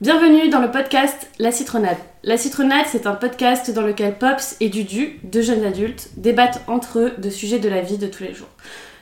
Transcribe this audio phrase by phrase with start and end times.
[0.00, 1.96] Bienvenue dans le podcast La Citronade.
[2.24, 6.98] La Citronade, c'est un podcast dans lequel Pops et Dudu, deux jeunes adultes, débattent entre
[6.98, 8.48] eux de sujets de la vie de tous les jours.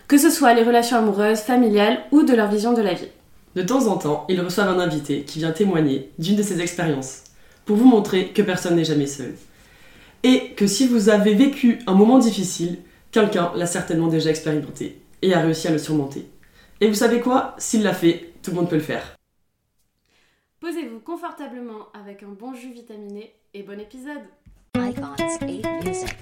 [0.07, 3.09] Que ce soit les relations amoureuses, familiales ou de leur vision de la vie.
[3.57, 7.25] De temps en temps, ils reçoivent un invité qui vient témoigner d'une de ses expériences,
[7.65, 9.35] pour vous montrer que personne n'est jamais seul.
[10.25, 12.77] Et que si vous avez vécu un moment difficile,
[13.13, 16.29] quelqu'un l'a certainement déjà expérimenté et a réussi à le surmonter.
[16.83, 17.55] Et vous savez quoi?
[17.57, 19.17] S'il l'a fait, tout le monde peut le faire.
[20.63, 24.23] Posez-vous confortablement avec un bon jus vitaminé et bon épisode.
[24.77, 26.17] Icons 8 Music.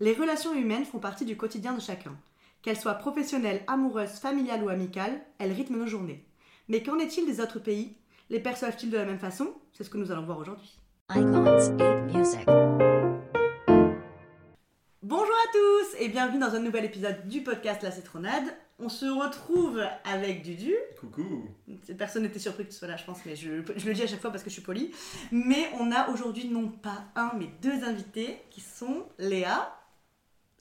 [0.00, 2.14] Les relations humaines font partie du quotidien de chacun.
[2.60, 6.26] Qu'elles soient professionnelles, amoureuses, familiales ou amicales, elles rythment nos journées.
[6.68, 7.96] Mais qu'en est-il des autres pays?
[8.28, 9.54] Les perçoivent-ils de la même façon?
[9.72, 10.78] C'est ce que nous allons voir aujourd'hui.
[11.14, 12.46] Icons 8 Music.
[15.02, 18.44] Bonjour à tous et bienvenue dans un nouvel épisode du podcast La Citronade.
[18.78, 20.74] On se retrouve avec Dudu.
[21.00, 21.48] Coucou
[21.96, 24.06] Personne n'était surpris que tu sois là, je pense, mais je, je le dis à
[24.06, 24.92] chaque fois parce que je suis polie.
[25.32, 29.74] Mais on a aujourd'hui non pas un, mais deux invités qui sont Léa.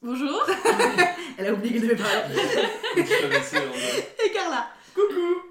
[0.01, 0.45] Bonjour
[1.37, 2.35] Elle a oublié parler.
[2.95, 3.01] Je
[3.57, 4.67] va- Et Carla.
[4.93, 5.41] Coucou.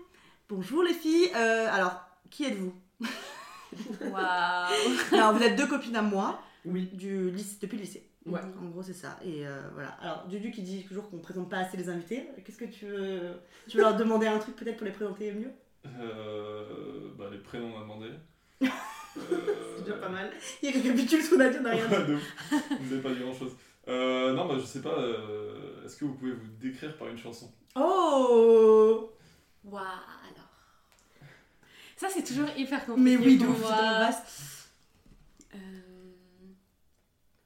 [0.49, 1.31] Bonjour les filles.
[1.35, 2.73] Euh, alors, qui êtes-vous?
[4.01, 4.15] Waouh
[5.13, 6.89] Alors, vous êtes deux copines à moi Oui.
[6.93, 8.09] du lycée, depuis le lycée.
[8.27, 8.41] Ouais.
[8.61, 9.19] En gros, c'est ça.
[9.25, 9.91] Et euh, voilà.
[10.01, 12.27] Alors, Dudu qui dit toujours qu'on présente pas assez les invités.
[12.45, 13.35] Qu'est-ce que tu veux
[13.69, 15.51] Tu veux leur demander un truc peut-être pour les présenter mieux?
[16.01, 18.09] Euh, bah, les prénoms on a demandé.
[18.61, 20.31] C'est déjà pas mal.
[20.63, 22.13] Il récapitule ce qu'on a dit, on a rien dit.
[22.81, 23.53] Vous n'avez pas dit grand chose.
[23.89, 24.99] Euh, non, bah, je sais pas.
[24.99, 27.53] euh, Est-ce que vous pouvez vous décrire par une chanson?
[27.77, 29.13] Oh
[29.65, 30.46] Waouh alors.
[31.97, 33.17] Ça c'est toujours hyper compliqué.
[33.19, 33.65] Mais oui, de ouf.
[35.55, 35.59] Euh,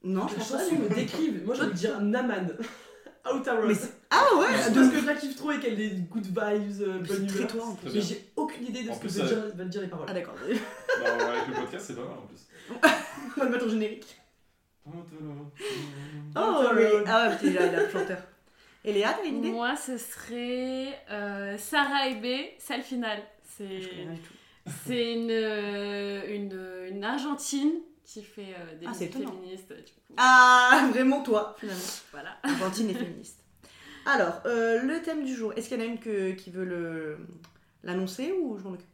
[0.03, 0.75] Non, Je pense sais pas.
[0.81, 1.45] me décrivent.
[1.45, 2.47] Moi, je veux dire Naman.
[3.33, 3.75] Outer Road.
[3.75, 6.81] c'est- Ah ouais Parce que je la kiffe trop et qu'elle a des good vibes,
[6.81, 7.47] euh, Mais bonne humeur.
[7.47, 7.89] toi en plus.
[7.89, 9.87] Très Mais j'ai aucune idée de En ce que plus, ça- dire, veulent dire les
[9.87, 10.07] paroles.
[10.09, 10.33] Ah d'accord.
[10.33, 12.47] Bah, Avec le podcast, c'est pas mal en plus.
[13.37, 14.17] On va le mettre en générique.
[14.87, 14.89] Oh,
[16.75, 16.83] oui.
[17.05, 18.17] Ah ouais, putain, il a il a le chanteur.
[18.83, 19.51] Et Léa, t'as une idée?
[19.51, 22.25] Moi ce serait euh, Sarah et B,
[22.57, 23.19] celle finale.
[23.59, 24.33] Je connais C'est rien du tout.
[24.87, 27.71] C'est une, euh, une, une Argentine
[28.03, 29.69] qui fait euh, des Ah, féministes.
[29.73, 30.13] Du coup.
[30.17, 31.81] Ah, vraiment toi, finalement.
[32.11, 32.37] Voilà.
[32.43, 33.43] Argentine et féministe.
[34.05, 36.65] Alors, euh, le thème du jour, est-ce qu'il y en a une que- qui veut
[36.65, 37.17] le
[37.83, 38.87] l'annoncer ou je m'en occupe?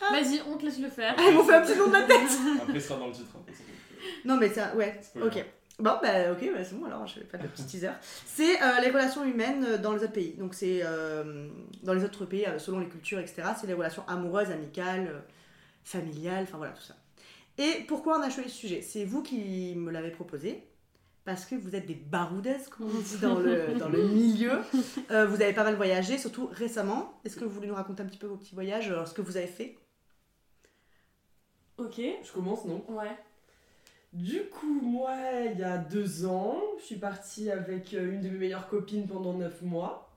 [0.00, 1.14] Vas-y, on te laisse le faire.
[1.18, 2.18] Ah, ils m'ont fait un petit nom de la tête
[2.62, 3.26] Après, il sera dans le titre.
[3.32, 3.62] ça, ça,
[4.24, 5.44] Non, mais ça, ouais, ok.
[5.78, 7.90] Bon, bah ok, bah, c'est bon, alors je vais pas de petit teaser.
[8.24, 10.32] C'est euh, les relations humaines dans les autres pays.
[10.32, 11.48] Donc, c'est euh,
[11.82, 13.42] dans les autres pays, euh, selon les cultures, etc.
[13.60, 15.22] C'est les relations amoureuses, amicales,
[15.84, 16.96] familiales, enfin voilà, tout ça.
[17.58, 18.80] Et pourquoi on a choisi ce sujet?
[18.80, 20.62] C'est vous qui me l'avez proposé.
[21.26, 24.52] Parce que vous êtes des baroudaises, comme on dit dans le, dans le milieu.
[25.10, 27.20] Euh, vous avez pas mal voyagé, surtout récemment.
[27.24, 29.36] Est-ce que vous voulez nous raconter un petit peu vos petits voyages, ce que vous
[29.36, 29.76] avez fait?
[31.78, 32.00] Ok.
[32.22, 32.84] Je commence, non?
[32.88, 33.10] Ouais.
[34.16, 35.14] Du coup, moi,
[35.52, 39.06] il y a deux ans, je suis partie avec euh, une de mes meilleures copines
[39.06, 40.10] pendant neuf mois.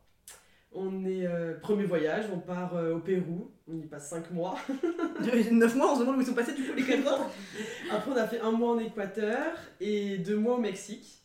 [0.71, 4.57] On est euh, premier voyage, on part euh, au Pérou, on y passe cinq mois.
[5.51, 7.29] 9 mois, on se demande où ils sont passés du coup les 4 autres.
[7.91, 11.21] Après, on a fait un mois en Équateur et deux mois au Mexique.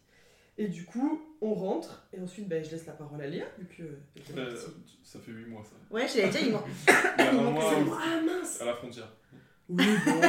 [0.58, 3.66] Et du coup, on rentre et ensuite, ben, je laisse la parole à Léa vu
[3.66, 3.82] que.
[4.36, 4.56] Euh,
[5.04, 5.76] ça fait 8 mois ça.
[5.94, 6.62] Ouais, dire, ils m'ont.
[7.20, 7.54] Il manque
[7.86, 9.12] mois Ah mince à la frontière.
[9.68, 10.20] Oui, bon.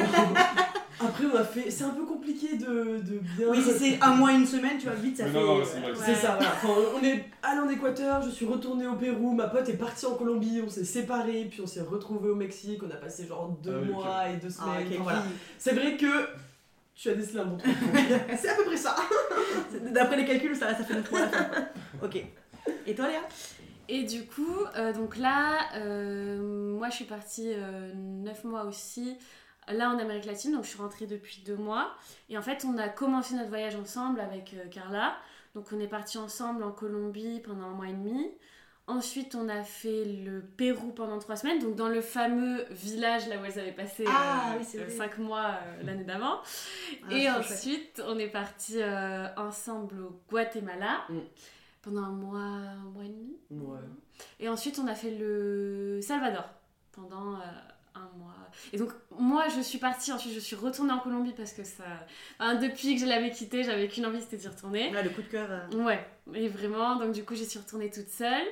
[1.00, 1.70] Après, on a fait.
[1.72, 3.48] C'est un peu compliqué de, de bien.
[3.50, 5.40] Oui, si c'est un mois, une semaine, tu vois, vite, ça Mais fait.
[5.40, 6.06] non, non, c'est euh, vrai.
[6.06, 6.54] C'est ça, voilà.
[6.54, 6.70] Enfin,
[7.00, 10.16] on est allé en Équateur, je suis retournée au Pérou, ma pote est partie en
[10.16, 13.82] Colombie, on s'est séparés, puis on s'est retrouvés au Mexique, on a passé genre deux
[13.84, 14.90] Ah mois et deux Ah, semaines.
[14.90, 15.24] quelle Enfin, voilà.
[15.58, 16.28] C'est vrai que
[16.96, 17.74] tu as décelé un bon truc.
[18.40, 18.96] c'est à peu près ça.
[19.92, 21.22] D'après les calculs, ça, ça fait 9 mois.
[22.04, 22.24] Ok.
[22.88, 23.20] Et toi, Léa?
[23.88, 26.40] Et du coup, euh, donc là, euh,
[26.78, 27.50] moi je suis partie
[27.96, 29.16] 9 mois aussi,
[29.74, 31.92] là en Amérique latine, donc je suis rentrée depuis 2 mois.
[32.30, 35.16] Et en fait, on a commencé notre voyage ensemble avec euh, Carla.
[35.56, 38.30] Donc on est partis ensemble en Colombie pendant un mois et demi.
[38.88, 43.38] Ensuite, on a fait le Pérou pendant 3 semaines, donc dans le fameux village là
[43.42, 44.90] où elles avaient passé Ah, oui, c'est vrai.
[44.92, 46.40] 5 mois euh, l'année d'avant.
[47.10, 51.20] Ah, Et ensuite, on est partis euh, ensemble au Guatemala Mm.
[51.82, 53.38] pendant un mois, un mois et demi.
[53.50, 53.80] Ouais.
[54.40, 56.48] Et ensuite, on a fait le Salvador
[56.92, 57.40] pendant euh,
[57.96, 58.34] un mois.
[58.74, 61.84] Et donc, moi, je suis partie, ensuite, je suis retournée en Colombie parce que ça.
[62.40, 64.92] enfin, depuis que je l'avais quitté, j'avais qu'une envie, c'était d'y retourner.
[64.94, 65.48] Ouais, le coup de cœur.
[65.50, 68.44] euh, Ouais, et vraiment, donc du coup, j'y suis retournée toute seule.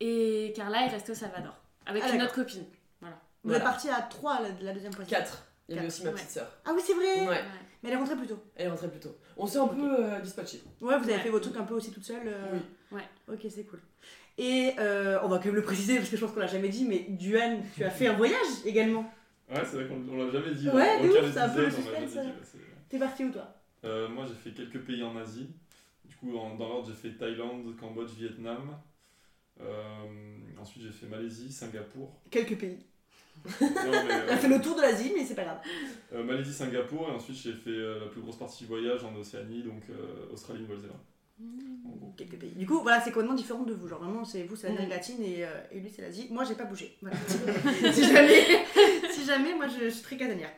[0.00, 1.54] Et Carla est restée au Salvador
[1.86, 2.64] avec Ah, une autre copine.
[3.00, 3.08] Vous
[3.44, 3.58] Voilà.
[3.58, 5.04] êtes partis à 3 la, la deuxième fois.
[5.04, 5.46] 4.
[5.68, 6.14] Il y avait aussi ma Ouais.
[6.16, 6.46] petite sœur.
[6.66, 7.42] Ah oui, c'est vrai Ouais,
[7.82, 8.42] Mais elle est rentrée plus tôt.
[8.56, 9.16] elle est rentrée plus tôt.
[9.36, 10.62] On s'est un peu euh, dispatché.
[10.80, 11.18] Ouais, vous avez Ouais.
[11.20, 12.98] fait vos trucs un peu aussi toute seule euh, Oui.
[12.98, 13.08] Ouais.
[13.32, 13.80] Ok, c'est cool.
[14.42, 16.70] Et euh, on va quand même le préciser parce que je pense qu'on l'a jamais
[16.70, 19.02] dit, mais Duan, tu as fait un voyage également.
[19.50, 20.66] Ouais, c'est vrai qu'on on l'a jamais dit.
[20.70, 22.10] Ouais, de aucun ouf, c'est un peu le on suspense,
[22.44, 22.58] c'est-
[22.88, 23.54] T'es parti où toi?
[23.84, 25.50] Euh, moi, j'ai fait quelques pays en Asie.
[26.06, 28.78] Du coup, en- dans l'ordre, j'ai fait Thaïlande, Cambodge, Vietnam.
[29.60, 30.04] Euh,
[30.58, 32.20] ensuite, j'ai fait Malaisie, Singapour.
[32.30, 32.78] Quelques pays.
[33.44, 33.66] Non, mais,
[34.12, 35.60] euh, Elle a fait le tour de l'Asie, mais c'est pas grave.
[36.14, 37.08] euh, Malaisie, Singapour.
[37.08, 39.82] Et ensuite, j'ai fait euh, la plus grosse partie du voyage en Océanie, donc
[40.32, 40.96] Australie, Nouvelle-Zélande.
[42.16, 42.50] Quelques pays.
[42.50, 43.88] Du coup, voilà, c'est complètement différent de vous.
[43.88, 44.74] Genre, vraiment, c'est vous, c'est Mhm.
[44.74, 46.26] l'Amérique latine et, euh, et lui, c'est l'Asie.
[46.30, 46.96] Moi, j'ai pas bougé.
[47.00, 47.16] Voilà.
[47.92, 48.44] si, jamais,
[49.10, 50.50] si jamais, moi, je, je suis très casanière.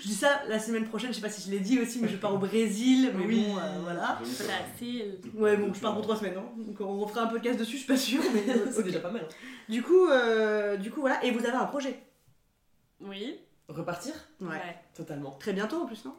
[0.00, 2.08] Je dis ça la semaine prochaine, je sais pas si je l'ai dit aussi, mais
[2.08, 3.12] je pars au Brésil.
[3.14, 3.44] Mais Oui.
[3.46, 4.18] bon, euh, voilà.
[4.24, 5.18] Facile.
[5.34, 6.36] Ouais, bon, je pars pour trois semaines.
[6.38, 6.46] Hein.
[6.56, 8.22] Donc, on refera un podcast dessus, je suis pas sûre.
[8.34, 9.22] Mais, euh, C'est déjà pas mal.
[9.24, 9.34] hein.
[9.68, 11.22] Du coup, euh, du coup, voilà.
[11.24, 12.00] Et vous avez un projet
[13.00, 13.38] Oui.
[13.68, 14.12] Repartir?
[14.40, 14.76] Ouais.
[14.94, 15.32] Totalement.
[15.38, 16.14] Très bientôt en plus, non?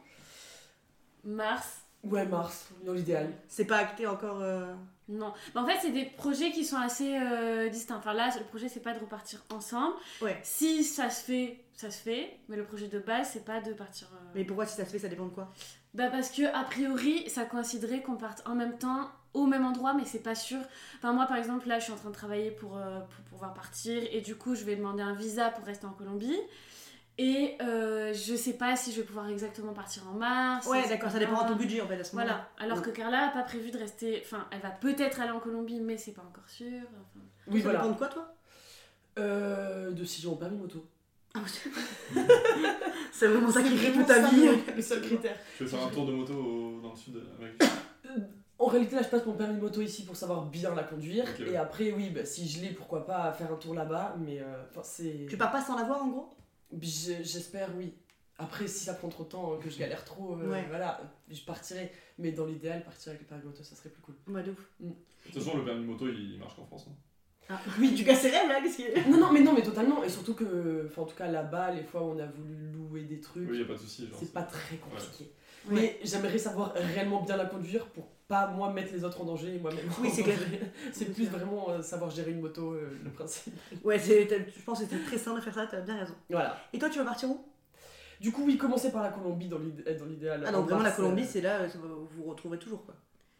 [1.24, 1.80] Mars.
[2.04, 3.32] Ouais, mars, dans l'idéal.
[3.48, 4.40] C'est pas acté encore.
[4.42, 4.72] euh,
[5.08, 5.32] Non.
[5.54, 7.96] Mais en fait, c'est des projets qui sont assez euh, distincts.
[7.96, 9.94] Enfin, là, le projet, c'est pas de repartir ensemble.
[10.22, 10.38] Ouais.
[10.42, 12.38] Si ça se fait, ça se fait.
[12.48, 14.08] Mais le projet de base, c'est pas de partir.
[14.14, 15.52] euh, Mais pourquoi si ça se fait, ça dépend de quoi?
[15.94, 19.94] Bah, parce que, a priori, ça coïnciderait qu'on parte en même temps au même endroit,
[19.94, 20.60] mais c'est pas sûr.
[20.98, 23.52] Enfin, moi, par exemple, là, je suis en train de travailler pour, euh, pour pouvoir
[23.54, 24.02] partir.
[24.12, 26.38] Et du coup, je vais demander un visa pour rester en Colombie.
[27.16, 30.66] Et euh, je sais pas si je vais pouvoir exactement partir en mars.
[30.66, 32.48] Ouais, d'accord, ça dépend de ton budget en fait à ce moment-là.
[32.56, 34.20] Voilà, alors que Carla a pas prévu de rester.
[34.24, 36.80] Enfin, elle va peut-être aller en Colombie, mais c'est pas encore sûr.
[36.82, 37.78] Enfin, Oui, ça voilà.
[37.80, 38.34] dépend de quoi toi?
[39.18, 40.84] Euh, de si j'ai mon permis moto.
[41.34, 42.20] Ah, oui.
[43.12, 44.48] C'est vraiment ça qui vraiment ta vie.
[44.74, 45.36] le- seul critère.
[45.58, 47.62] Je vais faire un tour de moto au- dans le sud de l'Amérique?
[48.58, 51.26] En réalité, là, je passe mon permis moto ici pour savoir bien la conduire.
[51.46, 54.16] Et après, oui, bah, si je l'ai, pourquoi pas faire un tour là-bas.
[54.18, 55.26] Mais euh, enfin, c'est.
[55.28, 56.36] Tu pars pas sans l'avoir en gros?
[56.80, 57.92] J'espère, oui.
[58.36, 60.64] Après, si ça prend trop de temps, euh, que je galère trop, euh, Ouais.
[60.68, 61.00] voilà,
[61.30, 61.92] je partirai.
[62.18, 64.14] Mais dans l'idéal, partir avec le permis moto, ça serait plus cool.
[64.28, 64.68] Ouais, de ouf.
[64.80, 64.92] De
[65.32, 66.86] toute façon, le permis moto, il marche qu'en France.
[66.90, 66.94] hein.
[67.48, 69.08] Ah, Oui, tu casses tes rêves là, qu'est-ce que.
[69.10, 70.02] Non, non, mais non, mais totalement.
[70.02, 73.02] Et surtout que, enfin, en tout cas, là-bas, les fois où on a voulu louer
[73.02, 74.08] des trucs, Oui, y a pas de souci.
[74.08, 75.30] genre, c'est pas très compliqué.
[75.66, 75.74] Ouais.
[75.74, 79.54] Mais j'aimerais savoir réellement bien la conduire pour pas moi mettre les autres en danger
[79.54, 79.88] et moi-même.
[80.00, 80.38] Oui, c'est clair.
[80.92, 83.54] C'est plus vraiment euh, savoir gérer une moto, euh, le principe.
[83.84, 86.14] Ouais, je pense que c'était très sain de faire ça, t'as bien raison.
[86.30, 86.56] Voilà.
[86.72, 87.44] Et toi, tu vas partir où?
[88.20, 90.42] Du coup, oui, commencer par la Colombie dans l'id- dans l'idéal.
[90.46, 92.94] Ah non, En vraiment, la Colombie, euh, c'est là, va- vous vous retrouverez toujours quoi.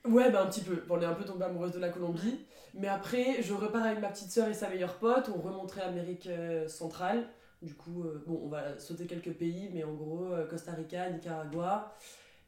[0.07, 0.83] Ouais, bah un petit peu.
[0.91, 2.41] On est un peu tombé amoureuse de la Colombie.
[2.75, 5.31] Mais après, je repars avec ma petite sœur et sa meilleure pote.
[5.35, 7.25] On remonterait Amérique euh, centrale.
[7.63, 11.95] Du coup, bon, on va sauter quelques pays, mais en gros, Costa Rica, Nicaragua.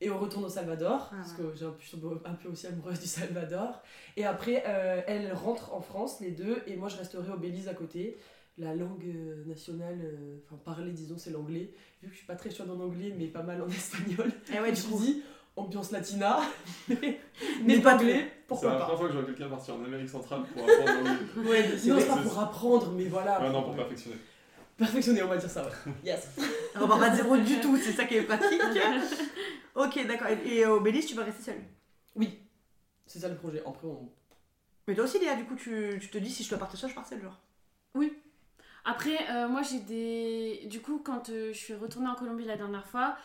[0.00, 1.96] Et on retourne au Salvador, Ah parce que j'ai un je
[2.28, 3.80] un peu aussi amoureuse du Salvador.
[4.16, 7.68] Et après, euh, elle rentre en France, les deux, et moi je resterai au Belize
[7.68, 8.18] à côté.
[8.58, 11.70] La langue euh, nationale, euh, enfin parler, disons, c'est l'anglais.
[12.02, 14.30] Vu que je suis pas très chaude en anglais, mais pas mal en espagnol.
[14.54, 15.02] Eh ouais, je du me coup.
[15.02, 15.22] suis dit,
[15.56, 16.40] ambiance latina,
[16.88, 18.82] mais, pas pas anglais, C'est pourquoi la pas?
[18.84, 21.50] première fois que je vois quelqu'un partir en Amérique centrale pour apprendre l'anglais.
[21.50, 23.38] Ouais, c'est Non, c'est pas c'est- pour apprendre, mais voilà.
[23.40, 24.16] Ah non, pour perfectionner.
[24.76, 25.92] Perfectionner, on va dire ça, ouais.
[26.04, 26.28] Yes.
[26.74, 28.60] On repart pas zéro du tout, c'est ça qui est pratique.
[29.76, 30.28] Ok, d'accord.
[30.28, 31.62] Et, et au Belize, tu vas rester seule?
[32.14, 32.38] Oui,
[33.06, 33.62] c'est ça le projet.
[33.66, 34.10] Après, on...
[34.88, 36.90] Mais toi aussi, Léa, du coup, tu, tu te dis si je dois partir seule,
[36.90, 37.38] je pars seule, genre.
[38.88, 40.68] Après, euh, moi j'ai des.
[40.68, 43.16] Du coup, quand euh, je suis retournée en Colombie la dernière fois,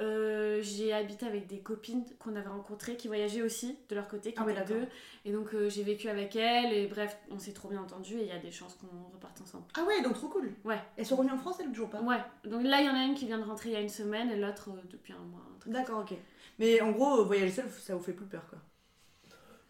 [0.00, 4.32] euh, j'ai habité avec des copines qu'on avait rencontrées qui voyageaient aussi de leur côté,
[4.32, 4.76] qui Ah étaient d'accord.
[4.76, 4.86] deux.
[5.24, 8.22] Et donc euh, j'ai vécu avec elles, et bref, on s'est trop bien entendu, et
[8.22, 9.64] il y a des chances qu'on reparte ensemble.
[9.76, 10.52] Ah ouais, donc trop cool.
[10.64, 10.80] Ouais.
[10.96, 12.00] Elles sont revenues en France, elles, toujours pas?
[12.02, 13.80] Ouais, donc là il y en a une qui vient de rentrer il y a
[13.80, 15.40] une semaine, et l'autre euh, depuis un mois.
[15.66, 16.16] D'accord, ok.
[16.58, 18.58] Mais en gros, voyager seul, ça vous fait plus peur, quoi.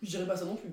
[0.02, 0.70] je dirais pas ça non plus.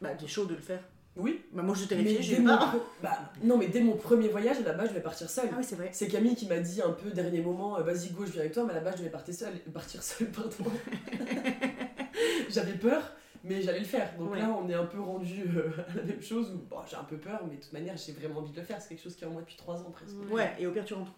[0.00, 0.82] Bah, t'es chaud de le faire.
[1.16, 1.42] Oui.
[1.52, 2.74] Bah, moi, je terrifiée, j'ai pas.
[3.02, 5.48] bah, non, mais dès mon premier voyage, à la base, je vais partir seule.
[5.52, 5.90] Ah oui, c'est vrai.
[5.92, 8.52] C'est Camille qui m'a dit un peu dernier moment, euh, vas-y go, je viens avec
[8.54, 10.50] toi, mais à la base, je devais partir seule, partir seule, pardon.
[12.48, 13.12] J'avais peur,
[13.44, 14.10] mais j'allais le faire.
[14.18, 14.38] Donc Ouais.
[14.40, 17.04] là, on est un peu rendu euh, à la même chose où bon, j'ai un
[17.04, 18.80] peu peur, mais de toute manière, j'ai vraiment envie de le faire.
[18.80, 20.16] C'est quelque chose qui est en moi depuis 3 ans presque.
[20.30, 20.52] Ouais.
[20.58, 21.12] Et au pire, tu rentres.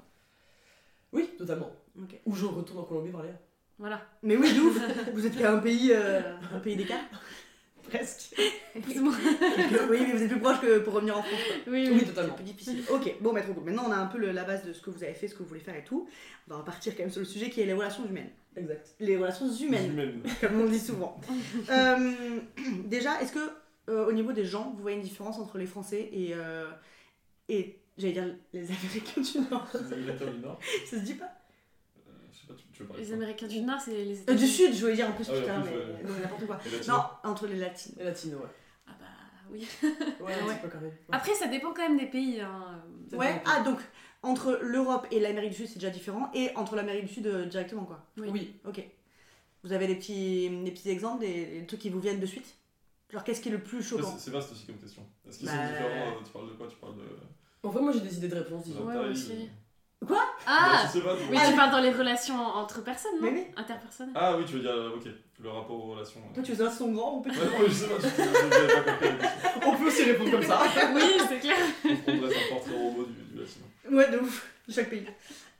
[1.13, 1.71] Oui, totalement.
[2.01, 2.19] Ok.
[2.27, 3.35] Ou je retourne en Colombie voir Léa.
[3.79, 4.01] Voilà.
[4.23, 4.79] Mais oui, d'ouf
[5.13, 6.21] Vous êtes qu'à un pays, euh,
[6.55, 7.01] un pays d'écart
[7.89, 8.35] Presque.
[8.83, 9.17] Plus ou moins.
[9.91, 11.39] Oui, mais vous êtes plus proche que pour revenir en France.
[11.67, 11.97] oui, Oui, oui.
[12.01, 12.35] C'est totalement.
[12.35, 12.83] plus difficile.
[12.91, 13.65] Ok, bon, bah trop cool.
[13.65, 15.35] Maintenant, on a un peu le- la base de ce que vous avez fait, ce
[15.35, 16.09] que vous voulez faire et tout.
[16.49, 18.31] On va repartir quand même sur le sujet qui est les relations humaines.
[18.57, 18.95] Exact.
[19.01, 20.23] Les relations humaines, Humaine.
[20.41, 21.21] comme on dit souvent.
[21.71, 22.11] Euh,
[22.87, 23.51] déjà, est-ce que
[23.91, 26.67] euh, au niveau des gens, vous voyez une différence entre les Français et, euh,
[27.49, 29.69] et j'allais dire les Américains du Nord?
[29.75, 30.59] Les Américains du Nord.
[30.87, 31.31] Ça se dit pas?
[32.47, 34.23] Sais pas, tu, tu veux parler Les de quoi Américains du Nord, c'est les Euh,
[34.23, 34.41] États-Unis.
[34.43, 36.03] Du Sud, je voulais dire un peu Ah ouais, plus en plus, mais ouais.
[36.05, 36.59] non, n'importe quoi.
[36.89, 37.95] Non, entre les latines.
[38.01, 38.45] Et latino, ouais.
[38.87, 39.07] Ah bah
[39.51, 39.67] oui.
[39.83, 40.55] Ouais, un Ouais.
[40.55, 40.91] petit peu quand même.
[40.91, 40.95] Ouais.
[41.13, 42.41] Après, ça dépend quand même des pays.
[42.41, 42.83] Hein.
[43.11, 43.51] Ça Ouais, dépend.
[43.51, 43.79] ah donc,
[44.23, 47.45] entre l'Europe et l'Amérique du Sud, c'est déjà différent, et entre l'Amérique du Sud euh,
[47.47, 48.07] directement, quoi.
[48.17, 48.29] Oui.
[48.33, 48.55] Oui.
[48.67, 48.83] Ok.
[49.63, 52.55] Vous avez des petits, des petits exemples, des, des trucs qui vous viennent de suite?
[53.11, 54.13] Genre, qu'est-ce qui est le plus Ça, choquant?
[54.17, 55.03] C'est c'est vaste aussi comme question.
[55.29, 55.53] Est-ce qu'ils Bah.
[55.55, 55.89] sont différents?
[55.89, 56.67] Euh, Tu parles de quoi?
[56.69, 57.03] Tu parles de.
[57.63, 58.85] En vrai, moi j'ai des idées de réponse, disons.
[58.87, 59.49] Ouais, aussi.
[60.07, 61.15] Quoi bah, Ah je sais pas.
[61.31, 63.45] Oui, tu parles dans les relations entre personnes, non Mais oui.
[63.57, 64.15] Interpersonnelles.
[64.17, 65.05] Ah oui, tu veux dire, euh, ok,
[65.41, 66.21] le rapport aux relations.
[66.21, 66.35] euh.
[66.35, 67.95] Toi, tu veux savoir si sont grands ou petits Ouais, non, mais je sais pas,
[67.99, 69.09] je pas compris.
[69.67, 70.61] On peut aussi répondre comme ça.
[70.95, 71.57] oui, c'est clair.
[71.85, 73.65] On dresse un portrait robot du, du latino.
[73.91, 75.07] Ouais, de ouf, de chaque pays.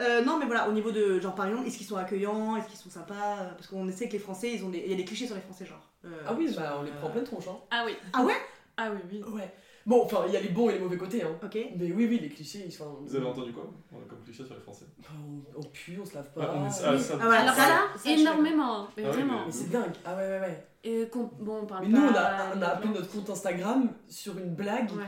[0.01, 2.67] Euh, non, mais voilà, au niveau de, genre, par exemple, est-ce qu'ils sont accueillants Est-ce
[2.69, 4.79] qu'ils sont sympas Euh, Parce qu'on sait que les Français, ils ont des...
[4.85, 5.89] il y a des clichés sur les Français, genre.
[6.05, 7.47] Euh, Ah oui, sur, bah on les euh, prend en pleine tronche.
[7.49, 7.57] Hein.
[7.71, 7.93] Ah oui.
[8.13, 8.35] Ah ouais
[8.77, 9.33] Ah oui, oui.
[9.33, 9.53] Ouais.
[9.87, 11.23] Bon, enfin, il y a les bons et les mauvais côtés.
[11.23, 11.39] Hein.
[11.43, 11.59] Ok.
[11.77, 13.01] Mais oui, oui, les clichés, ils sont.
[13.05, 14.87] Vous avez entendu quoi On a comme cliché sur les Français?
[15.11, 16.55] On, on pue, on se lave Ah, pas.
[16.57, 18.89] on est- ah, ça- Ah, voilà, Alors ça, énormément.
[18.97, 19.45] Mais Ah oui, vraiment.
[19.47, 19.93] Mais c'est dingue.
[20.07, 20.67] Ah ouais, ouais, ouais.
[20.85, 23.29] Et qu'on- bon, on parle Mais nous, on pas a, on a appelé notre compte
[23.29, 24.91] Instagram sur une blague.
[24.93, 25.05] Ouais.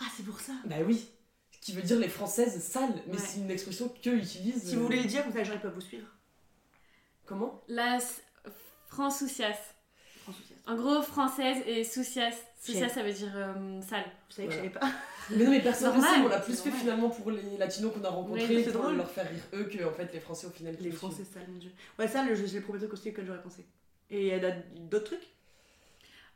[0.00, 0.52] Ah, c'est pour ça.
[0.66, 1.08] Bah oui.
[1.50, 3.18] Ce qui veut dire les françaises sales, mais Ouais.
[3.18, 4.68] c'est une expression qu'eux utilisent.
[4.68, 6.06] Si vous voulez le dire, comme ça les gens ils peuvent vous suivre.
[7.26, 7.62] Comment?
[7.68, 8.20] La s-
[10.66, 12.30] En gros, française et soucias.
[12.60, 12.94] Soucias, Chef.
[12.94, 14.04] ça veut dire euh, sale.
[14.28, 14.80] Vous savez que je savais pas.
[15.30, 16.80] Mais non, mais personne ne sait, on l'a plus fait normal.
[16.80, 18.96] finalement pour les latinos qu'on a rencontrés, Oui, c'est pour drôle.
[18.96, 20.76] leur faire rire eux que en fait les français au final.
[20.80, 21.70] Les Français, ça, mon dieu.
[21.98, 23.64] Ouais, ça, le- c'est le premier truc aussi auquel j'aurais pensé.
[24.10, 24.50] Et il y a
[24.90, 25.28] d'autres trucs?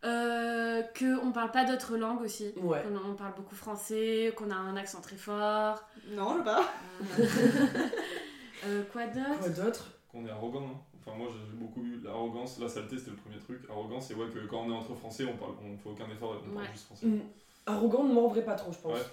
[0.05, 2.53] Euh, que on parle pas d'autres langues aussi.
[2.59, 2.81] Ouais.
[2.83, 5.83] Qu'on- On parle beaucoup français, qu'on a un accent très fort.
[6.11, 6.73] Non, je veux pas.
[7.19, 7.27] Euh,
[8.67, 9.39] euh, quoi d'autre?
[9.41, 9.91] Quoi d'autre?
[10.09, 10.96] Qu'on est arrogant, hein.
[11.07, 13.63] Enfin, moi j'ai beaucoup eu l'arrogance, la saleté c'était le premier truc.
[13.71, 16.43] Arrogance, c'est ouais, que quand on est entre français, on parle, on fait aucun effort,
[16.45, 17.07] on parle juste français.
[17.07, 17.21] Hum,
[17.65, 18.93] Arrogant ne m'en vrai pas trop, je pense.
[18.93, 19.07] Ouais.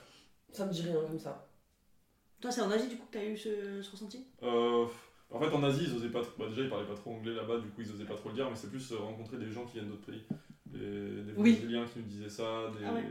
[0.51, 1.47] Ça me dit rien comme ça.
[2.41, 4.25] Toi, c'est en Asie du coup que t'as eu ce, ce ressenti?
[4.41, 4.85] Euh,
[5.31, 6.21] en fait, en Asie, ils osaient pas.
[6.21, 8.29] tr- Bah, déjà, ils parlaient pas trop anglais là-bas, du coup, ils osaient pas trop
[8.29, 10.23] le dire, mais c'est plus euh, rencontrer des gens qui viennent d'autres pays.
[10.65, 11.53] Des, des Oui.
[11.53, 13.05] Brésiliens qui nous disaient ça, des, Ah ouais.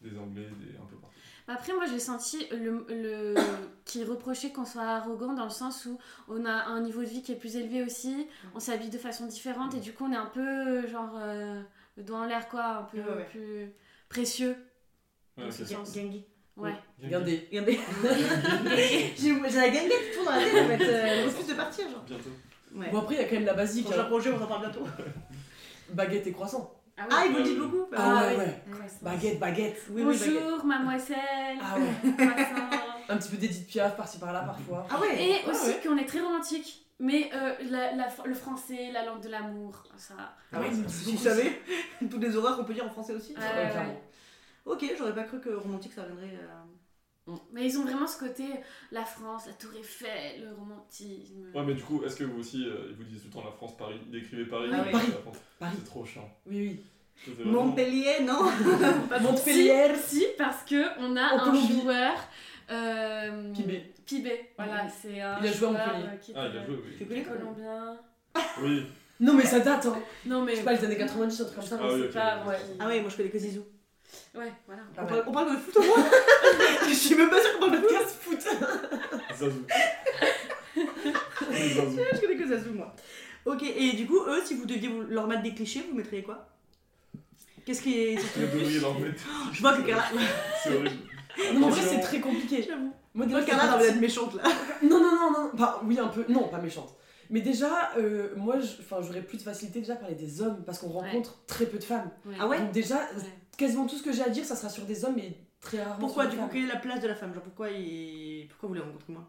[0.00, 1.14] Des Anglais, des, un peu partout.
[1.48, 3.34] Après, moi, j'ai senti le, le
[3.84, 5.98] qui reprochait qu'on soit arrogant dans le sens où
[6.28, 9.26] on a un niveau de vie qui est plus élevé aussi, on s'habille de façon
[9.26, 11.62] différente et du coup, on est un peu genre euh,
[11.96, 13.24] le doigt en l'air, quoi, un peu Ouais, ouais.
[13.30, 13.72] plus
[14.08, 14.56] précieux.
[15.36, 15.52] Ouais, Dans ok.
[15.52, 15.94] ce sens.
[15.94, 16.24] Gengi.
[16.56, 16.72] Ouais.
[17.02, 17.46] Regardez.
[17.50, 17.78] Regardez.
[19.18, 20.84] J'ai la gangue qui tourne dans la tête en fait.
[20.88, 22.02] Euh, je refuse de partir, genre.
[22.06, 22.30] Bientôt.
[22.74, 22.90] Ouais.
[22.90, 23.84] Bon après il y a quand même la basique.
[23.84, 24.04] Prochain hein.
[24.04, 24.80] projet, on en parle bientôt.
[25.92, 26.75] Baguette et croissant.
[26.98, 28.72] Ah, ils vous le disent beaucoup Ah ouais, oui.
[28.72, 28.88] ouais.
[29.02, 29.82] Baguette, baguette.
[29.90, 30.42] Oui, oui, baguette.
[30.42, 31.58] Bonjour, mademoiselle.
[31.60, 32.16] Ah ouais.
[33.08, 34.86] Un petit peu d'Edith Piaf par-ci par là parfois.
[34.90, 35.80] Ah ouais Et aussi ouais.
[35.86, 36.82] qu'on est très romantique.
[36.98, 40.14] Mais euh, la- la- le français, la langue de l'amour, ça.
[40.52, 40.76] Ah tu
[41.10, 41.60] beaucoup savais,
[42.10, 43.32] toutes les horreurs qu'on peut dire en français aussi.
[43.34, 44.00] Ouais, Ouais, ouais, clairement.
[44.64, 46.34] Ok, j'aurais pas cru que romantique ça viendrait.
[46.34, 46.46] euh,
[47.52, 48.44] Mais ils ont vraiment ce côté,
[48.92, 51.46] la France, la Tour Eiffel, le romantisme.
[51.54, 53.44] Ouais, mais du coup, est-ce que vous aussi, euh, ils vous disent tout le temps
[53.44, 54.92] la France, Paris, ils décrivez Paris, Ah euh, oui.
[54.92, 55.06] Paris.
[55.12, 55.36] la France.
[55.58, 55.72] Paris.
[55.78, 56.30] C'est trop chiant.
[56.46, 56.56] Oui,
[57.26, 57.34] oui.
[57.34, 58.42] Vraiment- Montpellier, non
[59.22, 59.94] Montpellier.
[60.06, 61.80] Si, parce que on a En un Colombie.
[61.82, 62.12] joueur.
[62.70, 63.92] Euh, Pibé.
[64.04, 66.04] Pibé, voilà, c'est un Il a joué à Montpellier.
[66.12, 67.22] euh, qui Ah, il a joué, oui.
[67.24, 67.96] Quoi colombien.
[68.62, 68.86] Oui.
[69.18, 69.96] Non mais ça date hein.
[70.26, 71.78] Non mais Je sais pas les années 90 un truc comme ça.
[71.80, 72.12] Ah oui, c'est ok.
[72.12, 72.56] pas Ouais.
[72.56, 73.64] qui- Ah ouais, moi je connais que Zizou.
[74.34, 74.82] Ouais, voilà.
[74.96, 75.08] On, ouais.
[75.08, 75.96] parle, on parle de foot au moins
[76.88, 78.38] Je suis même pas sûre qu'on parle de foot.
[78.42, 78.46] foot.
[79.38, 79.62] Zazou.
[81.52, 81.98] Zazou.
[82.14, 82.94] Je connais que Zazou, moi.
[83.44, 86.22] Ok, et du coup, eux, si vous deviez vous- leur mettre des clichés, vous mettriez
[86.22, 86.48] quoi?
[87.64, 88.16] Qu'est-ce qui est.
[88.16, 89.22] Vous devriez leur mettre.
[89.52, 90.04] Je vois que Carla.
[90.62, 90.96] C'est horrible.
[91.52, 92.62] Non mais en vrai c'est très compliqué.
[92.66, 92.92] J'avoue.
[93.14, 94.42] Moi Je vois déjà que Carla, envie d'être partie- méchante là.
[94.82, 95.50] Non non non non.
[95.52, 96.24] Enfin oui un peu.
[96.28, 96.94] Non pas méchante.
[97.28, 98.56] Mais déjà euh, moi
[99.02, 101.08] j'aurais plus de facilité déjà à parler des hommes parce qu'on Ouais.
[101.10, 102.10] rencontre très peu de femmes.
[102.24, 102.36] Ouais.
[102.40, 102.58] Ah ouais?
[102.60, 103.22] Donc déjà Ouais.
[103.58, 105.98] quasiment tout ce que j'ai à dire ça sera sur des hommes et très rarement
[105.98, 106.48] Pourquoi du coup.
[106.50, 107.34] Quelle est la place de la femme?
[107.34, 108.46] Genre pourquoi, il...
[108.48, 109.28] pourquoi vous les rencontrez moins?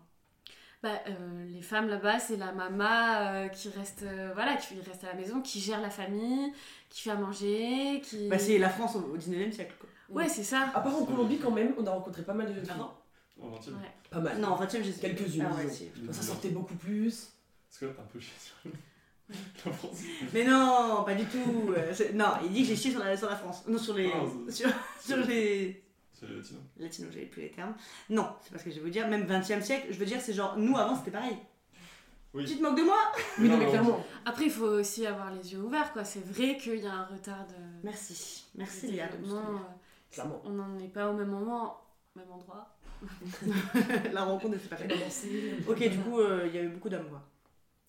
[0.83, 5.03] Bah, euh, les femmes là-bas, c'est la mama euh, qui reste, euh, voilà, qui reste
[5.03, 6.53] à la maison, qui gère la famille,
[6.89, 8.27] qui fait à manger, qui.
[8.29, 9.89] Bah c'est la France au au 19 e siècle quoi.
[10.09, 10.69] Ouais, c'est ça.
[10.75, 12.77] À part en Colombie quand même on a rencontré pas mal de filles.
[12.77, 12.91] non?
[13.41, 13.75] En vingtième.
[13.75, 13.91] Ouais.
[14.09, 14.39] Pas mal.
[14.39, 16.13] Non, en 20 e je sais Quelques-unes, Ah ouais.
[16.13, 17.33] Ça sortait beaucoup plus.
[17.69, 18.55] Est-ce que là, t'es un peu chié sur
[19.65, 19.99] la France
[20.33, 21.73] Mais non, pas du tout.
[22.13, 23.63] Non, il dit que j'ai chié sur la, sur la France.
[23.67, 24.11] Non, sur les.
[24.13, 24.69] Ah, sur,
[25.01, 25.86] sur les.
[26.19, 26.61] C'est les latinos.
[26.77, 27.75] Latinos, j'avais plus les termes.
[28.09, 29.07] Non, c'est pas ce que je vais vous dire.
[29.07, 31.37] Même 20 e siècle, je veux dire, c'est genre, nous avant c'était pareil.
[32.33, 32.45] Oui.
[32.45, 32.97] Tu te moques de moi
[33.39, 34.03] Oui non mais clairement.
[34.25, 36.03] Après, il faut aussi avoir les yeux ouverts, quoi.
[36.03, 37.53] C'est vrai qu'il y a un retard de.
[37.83, 38.45] Merci.
[38.55, 39.05] Merci Léa.
[39.05, 39.57] euh,
[40.11, 40.41] Clairement.
[40.45, 41.81] On n'en est pas au même moment,
[42.15, 42.75] au même endroit.
[44.13, 44.87] la rencontre, c'est pas fait.
[44.87, 45.55] Danser.
[45.67, 47.23] Ok, du coup, euh, il y avait beaucoup d'hommes quoi.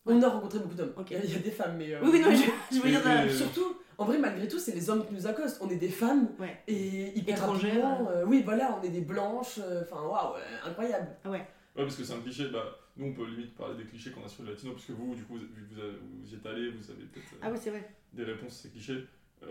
[0.09, 0.93] On a rencontré beaucoup d'hommes.
[1.11, 1.93] Il y a- des femmes mais.
[1.95, 3.01] euh, Oui, oui, non, je, je veux dire.
[3.07, 5.59] Euh, mais- Surtout, en vrai, malgré tout, c'est les hommes qui nous accostent.
[5.61, 6.57] On est des femmes Ouais.
[6.67, 8.09] et hyper Étrangères.
[8.11, 9.59] euh, oui, voilà, on est des blanches.
[9.59, 11.09] euh, Enfin, waouh, euh, incroyable.
[11.27, 11.47] Ouais,
[11.77, 12.49] parce que c'est un cliché.
[12.53, 12.65] Bah,
[12.97, 15.15] nous, on peut limite parler des clichés qu'on a sur les latinos, parce que vous,
[15.15, 17.49] du coup, vu que vous, avez- vous y êtes allé, vous avez peut-être euh, Ah
[17.53, 17.89] oui, c'est vrai.
[18.13, 19.05] des réponses à ces clichés.
[19.45, 19.47] Euh,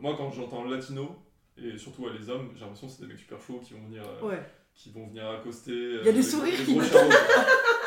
[0.00, 1.16] moi, quand j'entends latino,
[1.56, 3.82] et surtout à les hommes, j'ai l'impression que c'est des mecs super chauds qui vont
[3.86, 4.42] venir, euh, Ouais.
[4.74, 5.72] qui vont venir accoster.
[5.72, 6.74] euh, Il y a des sourires des qui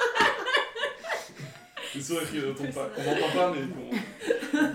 [1.94, 2.90] Des sourires qui ne tombent pas.
[2.98, 4.64] On n'entend pas, mais bon.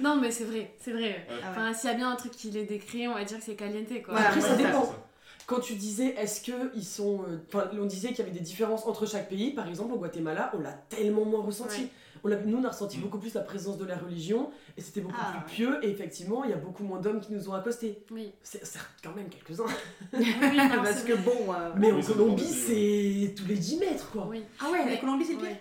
[0.00, 1.02] Non, mais c'est vrai, c'est vrai.
[1.02, 1.26] Ouais.
[1.44, 1.48] Ah.
[1.50, 3.54] Enfin, s'il y a bien un truc qui les décrit, on va dire que c'est
[3.54, 4.14] caliente, quoi.
[4.14, 4.84] Voilà, Après, ouais, ça dépend.
[4.86, 5.06] ça.
[5.46, 7.22] Quand tu disais, est-ce que ils sont.
[7.28, 9.50] euh, Enfin, on disait qu'il y avait des différences entre chaque pays.
[9.50, 11.82] Par exemple, au Guatemala, on l'a tellement moins ressenti.
[11.82, 11.88] Ouais.
[12.24, 13.00] On l'a- nous, on a ressenti Mm.
[13.02, 15.78] beaucoup plus la présence de la religion et c'était beaucoup Ah, plus pieux.
[15.82, 17.98] Et effectivement, il y a beaucoup moins d'hommes qui nous ont accostés.
[18.10, 18.30] Oui.
[18.42, 19.64] C'est certes quand même quelques-uns.
[20.14, 20.24] Oui,
[20.56, 21.52] non, Parce que bon.
[21.52, 24.26] euh, Mais Oui, en Colombie, c'est tous les 10 mètres quoi.
[24.30, 24.42] Oui.
[24.60, 25.48] Ah ouais, la Colombie, c'est le pire.
[25.48, 25.60] Ouais.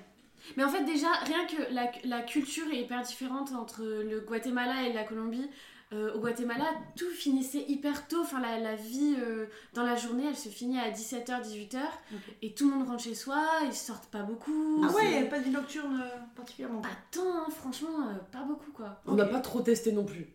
[0.57, 4.83] Mais en fait, déjà, rien que la, la culture est hyper différente entre le Guatemala
[4.87, 5.49] et la Colombie.
[5.91, 6.65] Euh, au Guatemala,
[6.95, 8.21] tout finissait hyper tôt.
[8.21, 11.77] Enfin, la, la vie euh, dans la journée, elle se finit à 17h, 18h.
[12.13, 12.19] Ok.
[12.43, 14.83] Et tout le monde rentre chez soi, ils sortent pas beaucoup.
[14.87, 16.81] Ah ouais, il n'y a pas de vie nocturne euh, particulièrement.
[16.81, 19.01] Pas tant, hein, franchement, euh, pas beaucoup quoi.
[19.07, 20.27] On n'a pas trop testé non plus.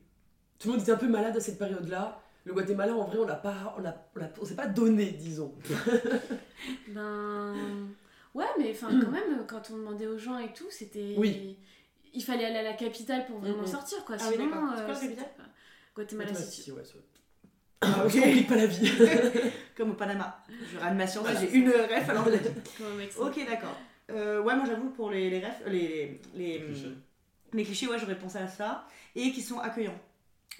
[0.58, 2.20] Tout le monde était un peu malade à cette période-là.
[2.46, 5.12] Le Guatemala, en vrai, on l'a pas, on a, on a- on s'est pas donné,
[5.12, 5.54] disons.
[6.88, 7.54] Ben.
[8.34, 11.14] Ouais, mais enfin, quand même, quand on demandait aux gens et tout, c'était.
[11.16, 11.56] Oui.
[12.12, 13.66] Il fallait aller à la capitale pour vraiment Mhm.
[13.66, 14.16] sortir quoi.
[14.20, 14.50] Ah oui, Sinon.
[14.76, 15.26] C'est quoi la capitale
[15.94, 16.56] Guatemala Guatemala City.
[16.56, 16.98] City, ouais, c'est-
[17.80, 18.46] Ah, On ok.
[18.48, 18.90] pas la vie.
[19.76, 20.38] Comme au Panama.
[20.72, 22.48] Je rame ma science, Voilà, j'ai une ref alors l'a dit.
[22.78, 23.20] Comme au Mexique.
[23.20, 23.76] Ok, d'accord.
[24.10, 26.88] Euh, ouais, moi j'avoue pour les, les refs, euh, les, les, les, Cliché.
[27.52, 28.86] les clichés, ouais, j'aurais pensé à ça.
[29.14, 29.98] Et qui sont accueillants.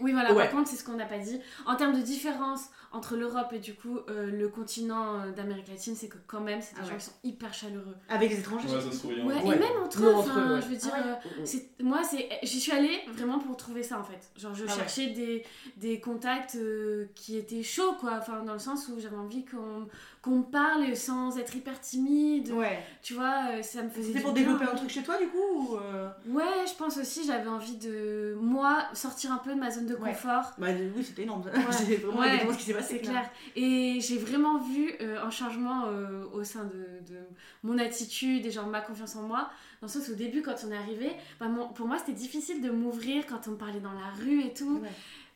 [0.01, 0.45] Oui, voilà, Ouais.
[0.45, 1.41] par contre, c'est ce qu'on n'a pas dit.
[1.67, 5.95] En termes de différence entre l'Europe et du coup euh, le continent euh, d'Amérique latine,
[5.97, 6.99] c'est que quand même, c'est des Ah gens ouais.
[6.99, 7.95] qui sont hyper chaleureux.
[8.09, 8.69] Avec les étrangers.
[8.69, 9.21] Ouais, ça sourit.
[9.23, 9.57] Ouais, Ouais.
[9.57, 11.43] et même entre eux, enfin, je veux dire, Ah ouais.
[11.43, 14.21] euh, moi, c'est, j'y suis allée vraiment pour trouver ça en fait.
[14.41, 14.75] Genre, je Ah ouais.
[14.79, 15.45] cherchais des,
[15.77, 18.17] des contacts euh, qui étaient chauds, quoi.
[18.19, 19.87] Enfin, dans le sens où j'avais envie qu'on,
[20.25, 22.51] qu'on me parle sans être hyper timide.
[22.53, 22.83] Ouais.
[23.03, 24.09] Tu vois, euh, ça me faisait.
[24.09, 24.43] C'était pour bien.
[24.43, 26.09] développer un truc chez toi du coup ou euh...
[26.29, 29.95] Ouais, je pense aussi, j'avais envie de, moi, sortir un peu de ma zone de
[29.95, 30.11] Ouais.
[30.11, 30.53] confort.
[30.59, 31.45] Bah oui, c'était énorme.
[31.87, 32.99] J'ai vraiment Ouais, ce qui s'est passé.
[33.03, 33.31] C'est clair.
[33.55, 37.19] Et j'ai vraiment vu euh, un changement euh, au sein de, de
[37.63, 39.51] mon attitude et genre ma confiance en moi.
[39.81, 42.13] Dans le sens où au début, quand on est arrivé, bah, mon- pour moi c'était
[42.13, 44.81] difficile de m'ouvrir quand on me parlait dans la rue et tout.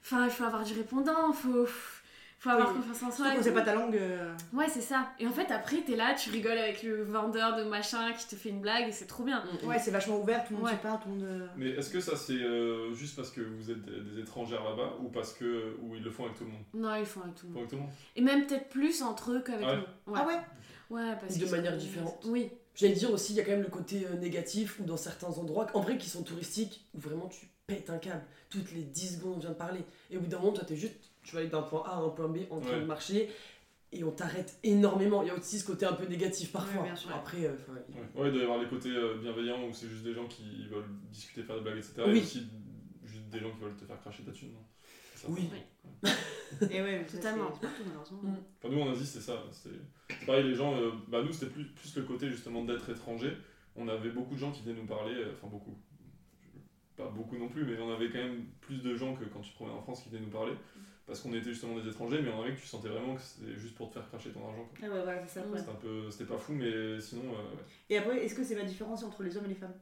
[0.03, 1.67] Enfin, il faut avoir du répondant, faut,
[2.39, 2.77] faut avoir Oui.
[2.77, 3.25] confiance en soi.
[3.27, 3.97] Surtout quand c'est pas ta langue.
[3.97, 5.09] euh, Ouais, c'est ça.
[5.19, 8.37] Et en fait, après, t'es là, tu rigoles avec le vendeur de machin qui te
[8.37, 9.43] fait une blague et c'est trop bien.
[9.45, 9.69] Mm, mm.
[9.69, 10.77] Ouais, c'est vachement ouvert, tout le monde Ouais.
[10.77, 11.25] se parle, tout le monde.
[11.25, 14.95] euh, Mais est-ce que ça c'est euh, juste parce que vous êtes des, étrangères là-bas
[15.03, 16.63] ou parce que ou ils le font avec tout le monde?
[16.75, 17.63] Non, ils font avec tout Ils le font monde.
[17.63, 17.91] avec tout le monde?
[18.17, 19.79] Et même peut-être plus entre eux qu'avec Ah ouais?
[20.07, 20.15] nous.
[20.15, 20.41] Ah ouais?
[20.91, 22.23] Ouais, parce De qu'ils manière différente.
[22.27, 22.51] Oui.
[22.75, 25.67] J'allais dire aussi, il y a quand même le côté négatif ou dans certains endroits,
[25.75, 28.23] en vrai, qui sont touristiques, où vraiment tu pètes un câble.
[28.49, 29.81] Toutes les 10 secondes, on vient de parler.
[30.11, 30.95] Et au bout d'un moment, toi, t'es juste,
[31.29, 32.81] tu vas aller d'un point A à un point B en train Ouais.
[32.81, 33.29] de marcher.
[33.93, 35.23] Et on t'arrête énormément.
[35.23, 36.83] Il y a aussi ce côté un peu négatif parfois.
[36.83, 37.11] Ouais, bien sûr.
[37.15, 39.89] Après, euh, enfin, Ouais, Ouais, il doit y avoir les côtés euh, bienveillants où c'est
[39.89, 41.95] juste des gens qui veulent discuter, faire des blagues, etc.
[42.07, 42.19] Oui.
[42.19, 42.47] Et aussi
[43.05, 44.53] juste des gens qui veulent te faire cracher ta thune.
[44.53, 44.59] non?
[45.15, 45.49] Ça, Oui.
[46.71, 47.47] Et ouais, Totalement.
[47.51, 48.21] partout, malheureusement.
[48.23, 48.37] Mm.
[48.63, 49.43] Enfin, nous en Asie, c'est ça.
[49.53, 50.75] C'est pareil, les gens.
[50.77, 53.33] euh, bah, nous, c'était plus, plus le côté justement d'être étranger.
[53.75, 55.15] On avait beaucoup de gens qui venaient nous parler.
[55.15, 55.77] euh, Enfin, beaucoup.
[56.97, 59.51] Pas beaucoup non plus, mais on avait quand même plus de gens que quand tu
[59.51, 60.53] te promenais en France qui venaient nous parler.
[61.09, 63.57] Parce qu'on était justement des étrangers, mais on avait que tu sentais vraiment que c'était
[63.57, 64.69] juste pour te faire cracher ton argent.
[64.69, 64.79] quoi.
[64.83, 65.47] Ah ouais, voilà, c'est ça.
[65.47, 65.57] Mm.
[65.57, 66.11] C'était un peu.
[66.11, 67.23] C'était pas fou, mais sinon.
[67.33, 67.63] euh, ouais.
[67.89, 69.75] Et après, est-ce que c'est la différence entre les hommes et les femmes?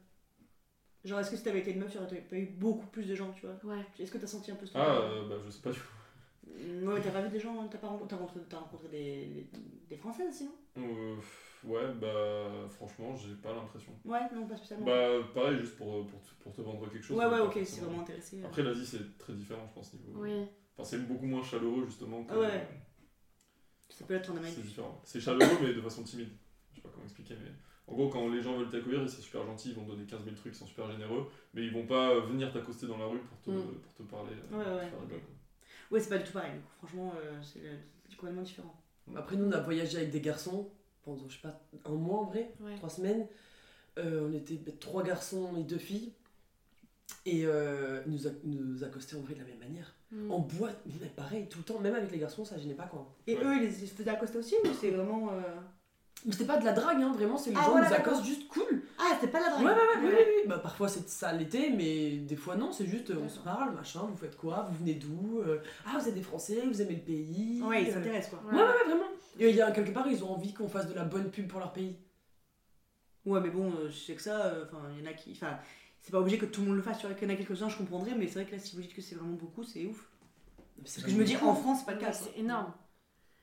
[1.05, 3.15] Genre, est-ce que si t'avais été une meuf, tu aurais pas eu beaucoup plus de
[3.17, 3.57] gens, tu vois?
[3.75, 3.85] Ouais.
[3.99, 5.79] Est-ce que t'as senti un peu ce Ah, truc euh, bah, je sais pas du
[5.79, 6.87] tout.
[6.89, 9.47] Ouais, t'as pas vu des gens, t'as pas rencontré, t'as rencontré, t'as rencontré des,
[9.89, 10.53] des Françaises sinon?
[10.79, 11.17] Euh,
[11.65, 13.93] ouais, bah, franchement, j'ai pas l'impression.
[14.05, 14.87] Ouais, non, pas spécialement.
[14.87, 17.19] Bah, pareil, juste pour, pour, te, pour te vendre quelque chose.
[17.19, 18.41] ouais, ouais, ok, c'est vraiment intéressé.
[18.41, 18.47] euh.
[18.47, 20.13] Après, l'Asie, c'est très différent, je pense, niveau.
[20.23, 20.47] Oui.
[20.79, 22.25] Enfin, c'est beaucoup moins chaleureux, justement.
[22.25, 22.67] Que, ouais.
[23.89, 24.63] Ça peut être en C'est Amérique.
[24.63, 25.01] différent.
[25.05, 26.29] C'est chaleureux, mais de façon timide.
[26.73, 27.51] Je sais pas comment expliquer, mais.
[27.89, 30.25] En gros, quand les gens veulent t'accueillir, c'est super gentil, ils vont te donner 15
[30.25, 33.21] 000 trucs, ils sont super généreux, mais ils vont pas venir t'accoster dans la rue
[33.21, 33.75] pour te, Mm.
[33.81, 34.33] pour te parler.
[34.53, 35.09] euh, Ouais, te ouais, faire des ok.
[35.09, 35.21] blagues.
[35.93, 36.69] Ouais, c'est pas du tout pareil, du coup.
[36.79, 37.61] Franchement, euh, c'est
[38.11, 38.75] c'est complètement différent.
[39.15, 40.69] Après, nous, on a voyagé avec des garçons
[41.05, 42.75] pendant, je sais pas, un mois en vrai, Ouais.
[42.75, 43.29] trois semaines.
[43.99, 46.13] Euh, on était ben, trois garçons et deux filles.
[47.25, 49.93] Et euh, ils nous, a- nous accostaient en vrai de la même manière.
[50.13, 50.31] Mm.
[50.31, 53.13] En boîte, mais pareil, tout le temps, même avec les garçons, ça gênait pas quoi.
[53.27, 53.45] Et Ouais.
[53.45, 55.31] eux, ils se faisaient accoster aussi ou c'est vraiment.
[55.33, 55.41] euh,
[56.25, 58.25] Mais c'était pas de la drague, hein, vraiment, c'est les Ah, gens voilà, nous accostent
[58.25, 58.83] juste cool.
[58.99, 60.49] Ah, c'était pas la Ouais, drague ouais, ouais, oui, oui, oui.
[60.49, 63.75] Bah, parfois c'est ça l'était, mais des fois non, c'est juste euh, on se parle,
[63.75, 66.95] machin, vous faites quoi, vous venez d'où, euh, ah vous êtes des Français, vous aimez
[66.95, 67.63] le pays.
[67.63, 68.51] Ouais, ils s'intéressent quoi.
[68.51, 69.05] Ouais, ouais, ouais, vraiment.
[69.39, 71.47] Et il y a quelque part, ils ont envie qu'on fasse de la bonne pub
[71.49, 71.97] pour leur pays.
[73.27, 75.33] Ouais, mais bon, je sais que ça, euh, enfin, il y en a qui.
[75.33, 75.59] Enfin,
[76.07, 77.37] c'est pas obligé que tout le monde le fasse, tu vois, qu'il y en a
[77.37, 79.65] quelques-uns, je comprendrais, mais c'est vrai que là, si vous dites que c'est vraiment beaucoup,
[79.65, 80.09] c'est ouf.
[80.85, 82.13] C'est Parce que je me dis, en France, c'est pas le Ouais, cas.
[82.13, 82.73] c'est énorme.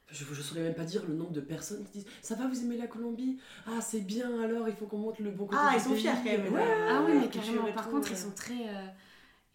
[0.09, 2.61] Je, je saurais même pas dire le nombre de personnes qui disent Ça va, vous
[2.63, 3.37] aimez la Colombie?
[3.67, 5.57] Ah, c'est bien alors, il faut qu'on montre le bon côté.
[5.61, 6.53] Ah, ils sont fiers quand même.
[6.53, 7.69] Ouais, Ah oui, mais carrément.
[7.73, 8.69] Par contre, ils sont très.
[8.69, 8.85] euh,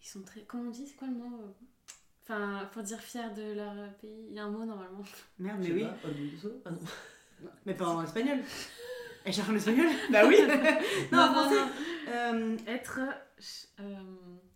[0.03, 0.41] Ils sont très.
[0.41, 1.51] Comment on dit C'est quoi le mot euh,
[2.23, 5.01] Enfin, pour dire fier de leur pays, il y a un mot normalement.
[5.39, 5.83] Merde, mais oui.
[5.83, 6.09] pas,
[6.65, 6.79] Ah non.
[7.65, 8.37] Mais pas en espagnol.
[9.25, 9.87] Elle cherche en espagnol?
[10.11, 10.37] Bah oui
[11.11, 11.55] Non, en français.
[12.07, 12.99] Euh, Être
[13.79, 13.95] euh,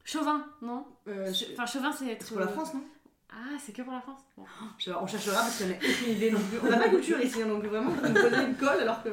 [0.04, 0.86] chauvin, non?
[1.08, 2.26] Euh, Enfin, chauvin, c'est être.
[2.26, 2.84] c'est pour la France, non?
[3.30, 4.44] Ah, c'est que pour la France Bon.
[4.78, 6.60] Je sais pas, On cherchera parce qu'on n'a aucune idée non plus.
[6.64, 9.10] On n'a pas culture ici, hein, donc vraiment, on nous posait une colle alors que.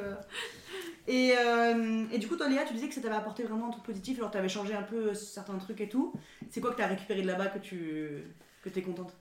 [1.08, 3.70] Et, euh, et du coup, toi, Léa, tu disais que ça t'avait apporté vraiment un
[3.70, 6.12] truc positif, alors t'avais changé un peu certains trucs et tout.
[6.50, 8.24] C'est quoi que t'as récupéré de là-bas que tu
[8.62, 9.12] que t'es contente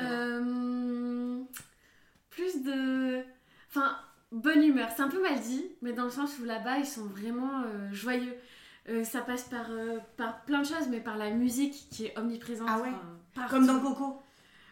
[0.00, 1.40] Euh,
[2.30, 3.22] plus de.
[3.70, 3.96] Enfin,
[4.32, 4.88] bonne humeur.
[4.94, 7.92] C'est un peu mal dit, mais dans le sens où là-bas, ils sont vraiment euh,
[7.92, 8.36] joyeux.
[8.88, 12.18] Euh, ça passe par, euh, par plein de choses, mais par la musique qui est
[12.18, 12.68] omniprésente.
[12.70, 12.88] Ah ouais
[13.36, 13.48] enfin.
[13.48, 14.22] Comme dans Coco.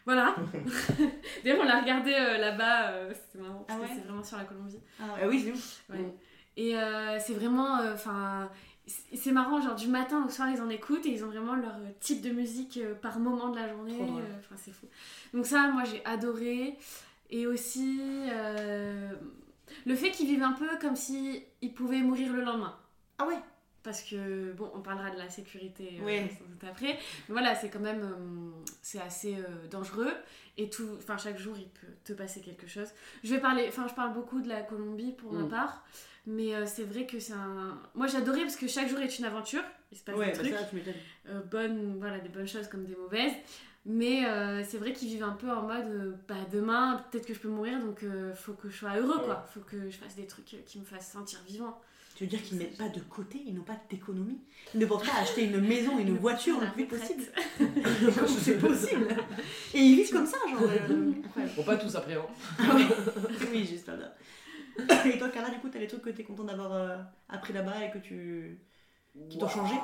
[0.05, 0.35] Voilà.
[1.43, 4.23] D'ailleurs, on l'a regardé euh, là-bas, euh, c'était marrant, parce Ah que ouais c'est vraiment
[4.23, 4.79] sur la Colombie.
[4.99, 5.83] Ah oui, c'est ouf.
[5.89, 6.13] Ouais.
[6.55, 7.79] Et euh, c'est vraiment.
[7.93, 8.49] Enfin.
[9.13, 11.75] c'est marrant, genre du matin au soir, ils en écoutent et ils ont vraiment leur
[11.99, 13.99] type de musique par moment de la journée.
[14.39, 14.87] Enfin, c'est fou.
[15.33, 16.77] Donc, ça, moi, j'ai adoré.
[17.29, 19.11] Et aussi, euh,
[19.85, 22.75] le fait qu'ils vivent un peu comme si ils pouvaient mourir le lendemain.
[23.19, 23.37] Ah ouais
[23.83, 26.25] Parce que, bon, on parlera de la sécurité euh,
[26.69, 26.93] après.
[26.93, 26.97] Mais
[27.29, 28.01] voilà, c'est quand même.
[28.03, 30.11] euh, c'est assez euh, dangereux.
[30.57, 30.89] Et tout.
[30.97, 32.89] Enfin, chaque jour, il peut te passer quelque chose.
[33.23, 33.65] Je vais parler.
[33.69, 35.49] Enfin, je parle beaucoup de la Colombie pour ma Mm.
[35.49, 35.85] part.
[36.29, 37.79] Mais c'est vrai que c'est un.
[37.95, 39.63] Moi, j'adorais parce que chaque jour est une aventure.
[39.93, 40.53] Il se passe Ouais, des bah trucs.
[40.53, 41.41] ça, tu m'étonnes.
[41.49, 43.31] bonnes, voilà, des bonnes choses comme des mauvaises.
[43.89, 47.33] Mais euh, c'est vrai qu'ils vivent un peu en mode euh, bah, demain, peut-être que
[47.33, 49.45] je peux mourir, donc euh, faut que je sois heureux, quoi.
[49.53, 51.79] Faut que je fasse des trucs euh, qui me fassent sentir vivant.
[52.15, 54.39] Tu veux dire qu'ils mettent pas de côté, ils n'ont pas d'économie
[54.73, 57.23] Ils ne pensent pas à acheter une maison, une voiture le La plus possible
[58.39, 59.07] c'est possible
[59.73, 60.63] Et ils vivent comme ça, genre.
[60.63, 61.11] euh.
[61.55, 62.25] Bon, pas tous après, hein.
[62.59, 62.75] Ah
[63.53, 64.15] oui, juste là.
[65.05, 66.97] Et toi, Carla, du coup, t'as des trucs que t'es content d'avoir euh,
[67.29, 68.59] appris là-bas et que tu.
[69.29, 69.75] Qui t'ont changé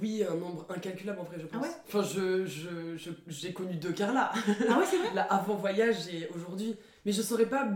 [0.00, 1.60] Oui, un nombre incalculable en vrai, je pense.
[1.62, 4.32] Ah ouais enfin, je, je, je- j'ai connu deux Carla.
[4.68, 6.76] Ah ouais, c'est vrai Là, avant voyage et aujourd'hui.
[7.04, 7.68] Mais je saurais pas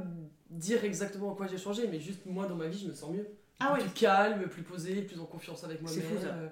[0.51, 3.11] dire exactement en quoi j'ai changé, mais juste moi dans ma vie, je me sens
[3.13, 3.27] mieux.
[3.61, 3.81] Ah ouais.
[3.81, 6.01] Plus calme, plus posé, plus en confiance avec moi-même.
[6.01, 6.29] C'est fou, ça.
[6.29, 6.49] Euh,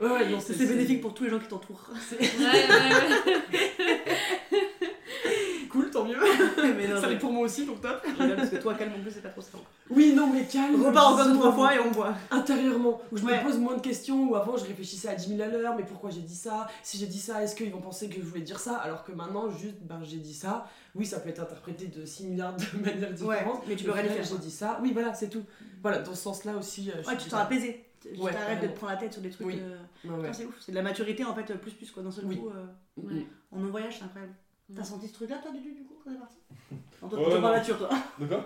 [0.00, 1.88] Ouais, ouais, non, C'est c'est bénéfique pour tous les gens qui t'entourent.
[1.90, 4.02] Ouais, ouais, ouais.
[5.70, 6.16] Cool, tant mieux.
[6.76, 8.02] Mais non, ça l'est pour moi aussi, donc top.
[8.36, 9.58] parce que toi, calme en plus, c'est pas trop ça.
[9.90, 10.80] Oui, non, mais calme.
[10.82, 12.14] On repart encore deux, trois fois et on voit.
[12.30, 13.38] Intérieurement, où je Ouais.
[13.38, 15.84] me pose moins de questions, où avant je réfléchissais à 10 000 à l'heure, mais
[15.84, 16.66] pourquoi j'ai dit ça?
[16.82, 18.76] Si j'ai dit ça, est-ce qu'ils vont penser que je voulais dire ça?
[18.76, 20.66] Alors que maintenant, juste, ben j'ai dit ça.
[20.94, 23.62] Oui, ça peut être interprété de 6 milliards de manières Ouais, différentes.
[23.68, 24.24] mais tu peux rien faire.
[24.24, 24.78] J'ai dit ça.
[24.82, 25.42] Oui, voilà, c'est tout.
[25.82, 26.90] Voilà, dans ce sens-là aussi.
[26.90, 27.84] euh, je Ouais, tu t'en apaisé.
[28.00, 29.46] Tu Ouais, t'arrêtes de te prendre la tête sur des trucs.
[29.46, 29.58] Oui.
[29.60, 30.16] euh, Ouais, ouais.
[30.22, 32.36] putain, C'est ouf, c'est de la maturité en fait, plus plus quoi, d'un seul Oui.
[32.36, 32.48] coup.
[32.48, 32.64] euh,
[32.96, 33.26] Mm, Ouais.
[33.52, 34.34] En un voyage, c'est incroyable.
[34.74, 36.36] T'as senti ce truc là, toi, Dudu, du coup, quand t'es parti
[37.02, 37.90] Non, toi, t'es toujours pas mature, toi.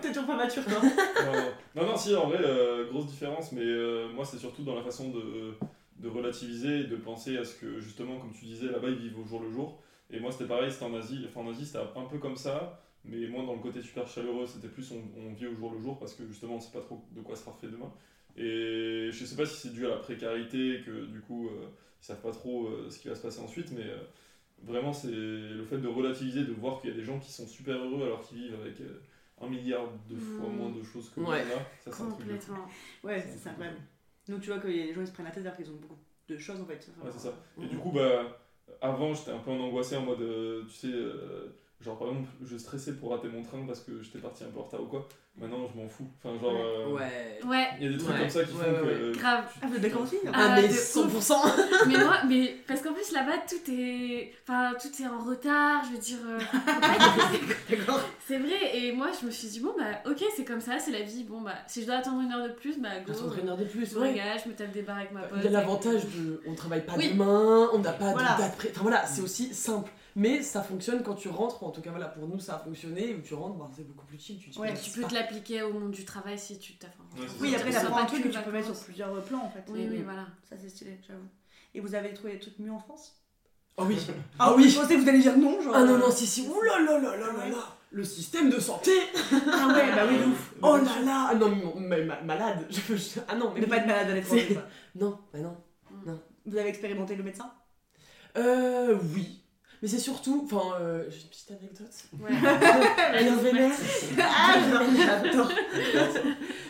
[0.01, 0.81] T'es toujours pas mature, toi.
[0.83, 4.75] non, non, non, si, en vrai, euh, grosse différence, mais euh, moi, c'est surtout dans
[4.75, 5.53] la façon de,
[5.97, 9.19] de relativiser et de penser à ce que, justement, comme tu disais, là-bas, ils vivent
[9.19, 9.81] au jour le jour.
[10.09, 11.25] Et moi, c'était pareil, c'était en Asie.
[11.27, 14.47] Enfin, en Asie, c'était un peu comme ça, mais moi, dans le côté super chaleureux,
[14.47, 16.81] c'était plus on, on vit au jour le jour parce que, justement, on sait pas
[16.81, 17.91] trop de quoi sera fait demain.
[18.37, 21.67] Et je sais pas si c'est dû à la précarité, que du coup, euh,
[22.01, 23.97] ils savent pas trop euh, ce qui va se passer ensuite, mais euh,
[24.63, 27.47] vraiment, c'est le fait de relativiser, de voir qu'il y a des gens qui sont
[27.47, 29.01] super heureux alors qu'ils vivent avec euh,
[29.41, 31.43] un milliard de fois moins de choses que nous, Ouais.
[31.45, 31.91] on a.
[31.91, 32.53] Ça, c'est un truc de fou.
[32.53, 32.67] Complètement.
[33.03, 33.77] Ouais, c'est c'est incroyable.
[34.27, 35.97] Donc tu vois que les gens ils se prennent la tête alors qu'ils ont beaucoup
[36.27, 36.89] de choses en fait.
[37.03, 37.33] Ouais, c'est ça.
[37.61, 38.39] Et du coup, bah,
[38.81, 42.27] avant, j'étais un peu en angoissé en mode, euh, tu sais, euh, genre par exemple,
[42.43, 44.85] je stressais pour rater mon train parce que j'étais parti un peu en retard ou
[44.87, 45.07] quoi.
[45.39, 46.09] Maintenant, je m'en fous.
[46.17, 47.39] Enfin, genre, euh, Ouais.
[47.47, 48.21] Ouais, il y a des trucs Ouais.
[48.21, 48.85] comme ça qui Ouais, font ouais, que.
[48.85, 48.91] ouais.
[48.93, 49.43] euh, grave.
[49.61, 51.33] Ah, d'accord aussi hein Ah, Ah, mais de 100%
[51.87, 55.83] mais moi, mais parce qu'en plus là-bas tout est, enfin tout est en retard.
[55.85, 56.39] Je veux dire, euh,
[57.69, 58.01] D'accord.
[58.27, 58.75] c'est vrai.
[58.77, 61.23] Et moi je me suis dit bon bah ok c'est comme ça, c'est la vie.
[61.23, 63.11] Bon bah si je dois attendre une heure de plus, bah go.
[63.11, 64.09] Attendre une heure de plus, Je ouais.
[64.11, 65.37] regarde, je me tape des barres avec ma pote.
[65.39, 66.41] Il y a l'avantage de.
[66.47, 67.09] On travaille pas Oui.
[67.11, 68.33] demain, on n'a pas Voilà.
[68.37, 68.69] de date près.
[68.71, 69.91] Enfin voilà, c'est aussi simple.
[70.17, 73.13] Mais ça fonctionne quand tu rentres, en tout cas voilà, pour nous ça a fonctionné,
[73.13, 74.39] où tu rentres, bah, c'est beaucoup plus chill.
[74.39, 76.87] Tu, te Ouais, Tu peux te l'appliquer au monde du travail si tu t'as.
[76.87, 76.93] Ouais,
[77.27, 79.63] c'est Oui, après pas un truc que tu peux mettre sur plusieurs plans en fait.
[79.69, 80.25] Oui oui voilà.
[80.49, 81.27] Ça c'est stylé, j'avoue.
[81.75, 83.21] Et vous avez trouvé des trucs mieux en France?
[83.77, 83.95] Ah oui
[84.39, 85.75] Ah oui Je pensais que vous allez dire non, genre.
[85.75, 88.49] Ah non, euh, non, si, si, ouh là là là là là là Le système
[88.49, 88.89] de santé
[89.31, 90.53] Ah ouais, bah oui, de ouf.
[90.63, 93.61] Oh là là Ah non, mais, malade je, je- Ah non, mais.
[93.61, 94.57] Ne pas être malade à l'étranger.
[94.95, 95.55] Non, bah non.
[96.47, 97.51] Vous avez expérimenté le médecin?
[98.35, 99.43] Euh, oui.
[99.81, 100.43] Mais c'est surtout.
[100.45, 101.87] Enfin, euh, j'ai une petite anecdote.
[102.19, 102.31] Ouais.
[103.17, 103.71] Rien vénère.
[104.19, 104.55] Ah,
[105.23, 105.51] j'adore.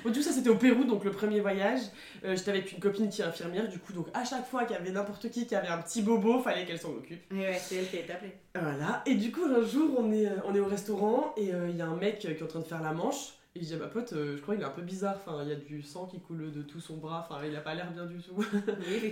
[0.04, 1.82] Bon, du coup, ça c'était au Pérou, donc le premier voyage.
[2.24, 4.76] Euh, J'étais avec une copine qui est infirmière, du coup, donc à chaque fois qu'il
[4.76, 7.22] y avait n'importe qui qui avait un petit bobo, fallait qu'elle s'en occupe.
[7.32, 8.34] Et ouais, c'est elle qui a été appelée.
[8.56, 9.04] Voilà.
[9.06, 11.78] Et du coup, un jour, on est, euh, on est au restaurant et euh, il
[11.78, 13.34] y a un mec qui est en train de faire la manche.
[13.56, 15.40] Et je dis à ma pote, euh, je crois qu'il est un peu bizarre, enfin,
[15.42, 17.74] il y a du sang qui coule de tout son bras, enfin, il a pas
[17.74, 18.34] l'air bien du tout.
[18.36, 18.46] Oui,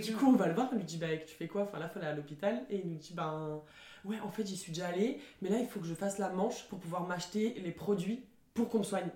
[0.00, 1.62] Du coup, on va le voir, on lui dit, bah, tu fais quoi?
[1.62, 3.60] Enfin, là, il fallait à l'hôpital, et il nous dit, ben,
[4.06, 6.30] ouais, en fait, j'y suis déjà allée, mais là, il faut que je fasse la
[6.30, 9.08] manche pour pouvoir m'acheter les produits pour qu'on me soigne.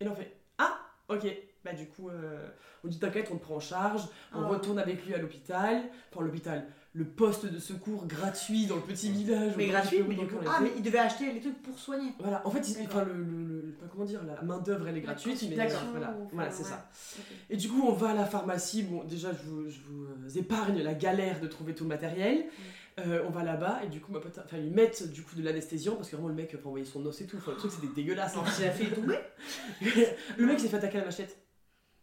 [0.00, 1.26] Et là, on fait, ah, ok.
[1.64, 2.46] Bah, du coup, euh,
[2.84, 4.46] on dit, t'inquiète, on te prend en charge, on Ah.
[4.46, 9.10] retourne avec lui à l'hôpital, enfin, l'hôpital, le poste de secours gratuit dans le petit
[9.10, 9.52] village.
[9.56, 10.36] Mais gratuit, mais du coup.
[10.46, 12.12] Ah, mais il devait acheter les trucs pour soigner.
[12.20, 15.44] Voilà, en fait, il- enfin, le, le, comment dire, la main d'œuvre elle est gratuite,
[15.50, 15.80] mais D'accord.
[15.90, 16.68] voilà, voilà enfin, c'est ouais.
[16.70, 16.88] ça.
[17.50, 18.84] Et du coup, on va à la pharmacie.
[18.84, 22.46] Bon, déjà, je vous, je vous, euh, épargne la galère de trouver tout le matériel.
[22.98, 25.42] Euh, on va là-bas et du coup, ma pote, enfin, ils mettent du coup de
[25.44, 27.36] l'anesthésiant parce que vraiment le mec peut envoyer son os et tout.
[27.36, 28.34] Enfin, le truc c'était dégueulasse.
[28.36, 28.44] hein.
[28.58, 29.18] Il a fait tomber.
[30.38, 31.36] le mec s'est fait attaquer à la machette.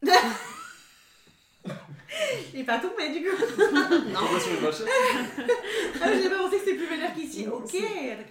[2.53, 3.35] Il est pas tombé du coup.
[3.57, 4.87] Comment sur une machette
[6.01, 7.47] Ah, mais j'ai pas pensé que c'était plus vénère qu'ici.
[7.47, 7.73] Non, Ok.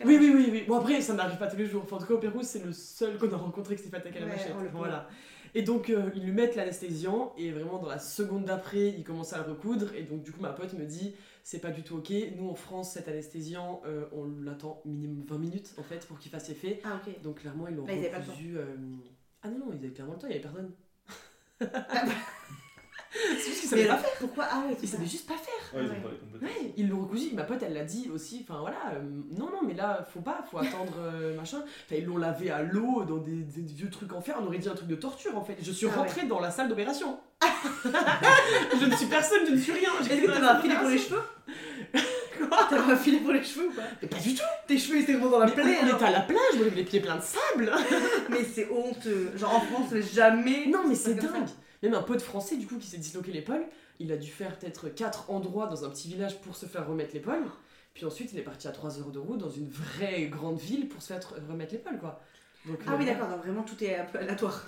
[0.05, 0.65] Oui, oui, oui, oui.
[0.69, 1.83] Bon, après, ça n'arrive pas tous les jours.
[1.85, 3.97] Enfin, en tout cas, au Pérou, c'est le seul qu'on a rencontré qui s'est fait
[3.97, 4.53] attaquer à la Ouais, machette.
[4.73, 5.09] voilà.
[5.55, 9.33] Et donc, euh, ils lui mettent l'anesthésiant, et vraiment, dans la seconde d'après, il commence
[9.35, 9.95] à le recoudre.
[9.95, 12.13] Et donc, du coup, ma pote me dit c'est pas du tout ok.
[12.37, 16.31] Nous, en France, cet anesthésiant, euh, on l'attend minimum 20 minutes, en fait, pour qu'il
[16.31, 16.81] fasse effet.
[16.85, 17.21] Ah, ok.
[17.23, 18.57] Donc, clairement, ils l'ont Bah, ils recousu.
[18.57, 18.65] euh,
[19.43, 20.73] Ah non, non, ils avaient clairement le temps, il y avait personne.
[23.13, 25.75] C'est juste qu'ils Mais savaient pas alors, pourquoi Ah, ouais, Ils savaient juste pas faire.
[25.81, 25.97] Ouais, ils Ouais.
[25.99, 26.43] ont pas les compétences.
[26.63, 27.35] Ouais, ils l'ont recousu.
[27.35, 28.45] Ma pote, elle l'a dit aussi.
[28.49, 29.03] Enfin voilà, euh,
[29.39, 31.59] non, non, mais là, faut pas, faut attendre euh, machin.
[31.59, 34.37] Enfin, ils l'ont lavé à l'eau dans des, des vieux trucs en fer.
[34.41, 35.57] On aurait dit un truc de torture en fait.
[35.63, 37.19] Je suis Ah rentrée dans la salle d'opération.
[37.85, 39.91] je ne suis personne, je ne suis rien.
[40.01, 41.23] Est-ce que t'avais un filet pour les cheveux?
[42.49, 43.83] Quoi T'avais un filet pour les cheveux ou pas?
[44.01, 44.43] Mais pas du tout.
[44.67, 45.77] Tes cheveux étaient vraiment dans la Mais plaie.
[45.83, 45.97] on alors.
[45.97, 47.73] était à la plage, j'avais les pieds pleins de sable.
[48.31, 49.33] Mais c'est honteux.
[49.37, 50.67] Genre en France, jamais.
[50.69, 51.29] non, mais c'est ça.
[51.83, 53.65] Même un pote français, du coup, qui s'est disloqué l'épaule,
[53.99, 57.15] il a dû faire peut-être 4 endroits dans un petit village pour se faire remettre
[57.15, 57.43] l'épaule.
[57.95, 60.89] Puis ensuite, il est parti à 3 heures de route dans une vraie grande ville
[60.89, 62.23] pour se faire remettre l'épaule, quoi.
[62.65, 64.65] Donc, Ah euh, oui, d'accord, donc vraiment tout est un peu aléatoire.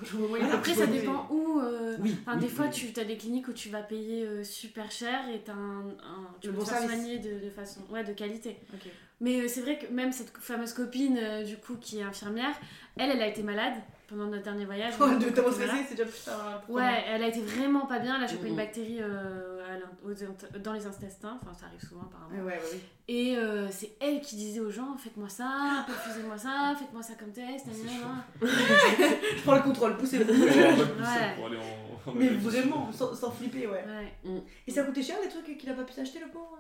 [0.53, 1.61] Après, de ça dépend où.
[1.61, 2.91] euh, Oui, des fois, oui.
[2.93, 6.29] tu as des cliniques où tu vas payer euh, super cher et t'as un, un-
[6.41, 6.97] tu Le peux bon te faire service.
[6.97, 8.57] soigner de, de façon ouais, de qualité.
[8.75, 8.91] Ok.
[9.21, 12.55] Mais euh, c'est vrai que même cette fameuse copine euh, du coup qui est infirmière,
[12.97, 13.75] elle, elle a été malade
[14.09, 14.95] pendant notre dernier voyage.
[15.01, 16.63] Oh, de stressé, c'est déjà plus tard.
[16.69, 18.17] Ouais, elle a été vraiment pas bien.
[18.17, 19.79] Elle a chopé une bactérie euh,
[20.63, 21.39] dans les intestins.
[21.43, 22.31] Enfin, ça arrive souvent apparemment.
[22.47, 22.79] Ouais, ouais, oui.
[23.07, 27.33] Et euh, c'est elle qui disait aux gens faites-moi ça, perfusez-moi ça, faites-moi ça comme
[27.33, 27.67] test.
[28.43, 30.25] Je prends le contrôle, poussez-vous.
[30.33, 31.35] On va pas le pousser Ouais.
[31.37, 32.11] pour aller en.
[32.11, 33.85] en Mais vraiment, sans, sans flipper, ouais.
[34.25, 34.43] Ouais.
[34.67, 36.59] Et ça coûtait cher les trucs qu'il a pas pu s'acheter, le pauvre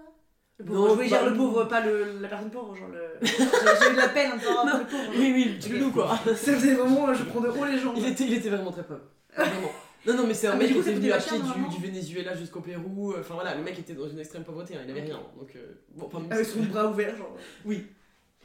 [0.58, 3.26] Le Non, pauvre, je dire bah, le pauvre, pas le, la personne pauvre, genre le.
[3.26, 4.78] J'ai eu de la peine en Non.
[4.78, 5.02] le pauvre.
[5.16, 6.16] Oui, oui, le loues, quoi.
[6.26, 7.94] Ça faisait vraiment, je prends de haut les jambes.
[7.96, 9.00] Il était, il était vraiment très pauvre.
[9.36, 9.70] Vraiment.
[10.06, 12.36] Non, non, mais c'est un Ah, mec du qui était venu cher, du, du Venezuela
[12.36, 13.14] jusqu'au Pérou.
[13.18, 15.18] Enfin voilà, le mec était dans une extrême pauvreté, hein, il avait rien.
[15.36, 17.34] Donc, euh, bon, enfin, Avec son bras ouvert, genre.
[17.64, 17.86] Oui.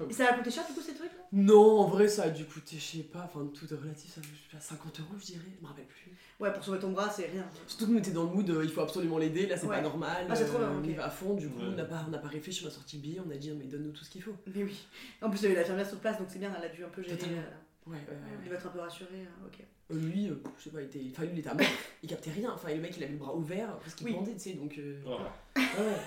[0.09, 1.23] Et ça a coûté cher du coup ces trucs là?
[1.31, 4.21] Non, en vrai, ça a dû coûter, je sais pas, enfin tout est relatif, ça
[4.51, 6.12] pas, 50 euros, je dirais, je me rappelle plus.
[6.39, 7.45] Ouais, pour sauver ton bras, c'est rien.
[7.67, 9.67] Surtout que nous, on était dans le mood, euh, il faut absolument l'aider, là c'est
[9.67, 9.75] Ouais.
[9.75, 10.25] pas normal.
[10.29, 10.85] Ah, c'est trop bien, euh, ok.
[10.85, 11.67] On y va à fond, du coup, Ouais.
[11.67, 13.51] on n'a pas, on n'a pas réfléchi, on a sorti le billet, on a dit,
[13.51, 14.35] mais donne-nous tout ce qu'il faut.
[14.55, 14.85] Mais oui.
[15.21, 16.89] En plus, il y avait l'infirmière sur place, donc c'est bien, elle a dû un
[16.89, 17.15] peu gérer.
[17.23, 17.41] Euh,
[17.88, 18.17] Ouais, ouais, ouais.
[18.41, 18.49] Il ouais.
[18.49, 19.59] va être un peu rassuré, ok.
[19.91, 21.65] Euh, lui, euh, je sais pas, il était, enfin, lui, il était à mort,
[22.03, 24.13] il captait rien, enfin, le mec, il avait le bras ouvert parce qu'il Oui.
[24.13, 24.77] pendait, tu sais, donc.
[24.77, 25.33] euh, Voilà.
[25.55, 25.97] ouais.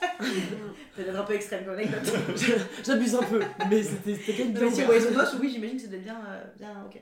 [0.00, 2.12] Ça devient un peu extrême comme anecdote.
[2.84, 5.76] J'abuse un peu, mais c'était c'était quand même bien Mais si, son os, oui, j'imagine
[5.76, 7.00] que c'était bien, euh, bien, ok.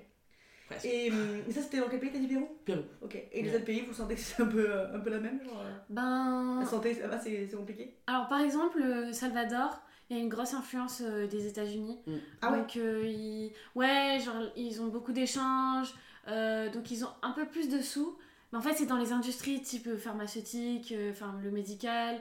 [0.66, 0.84] Presque.
[0.86, 2.48] Et, hum, et ça, c'était dans quel pays T'as dit Pérou?
[2.64, 2.82] Pérou.
[3.02, 3.16] Ok.
[3.32, 3.56] Et les Ouais.
[3.56, 5.70] autres pays, vous sentez que c'est un peu, euh, un peu la même genre, euh,
[5.90, 6.60] Ben.
[6.60, 7.96] La santé, ça va, c'est c'est compliqué?
[8.06, 9.80] Alors par exemple, euh, Salvador,
[10.10, 12.00] il y a une grosse influence euh, des États-Unis.
[12.40, 12.58] Ah ouais?
[12.58, 13.52] Donc euh, ils...
[13.74, 15.92] ouais, genre ils ont beaucoup d'échanges,
[16.28, 18.16] euh, donc ils ont un peu plus de sous.
[18.52, 22.16] Mais en fait, c'est dans les industries type euh, pharmaceutique, euh, enfin le médical.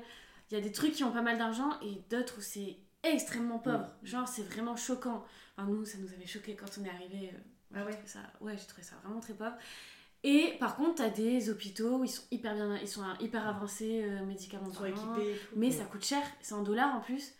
[0.53, 3.57] Il y a des trucs qui ont pas mal d'argent et d'autres où c'est extrêmement
[3.57, 3.87] pauvre.
[4.03, 5.25] Genre c'est vraiment choquant.
[5.57, 7.31] Enfin, nous, ça nous avait choqué quand on est arrivé.
[7.33, 9.55] euh, Ah ouais ça, ouais, j'ai trouvé ça vraiment très pauvre.
[10.23, 14.03] Et par contre, t'as des hôpitaux où ils sont hyper bien, ils sont hyper avancés
[14.05, 15.41] euh, médicalement Ils sont équipés.
[15.55, 17.33] Mais ça coûte cher, c'est en dollars en plus.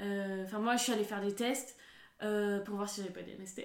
[0.00, 1.74] Euh, Enfin, moi, je suis allée faire des tests
[2.22, 3.64] euh, pour voir si j'avais pas des MST.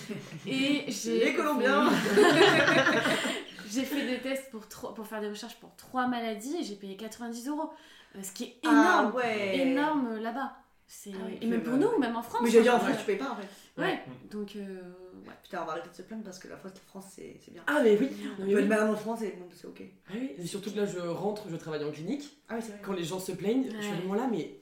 [0.46, 1.22] Et j'ai.
[1.26, 1.90] Les Colombiens
[3.70, 6.96] J'ai fait des tests pour, pour faire des recherches pour trois maladies et j'ai payé
[6.96, 7.70] 90 euros.
[8.16, 8.70] Euh, Ce qui est Ah
[9.02, 10.56] énorme, ouais énorme euh, là-bas.
[10.86, 11.10] C'est...
[11.14, 12.40] Ah oui, et même pour euh, nous, même en France.
[12.42, 12.80] Mais j'allais dire en hein.
[12.80, 13.48] France, tu payes pas en fait.
[13.80, 14.80] Ouais, donc euh,
[15.26, 15.34] ouais.
[15.42, 17.52] Putain, on va arrêter de se plaindre parce que la France, la France c'est c'est
[17.52, 17.62] bien.
[17.66, 18.08] Ah, mais oui,
[18.40, 19.82] On peut être malade en France et bon, c'est ok.
[20.08, 22.38] Ah oui, et surtout que là, je rentre, je travaille en clinique.
[22.48, 22.80] Ah oui, c'est vrai.
[22.82, 23.96] Quand les gens se plaignent, je suis Ouais.
[23.98, 24.60] vraiment là, mais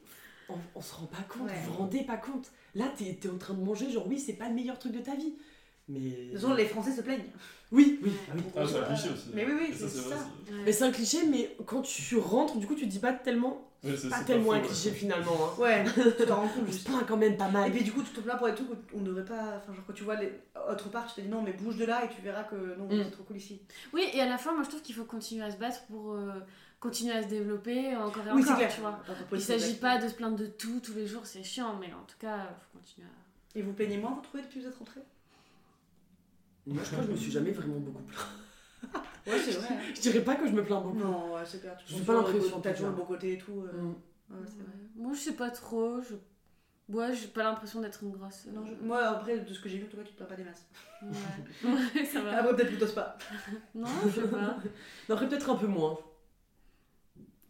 [0.49, 1.55] on, on se rend pas compte, Ouais.
[1.65, 2.51] vous vous rendez pas compte.
[2.75, 5.01] Là, t'es es en train de manger, genre oui, c'est pas le meilleur truc de
[5.01, 5.35] ta vie.
[5.89, 5.99] Mais.
[6.01, 7.25] De toute façon, les Français se plaignent.
[7.73, 8.43] Oui, oui, ah oui.
[8.57, 9.31] Ah, c'est un cliché aussi.
[9.35, 10.17] Mais oui, oui, Et ça, c'est c'est ça.
[10.47, 10.61] c'est- Ouais.
[10.65, 13.69] Mais c'est un cliché, mais quand tu rentres, du coup, tu te dis pas tellement.
[13.85, 14.67] Ouais, c'est- Pas c'est tellement faux, un ouais.
[14.67, 15.33] cliché finalement.
[15.59, 15.61] Hein.
[15.61, 15.85] Ouais,
[16.19, 16.87] tu t'en rends compte juste.
[16.87, 17.73] plaint quand même pas Et mal.
[17.73, 19.57] puis du coup, tu te plains pour trucs où on devrait pas.
[19.59, 20.33] Enfin, genre quand tu vois les...
[20.71, 22.87] autre part, tu te dis non, mais bouge de là et tu verras que non,
[22.87, 23.05] Mm.
[23.05, 23.61] c'est trop cool ici.
[23.93, 26.13] Oui, et à la fin, moi je trouve qu'il faut continuer à se battre pour
[26.15, 26.33] euh,
[26.81, 28.75] continuer à se développer encore et Oui, c'est encore, clair.
[28.75, 28.99] tu vois.
[29.33, 32.05] Il s'agit pas de se plaindre de tout tous les jours, c'est chiant, mais en
[32.09, 33.59] tout cas, faut continuer à.
[33.59, 35.01] Et vous plaignez moins, vous trouvez, depuis que vous êtes rentrés?
[36.67, 38.27] Moi, je crois que je me suis jamais vraiment beaucoup plaint.
[39.27, 39.69] Ouais, c'est vrai.
[39.95, 40.99] Je dirais pas que je me plains beaucoup.
[40.99, 41.77] non, ouais, c'est clair.
[41.87, 43.63] J'ai sens pas l'impression, beau- T'as toujours le bon côté et tout.
[43.67, 43.73] euh.
[43.73, 43.89] Mm.
[44.31, 44.73] Ouais, c'est vrai.
[44.97, 46.15] Moi je sais pas trop, je.
[46.95, 48.47] Ouais, j'ai pas l'impression d'être une grosse.
[48.47, 50.37] euh, Non, je- Moi, après, de ce que j'ai vu, toi, tu te plains pas
[50.37, 50.67] des masses.
[51.03, 51.09] Ouais,
[51.99, 52.39] ouais ça va.
[52.39, 53.19] Après, peut-être que t'oses pas.
[53.75, 54.57] Non, je sais pas.
[55.09, 55.99] Non, après, peut-être un peu moins.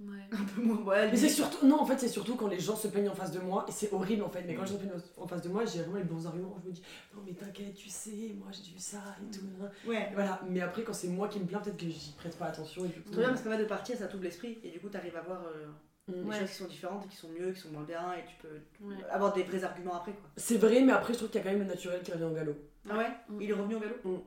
[0.01, 0.19] Ouais.
[0.33, 0.83] Un peu moins.
[0.83, 1.67] Ouais, Mais c'est surtout.
[1.67, 3.65] Non, en fait, c'est surtout quand les gens se plaignent en face de moi.
[3.69, 4.43] Et c'est horrible en fait.
[4.47, 6.57] Mais quand les gens se plaignent en face de moi, j'ai vraiment les bons arguments.
[6.63, 6.83] Je me dis,
[7.15, 9.45] non, mais t'inquiète, tu sais, moi j'ai vu ça et tout.
[9.89, 10.09] Ouais.
[10.11, 10.41] Et Voilà.
[10.49, 12.85] Mais après, quand c'est moi qui me plains, peut-être que j'y prête pas attention.
[12.85, 13.01] Et du coup.
[13.07, 15.17] C'est trop bien parce qu'en fait, de partir, ça t'ouvre l'esprit et du coup, t'arrives
[15.17, 15.67] à voir euh,
[16.09, 16.31] Mm.
[16.31, 18.37] des choses qui sont différentes et qui sont mieux, qui sont moins bien et tu
[18.41, 18.95] peux Ouais.
[19.11, 20.31] avoir des vrais arguments après quoi.
[20.37, 22.23] C'est vrai, mais après, je trouve qu'il y a quand même le naturel qui revient
[22.23, 22.55] au galop.
[22.91, 23.41] Ah ouais Mm.
[23.43, 24.25] Il est revenu au galop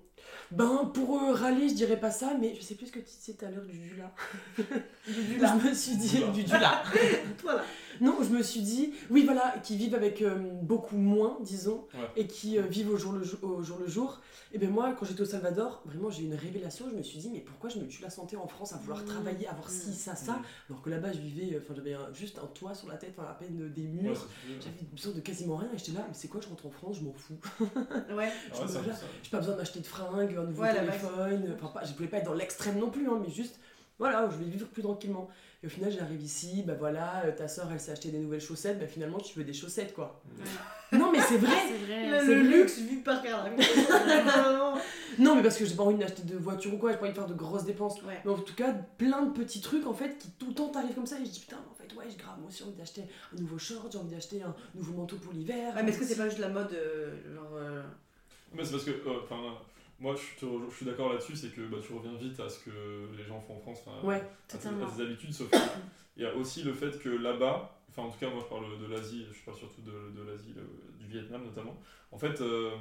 [0.52, 3.06] Ben, pour euh, râler, je dirais pas ça, mais je sais plus ce que tu
[3.06, 4.14] disais tout à l'heure du Dula.
[5.08, 6.28] Du Je me suis dit, Dula.
[6.32, 6.84] du Dula.
[7.40, 7.64] Toi là.
[8.02, 12.08] Non, je me suis dit, oui, voilà, qui vivent avec euh, beaucoup moins, disons, Ouais.
[12.16, 14.22] et qui euh, vivent au jour, le jour, au jour le jour.
[14.52, 16.86] Et bien moi, quand j'étais au Salvador, vraiment, j'ai eu une révélation.
[16.92, 19.02] Je me suis dit, mais pourquoi je me tue la santé en France à vouloir
[19.02, 19.06] Mmh.
[19.06, 20.44] travailler, avoir ci, ça, ça, Mmh.
[20.70, 23.72] alors que là-bas, je vivais, enfin, j'avais juste un toit sur la tête, à peine
[23.74, 24.28] des murs.
[24.60, 26.98] J'avais besoin de quasiment rien, et j'étais là, mais c'est quoi, je rentre en France,
[27.00, 27.38] je m'en fous.
[28.16, 28.30] Ouais.
[28.54, 28.94] Ouais.
[29.24, 31.56] J'ai pas besoin d'acheter de fringues, un nouveau Ouais, téléphone.
[31.62, 33.60] Enfin, pas, je voulais pas être dans l'extrême non plus, hein, mais juste,
[33.98, 35.28] voilà, je vais vivre plus tranquillement.
[35.62, 38.40] Et au final, j'arrive ici, bah voilà, euh, ta soeur, elle s'est acheté des nouvelles
[38.40, 40.22] chaussettes, bah finalement, tu veux des chaussettes, quoi.
[40.94, 42.10] non, mais c'est vrai C'est vrai.
[42.10, 42.58] Le, c'est le vrai.
[42.58, 43.22] luxe vu par.
[45.20, 47.12] Non, mais parce que j'ai pas envie d'acheter de voiture ou quoi, j'ai pas envie
[47.12, 48.02] de faire de grosses dépenses.
[48.04, 48.22] ouais.
[48.24, 50.96] Mais en tout cas, plein de petits trucs, en fait, qui tout le temps t'arrivent
[50.96, 52.78] comme ça, et je dis, putain, en fait, ouais, j'ai grave, moi aussi, j'ai envie
[52.78, 53.04] d'acheter
[53.36, 55.76] un nouveau short, j'ai envie d'acheter un nouveau manteau pour l'hiver.
[55.76, 57.84] Ouais, mais est-ce que c'est pas juste la mode euh, genre euh,
[58.54, 59.56] Mais c'est parce que, euh, enfin,
[60.00, 60.48] moi je suis,
[60.80, 62.72] je d'accord là-dessus, c'est que bah, tu reviens vite à ce que
[63.18, 64.86] les gens font en France, Ouais, à, tes, totalement.
[64.88, 65.50] à tes habitudes, sauf
[66.18, 68.80] il y a aussi le fait que là-bas, enfin en tout cas moi je parle
[68.80, 70.54] de l'Asie, je parle surtout de, de l'Asie,
[71.00, 71.78] du Vietnam notamment,
[72.12, 72.72] en fait euh,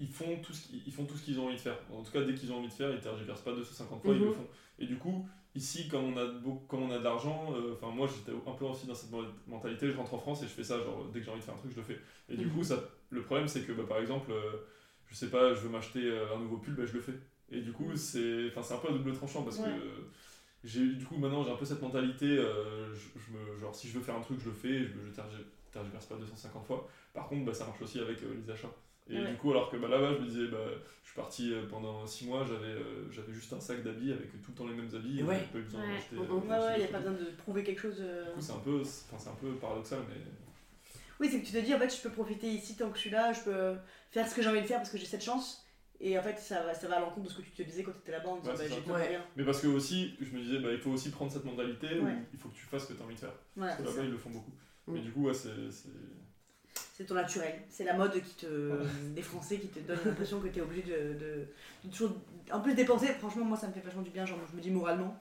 [0.00, 1.78] ils font tout ce qu'ils ils font tout ce qu'ils ont envie de faire.
[1.92, 4.20] En tout cas dès qu'ils ont envie de faire, ils tergiversent pas 250 fois, ils
[4.20, 4.32] le Mhm.
[4.32, 4.46] font.
[4.78, 7.92] Et du coup, ici comme on a, beaucoup, comme on a de l'argent, euh, enfin
[7.94, 9.10] moi j'étais un peu aussi dans cette
[9.46, 11.44] mentalité, je rentre en France et je fais ça, genre dès que j'ai envie de
[11.44, 11.98] faire un truc, je le fais.
[12.28, 12.52] Et du Mhm.
[12.52, 12.76] coup, ça,
[13.10, 14.52] le problème c'est que bah, par exemple, euh,
[15.08, 17.14] je sais pas, je veux m'acheter euh, un nouveau pull, bah, je le fais.
[17.50, 19.68] Et du coup, c'est enfin, c'est un peu à double tranchant parce Ouais.
[19.70, 20.04] que
[20.64, 23.88] j'ai du coup maintenant j'ai un peu cette mentalité, euh, je, je me, genre si
[23.88, 26.86] je veux faire un truc, je le fais, je, je tergi- tergiverse pas 250 fois.
[27.14, 28.72] Par contre, bah, ça marche aussi avec les achats.
[29.10, 29.30] Et Ouais.
[29.30, 30.64] du coup, alors que bah, là-bas, je me disais, bah,
[31.02, 34.30] je suis parti euh, pendant 6 mois, j'avais euh, j'avais juste un sac d'habits avec
[34.42, 35.40] tout le temps les mêmes habits, et Ouais.
[35.52, 35.94] pas eu besoin Ouais.
[35.94, 36.16] d'acheter.
[36.16, 37.96] Euh, Ouais, ouais, des y a pas besoin de prouver quelque chose.
[38.00, 38.26] euh.
[38.26, 40.20] Du coup, c'est un, peu, un peu paradoxal, mais.
[41.18, 43.00] Oui, c'est que tu te dis en fait, je peux profiter ici tant que je
[43.02, 43.74] suis là, je peux
[44.10, 45.66] faire ce que j'ai envie de faire parce que j'ai cette chance.
[46.02, 47.82] Et en fait, ça va, ça va à l'encontre de ce que tu te disais
[47.82, 49.22] quand tu étais là-bas en disant Ouais, bah, j'ai pas rien.
[49.36, 52.06] Mais parce que aussi, je me disais, bah, il faut aussi prendre cette mentalité où
[52.32, 53.34] il faut que tu fasses ce que tu as envie de faire.
[53.54, 54.52] Parce que là-bas, ils le font beaucoup.
[54.86, 54.92] Mm.
[54.94, 55.50] Mais du coup, ouais, c'est.
[56.96, 57.54] C'est- ton naturel.
[57.70, 58.46] C'est la mode qui te.
[59.14, 61.46] des Français qui te donne l'impression que tu es obligé de, de,
[61.84, 62.12] de toujours.
[62.52, 64.26] En plus, dépenser, franchement, moi ça me fait vachement du bien.
[64.26, 65.16] Genre, je me dis moralement.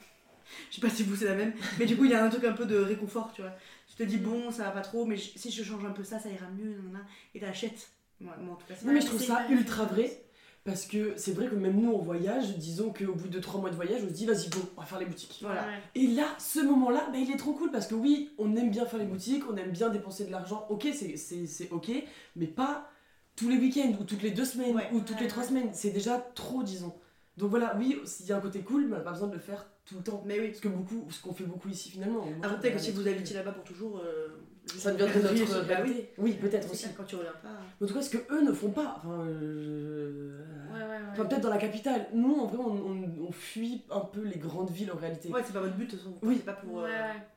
[0.72, 1.54] Je sais pas si vous c'est la même.
[1.78, 3.52] Mais du coup, il y a un truc un peu de réconfort, tu vois.
[3.88, 6.04] Tu te dis, bon, ça va pas trop, mais je- si je change un peu
[6.04, 6.72] ça, ça ira mieux.
[6.72, 7.06] nanana.
[7.36, 7.90] Et t'achètes.
[8.20, 10.24] Moi, moi, en tout cas, c'est Non, mais ma- je trouve ça ultra vrai.
[10.66, 13.70] Parce que c'est vrai que même nous, on voyage, disons qu'au bout de 3 mois
[13.70, 15.40] de voyage, on se dit, vas-y, go, on va faire les boutiques.
[15.42, 15.62] Voilà.
[15.62, 15.68] Ouais.
[15.96, 18.86] Et là, ce moment-là, bah, il est trop cool parce que oui, on aime bien
[18.86, 21.90] faire les boutiques, on aime bien dépenser de l'argent, ok, c'est- c'est c'est ok,
[22.36, 22.90] mais pas
[23.36, 24.90] tous les week-ends ou toutes les deux semaines Ouais.
[24.94, 25.70] ou toutes Ouais, les trois semaines.
[25.74, 26.94] C'est déjà trop, disons.
[27.38, 29.34] Donc voilà, oui, s'il y a un côté cool, mais on n'a pas besoin de
[29.36, 30.22] le faire tout le temps.
[30.26, 30.48] Mais oui.
[30.50, 32.26] Parce que beaucoup, ce qu'on fait beaucoup ici finalement.
[32.60, 34.00] peut-être que si vous trucs, habitiez là-bas pour toujours.
[34.04, 34.28] euh,
[34.78, 35.92] ça deviendrait notre bah oui.
[35.92, 36.10] réalité.
[36.18, 36.88] Oui, peut-être aussi.
[36.96, 37.50] quand tu reviens pas.
[37.80, 38.96] Mais en tout cas, ce que eux ne font pas.
[38.98, 40.40] Enfin, euh,
[40.74, 40.98] Ouais, ouais, ouais.
[41.12, 42.08] enfin, peut-être dans la capitale.
[42.14, 45.30] Nous, en vrai, on, on- on fuit un peu les grandes villes en réalité.
[45.30, 46.14] Ouais, c'est pas votre but, de toute façon.
[46.22, 46.36] Oui.
[46.38, 46.88] C'est pas pour, euh.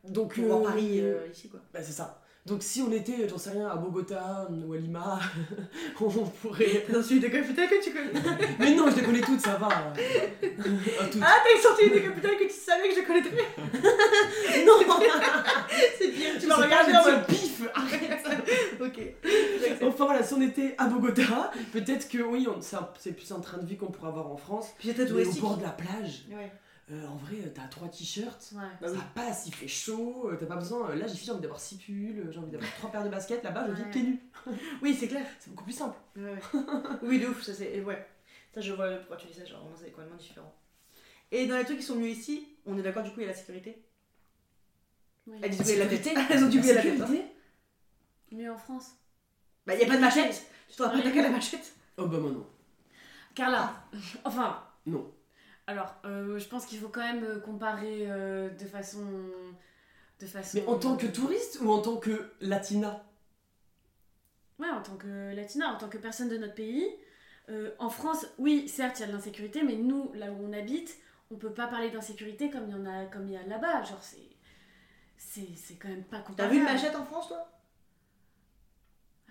[0.09, 1.61] Donc, pour voir euh, Paris euh, ici, quoi.
[1.73, 2.22] Bah, c'est ça.
[2.45, 5.21] Donc si on était, j'en sais rien, à Bogota ou à Lima,
[6.01, 6.85] on pourrait...
[7.69, 8.11] Que tu connais.
[8.59, 9.69] Mais non, je les connais toutes, ça va.
[9.71, 9.93] Ah,
[11.11, 11.23] toutes.
[11.25, 13.47] Ah, t'as sorti une décapitale que tu savais que je connaîtrais.
[14.67, 14.73] non
[15.99, 17.27] C'est bien, tu m'as regardé en mode.
[17.27, 18.27] pif Arrête
[18.81, 19.01] Ok.
[19.87, 23.59] Enfin voilà, si on était à Bogota, peut-être que oui, on- c'est plus un train
[23.59, 24.67] de vie qu'on pourrait avoir en France.
[24.79, 25.41] Puis j'étais Mais au touristique.
[25.43, 26.51] bord de la plage, Ouais.
[26.93, 28.53] Euh, en vrai, t'as trois t-shirts.
[28.55, 28.61] Ouais.
[28.81, 28.97] Bah oui.
[28.99, 30.91] Ça passe, il fait chaud, euh, t'as pas besoin.
[30.91, 33.09] euh, Là, j'ai j'ai envie d'avoir six pulls, euh, j'ai envie d'avoir trois paires de
[33.09, 33.43] baskets.
[33.43, 34.21] Là-bas, je vis pieds nus.
[34.83, 35.27] Oui, c'est clair.
[35.41, 35.97] C'est beaucoup plus simple.
[36.17, 36.39] Ouais, ouais.
[37.03, 37.81] oui, de ouf, ça c'est.
[37.83, 38.07] Ouais.
[38.55, 40.55] Ça, je vois pourquoi tu dis ça, genre vraiment, c'est complètement différent.
[41.31, 43.27] Et dans les trucs qui sont mieux ici, on est d'accord, du coup, il y
[43.27, 43.83] a la sécurité.
[45.27, 45.39] Oui.
[45.43, 46.05] Elles disent La tête.
[46.05, 46.23] sécurité.
[46.35, 46.77] Elles ont dû La tête.
[46.77, 47.07] hein.
[47.07, 47.25] sécurité?
[48.33, 48.91] Mieux en France.
[49.67, 50.45] Bah, y a pas de machette.
[50.69, 51.75] Tu t'en rappelles qu'à la machette?
[51.97, 52.47] Oh bah moi non.
[53.35, 53.73] Carla,
[54.25, 54.63] enfin.
[54.87, 55.11] Non.
[55.67, 59.05] Alors, euh, je pense qu'il faut quand même euh, comparer euh, de façon.
[60.21, 60.59] De façon.
[60.59, 63.05] Mais en tant que touriste ou en tant que latina?
[64.59, 66.87] Ouais, en tant que latina, en tant que personne de notre pays.
[67.49, 70.53] Euh, en France, oui, certes, il y a de l'insécurité, mais nous, là où on
[70.53, 70.97] habite,
[71.31, 73.83] on peut pas parler d'insécurité comme il y en a, comme il y a là-bas.
[73.83, 74.19] Genre, c'est.
[75.17, 76.55] C'est c'est quand même pas T'as comparable.
[76.55, 77.49] vu une machette en France, toi?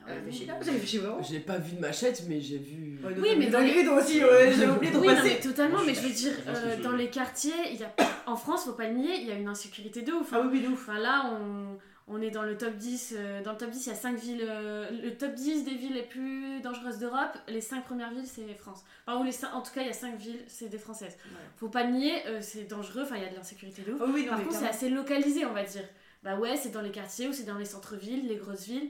[0.07, 1.21] Ah Réfléchis là, j'ai réfléchi vraiment.
[1.21, 2.99] J'ai pas vu de machette, mais j'ai vu.
[3.03, 5.29] Ouais, Oui, mais dans les rideaux aussi, ouais, j'ai oublié de Oui, non, repasser.
[5.35, 7.93] mais totalement, Moi, mais je veux dire, euh, dans les quartiers, il y a...
[8.25, 10.29] en France, faut pas le nier, il y a une insécurité de ouf.
[10.31, 10.41] Ah hein.
[10.51, 10.87] oui, oui, de ouf.
[10.89, 11.77] Enfin là, on,
[12.07, 13.13] on est dans le top 10.
[13.15, 14.43] euh, dans le top 10, il y a 5 villes.
[14.47, 18.51] euh, le top 10 des villes les plus dangereuses d'Europe, les 5 premières villes, c'est
[18.55, 18.83] France.
[19.05, 21.15] Enfin, ou les cinq- en tout cas, il y a 5 villes, c'est des Françaises.
[21.25, 21.37] Ouais.
[21.57, 24.01] Faut pas le nier, euh, c'est dangereux, enfin, il y a de l'insécurité de ouf.
[24.03, 25.83] Ah oui, non, Par contre, c'est assez localisé, on va dire.
[26.23, 28.89] Bah ouais, c'est dans les quartiers ou c'est dans les centres-villes, les grosses villes.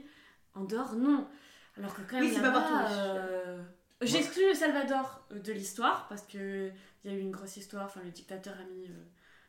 [0.54, 1.26] En dehors, non.
[1.76, 3.62] Alors que quand même, Oui, c'est pas là-bas, partout, euh,
[4.02, 6.70] J'exclus le Salvador euh, de l'histoire parce que
[7.04, 7.86] il y a eu une grosse histoire.
[7.86, 9.04] Enfin, le dictateur a mis euh,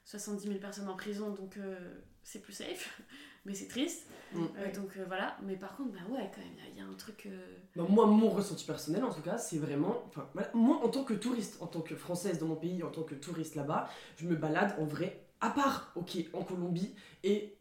[0.05, 1.75] 70 000 personnes en prison, donc euh,
[2.23, 3.01] c'est plus safe.
[3.45, 4.07] Mais c'est triste.
[4.31, 4.45] Mm.
[4.57, 5.35] Euh, donc euh, voilà.
[5.43, 7.25] Mais par contre, bah ouais, quand même, il y, a- il y a un truc.
[7.25, 10.03] euh, Bah, moi, mon ressenti personnel, en tout cas, c'est vraiment.
[10.07, 12.89] Enfin, voilà, moi, en tant que touriste, en tant que française dans mon pays, en
[12.91, 16.95] tant que touriste là-bas, je me balade en vrai, à part, ok, en Colombie
[17.25, 17.57] et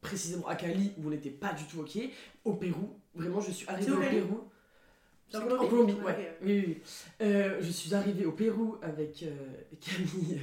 [0.00, 1.98] précisément à Cali où on n'était pas du tout ok,
[2.44, 2.98] au Pérou.
[3.14, 4.40] Vraiment, je suis arrivée au Cali Pérou.
[5.34, 6.12] En Colombie Colombie, Ouais, ouais.
[6.16, 6.38] ouais.
[6.42, 6.78] Oui.
[7.20, 9.28] Euh, je suis arrivée au Pérou avec euh,
[9.78, 10.40] Camille,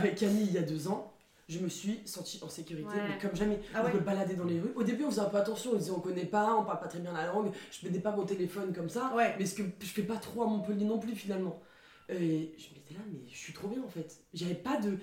[0.00, 1.12] avec Camille il y a deux ans.
[1.48, 3.08] Je me suis sentie en sécurité, Ouais.
[3.08, 3.60] mais comme jamais.
[3.74, 3.90] Ah ouais.
[3.92, 4.72] Je me baladais dans les rues.
[4.76, 5.72] Au début, on faisait un peu attention.
[5.74, 7.50] On disait on connaît pas, on parle pas très bien la langue.
[7.70, 9.12] Je mettais pas mon téléphone comme ça.
[9.14, 9.34] Ouais.
[9.38, 11.60] Mais ce que je fais pas trop à Montpellier non plus finalement.
[12.08, 14.22] Et je m'étais là, mais je suis trop bien en fait.
[14.34, 14.98] J'avais pas de,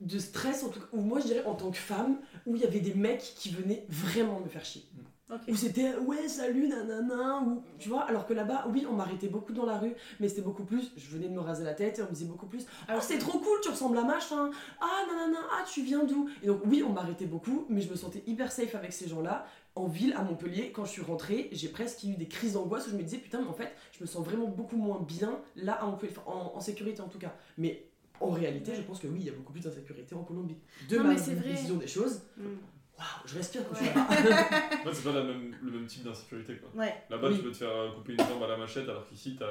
[0.00, 2.62] de stress, en tout cas, ou moi je dirais en tant que femme, où il
[2.62, 4.84] y avait des mecs qui venaient vraiment me faire chier.
[5.30, 5.40] Ok.
[5.48, 9.54] Où c'était ouais, salut, nanana, ou tu vois, alors que là-bas, oui, on m'arrêtait beaucoup
[9.54, 12.02] dans la rue, mais c'était beaucoup plus, je venais de me raser la tête et
[12.02, 14.50] on me disait beaucoup plus, ah, c'est trop cool, tu ressembles à machin,
[14.82, 16.28] ah, nanana, ah, tu viens d'où?
[16.42, 19.46] Et donc, oui, on m'arrêtait beaucoup, mais je me sentais hyper safe avec ces gens-là.
[19.76, 22.90] En ville, à Montpellier, quand je suis rentrée, j'ai presque eu des crises d'angoisse où
[22.90, 25.72] je me disais, putain, mais en fait, je me sens vraiment beaucoup moins bien là
[25.74, 27.34] à Montpellier, enfin, en, en sécurité en tout cas.
[27.58, 27.84] Mais
[28.20, 30.56] en réalité, je pense que oui, il y a beaucoup plus d'insécurité en Colombie.
[30.88, 31.52] De Non, ma mais c'est vrai.
[31.54, 32.42] vision des choses, Mm.
[32.96, 33.80] waouh, je respire quand Ouais.
[33.86, 34.84] je suis là-bas.
[34.86, 36.70] Ouais, c'est pas la même, le même type d'insécurité quoi.
[36.80, 36.94] Ouais.
[37.10, 37.36] Là-bas, Oui.
[37.38, 39.46] tu peux te faire euh, couper une jambe à la machette, alors qu'ici, t'as,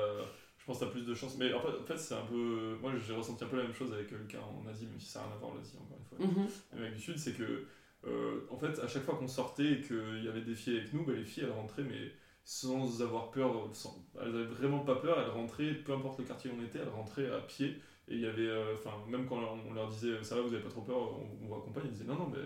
[0.57, 1.36] je pense que t'as plus de chances.
[1.38, 2.78] Mais en fait, en fait, c'est un peu.
[2.82, 4.97] Moi, j'ai ressenti un peu la même chose avec euh, le cas en Asie, même
[5.01, 6.45] si ça n'a rien à voir l'Asie, encore une fois.
[6.71, 7.65] L'Amérique du Sud, c'est que,
[8.06, 10.93] euh, en fait, à chaque fois qu'on sortait et qu'il y avait des filles avec
[10.93, 12.12] nous, bah, les filles, elles rentraient, mais
[12.43, 16.51] sans avoir peur, sans- elles avaient vraiment pas peur, elles rentraient, peu importe le quartier
[16.51, 17.78] où on était, elles rentraient à pied.
[18.10, 19.38] Et il y avait, euh, enfin, même quand
[19.68, 21.91] on leur disait ça va, vous avez pas trop peur, on, on vous accompagne, ils
[21.91, 22.39] disaient non, non, mais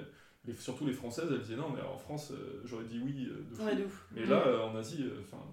[0.45, 3.55] les- surtout les Françaises, elles disaient non, mais en France, euh, j'aurais dit oui de
[3.55, 3.65] fou.
[3.65, 4.07] Ouais, de ouf.
[4.15, 5.43] Mais là, en Asie, enfin,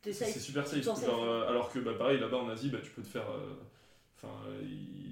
[0.00, 0.82] c'est super safe.
[1.04, 3.26] Genre, alors que bah, pareil, là-bas en Asie, bah, tu peux te faire.
[4.16, 5.11] Enfin, ils-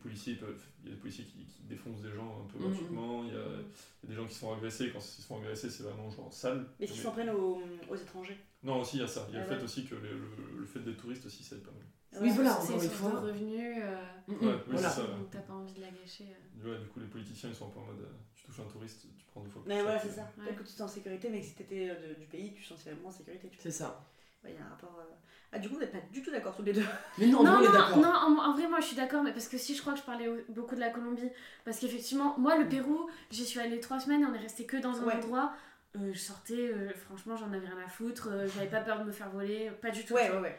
[0.00, 0.62] policiers peuvent.
[0.82, 3.22] Il y a des policiers qui, qui défoncent des gens un peu gratuitement.
[3.24, 4.90] Il y, a, il y a des gens qui se font agresser.
[4.90, 6.66] Quand ils se font agresser, c'est vraiment genre sale.
[6.80, 8.38] Mais Mais- s'en prennent aux, aux étrangers?
[8.62, 9.26] Non, aussi il y a ça.
[9.28, 9.58] Il y a Ah le ouais.
[9.58, 11.82] fait aussi que le, le- le fait d'être touriste aussi, ça aide pas mal.
[12.22, 13.76] Oui, voilà, c'est une source de revenus.
[13.82, 13.96] euh.
[14.28, 14.90] Ouais, oui, voilà.
[14.90, 15.02] ça.
[15.02, 16.24] donc t'as pas envie de la gâcher.
[16.64, 16.72] euh.
[16.72, 18.64] Ouais, du coup, les politiciens ils sont un peu en mode euh, tu touches un
[18.64, 20.22] touriste, tu prends deux fois plus Mais voilà, c'est ça.
[20.36, 20.44] Ouais.
[20.46, 22.68] Peut-être que tu es en sécurité, mais que si t'étais euh, du pays, tu te
[22.68, 23.48] sens vraiment en sécurité.
[23.60, 24.04] C'est ça.
[24.48, 24.96] Il y a un rapport.
[25.00, 25.04] euh,
[25.52, 26.84] Ah, du coup, vous n'êtes pas du tout d'accord tous les deux.
[27.18, 27.98] Mais non, Non, on est non, d'accord.
[27.98, 29.98] non, en, en vrai, moi je suis d'accord, mais parce que si je crois que
[29.98, 31.28] je parlais au- beaucoup de la Colombie,
[31.64, 34.76] parce qu'effectivement, moi le Pérou, j'y suis allée trois semaines et on est resté que
[34.76, 35.14] dans un Ouais.
[35.14, 35.52] endroit.
[35.96, 39.04] euh, je sortais, euh, franchement, j'en avais rien à foutre, euh, j'avais pas peur de
[39.04, 40.14] me faire voler, pas du tout.
[40.14, 40.56] Ouais, ouais, ouais.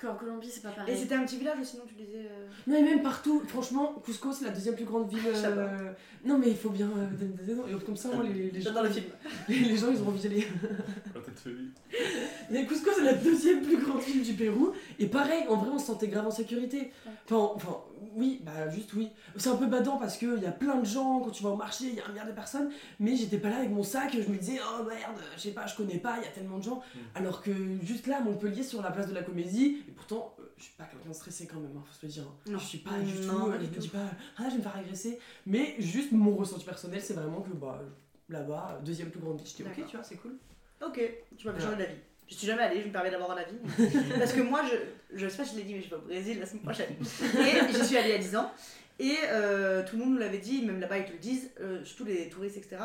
[0.00, 0.96] Qu'en Colombie, c'est pas Et pareil.
[0.96, 2.18] c'était un petit village aussi, non Tu disais.
[2.30, 5.18] euh, Non, et même partout, franchement, Cusco c'est la deuxième plus grande ville.
[5.44, 5.90] Euh,
[6.24, 6.86] Non, mais il faut bien.
[6.86, 7.66] euh, donner des noms.
[7.66, 9.06] Et comme ça, moi, les, les, gens, J'adore le film.
[9.48, 10.46] les, les gens, ils ont envie d'y aller.
[12.50, 14.72] Mais Cusco, c'est la deuxième plus grande ville du Pérou.
[14.98, 16.92] Et pareil, en vrai, on se sentait grave en sécurité.
[17.26, 17.78] Enfin, enfin
[18.14, 19.08] oui, bah juste oui.
[19.36, 21.56] C'est un peu badant parce qu'il y a plein de gens, quand tu vas au
[21.56, 22.70] marché, il y a un milliard de personnes.
[23.00, 25.66] Mais j'étais pas là avec mon sac, je me disais, oh merde, je sais pas,
[25.66, 26.76] je connais pas, il y a tellement de gens.
[26.94, 26.98] Mm.
[27.14, 27.50] Alors que
[27.82, 30.74] juste là, à Montpellier, sur la place de la Comédie, et pourtant, euh, je suis
[30.74, 32.24] pas quelqu'un de stressé quand même, hein, faut se le dire.
[32.24, 32.50] hein.
[32.50, 32.58] Non.
[32.58, 33.98] Je suis pas du tout, Non, euh, je me dis pas,
[34.38, 35.18] ah, je vais me faire agresser.
[35.46, 37.80] Mais juste mon ressenti personnel, c'est vraiment que bah,
[38.28, 40.36] là-bas, deuxième plus grande ville, j'étais ok, tu vois, c'est cool.
[40.84, 41.00] Ok,
[41.36, 41.60] tu m'as Ouais.
[41.60, 41.94] changé d'avis.
[42.28, 43.56] Je suis jamais allée, je me permets d'avoir un avis.
[44.18, 46.00] Parce que moi, je, je sais pas si je l'ai dit, mais je vais au
[46.00, 46.94] Brésil la semaine prochaine.
[47.00, 48.52] Et j'y suis allée à 10 ans.
[48.98, 51.82] Et euh, tout le monde nous l'avait dit, même là-bas ils te le disent, euh,
[51.84, 52.76] surtout les touristes, etc.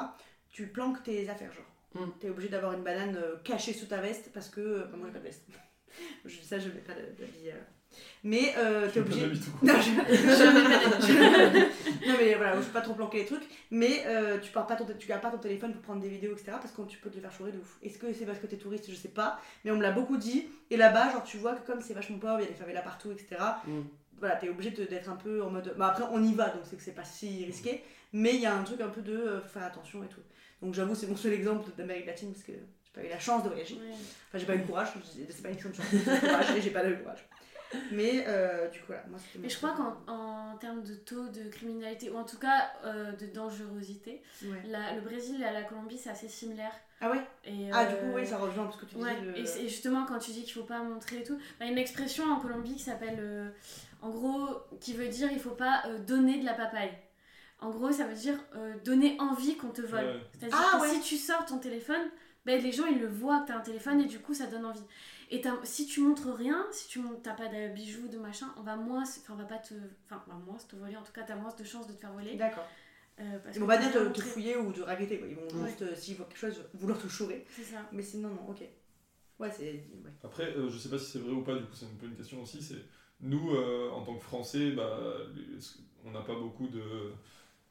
[0.50, 1.66] Tu planques tes affaires, genre.
[2.06, 2.12] Mm.
[2.20, 4.86] T'es obligé d'avoir une banane euh, cachée sous ta veste parce que.
[4.96, 5.44] moi j'ai pas de veste.
[6.26, 7.50] je dis ça, je mets pas de- d'habit.
[7.50, 7.60] euh.
[8.24, 9.28] Mais euh, t'es obligé.
[9.62, 9.92] Non, je,
[12.18, 13.44] mais voilà, je peux pas trop planquer les trucs.
[13.70, 16.32] Mais euh, tu, pars pas ton, tu gardes pas ton téléphone pour prendre des vidéos,
[16.32, 16.54] etc.
[16.54, 17.78] Parce que tu peux te le faire chourer de ouf.
[17.82, 18.90] Est-ce que c'est parce que t'es touriste?
[18.90, 19.42] Je sais pas.
[19.66, 20.48] Mais on me l'a beaucoup dit.
[20.70, 22.82] Et là-bas, genre, tu vois que comme c'est vachement pauvre, il y a des favelas
[22.82, 23.36] partout, etc.
[23.68, 23.82] Mm.
[24.20, 25.76] Voilà, t'es obligé d'être un peu en mode.
[25.78, 27.84] Bah après, on y va, donc c'est que c'est pas si risqué.
[28.14, 30.22] Mais il y a un truc un peu de euh, faut faire attention et tout.
[30.62, 33.44] Donc j'avoue, c'est mon seul exemple d'Amérique latine parce que j'ai pas eu la chance
[33.44, 33.76] de voyager.
[33.76, 33.92] Ouais.
[33.92, 36.52] Enfin, j'ai pas eu le courage, c'est pas une question de chance, c'est du courage
[36.56, 37.28] et j'ai pas eu le courage.
[37.92, 41.28] Mais euh, du coup, voilà, moi c'était Mais je crois qu'en en termes de taux
[41.28, 44.62] de criminalité, ou en tout cas euh, de dangerosité, Ouais.
[44.68, 46.74] la- le Brésil et la Colombie, c'est assez similaire.
[47.02, 47.22] Ah ouais?
[47.46, 49.06] Et, Ah, euh, du coup, oui, ça rejoint parce que tu disais.
[49.08, 51.66] Ouais, le- et, justement, quand tu dis qu'il faut pas montrer et tout, bah, il
[51.66, 53.50] y a une expression en Colombie qui s'appelle, euh,
[54.02, 54.48] en gros,
[54.80, 56.92] qui veut dire il faut pas euh, donner de la papaye.
[57.60, 60.06] En gros, ça veut dire euh, donner envie qu'on te vole.
[60.06, 60.20] Ouais.
[60.38, 60.90] C'est-à-dire Ah, que ouais.
[60.90, 62.02] si tu sors ton téléphone,
[62.46, 64.48] ben, les gens ils le voient que tu as un téléphone et du coup ça
[64.48, 64.84] donne envie.
[65.32, 68.48] Et t'as- si tu montres rien, si tu montres, t'as pas de bijoux, de machin,
[68.58, 69.74] on va moins, enfin on va pas te,
[70.06, 70.96] enfin on va moins te voler.
[70.98, 72.36] En tout cas, t'as moins de chances de te faire voler.
[72.36, 72.68] D'accord.
[73.20, 75.28] euh, parce Ils vont pas dire te, te fouiller ou te raqueter, quoi.
[75.28, 75.68] Ils vont Ouais.
[75.70, 77.46] juste, euh, s'ils voient quelque chose, vouloir te chourer.
[77.50, 77.88] C'est ça.
[77.92, 78.64] Mais sinon, non, ok.
[79.40, 79.72] Ouais, c'est.
[80.04, 80.12] Ouais.
[80.24, 82.06] Après, euh, je sais pas si c'est vrai ou pas, du coup, c'est un peu
[82.06, 82.62] une question aussi.
[82.62, 82.84] C'est
[83.22, 85.00] nous, euh, en tant que Français, bah,
[86.06, 87.12] on n'a pas beaucoup de,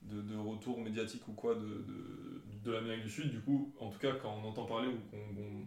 [0.02, 3.30] de, de retours médiatiques ou quoi de, de, de l'Amérique du Sud.
[3.30, 5.64] Du coup, en tout cas, quand on entend parler ou qu'on qu'on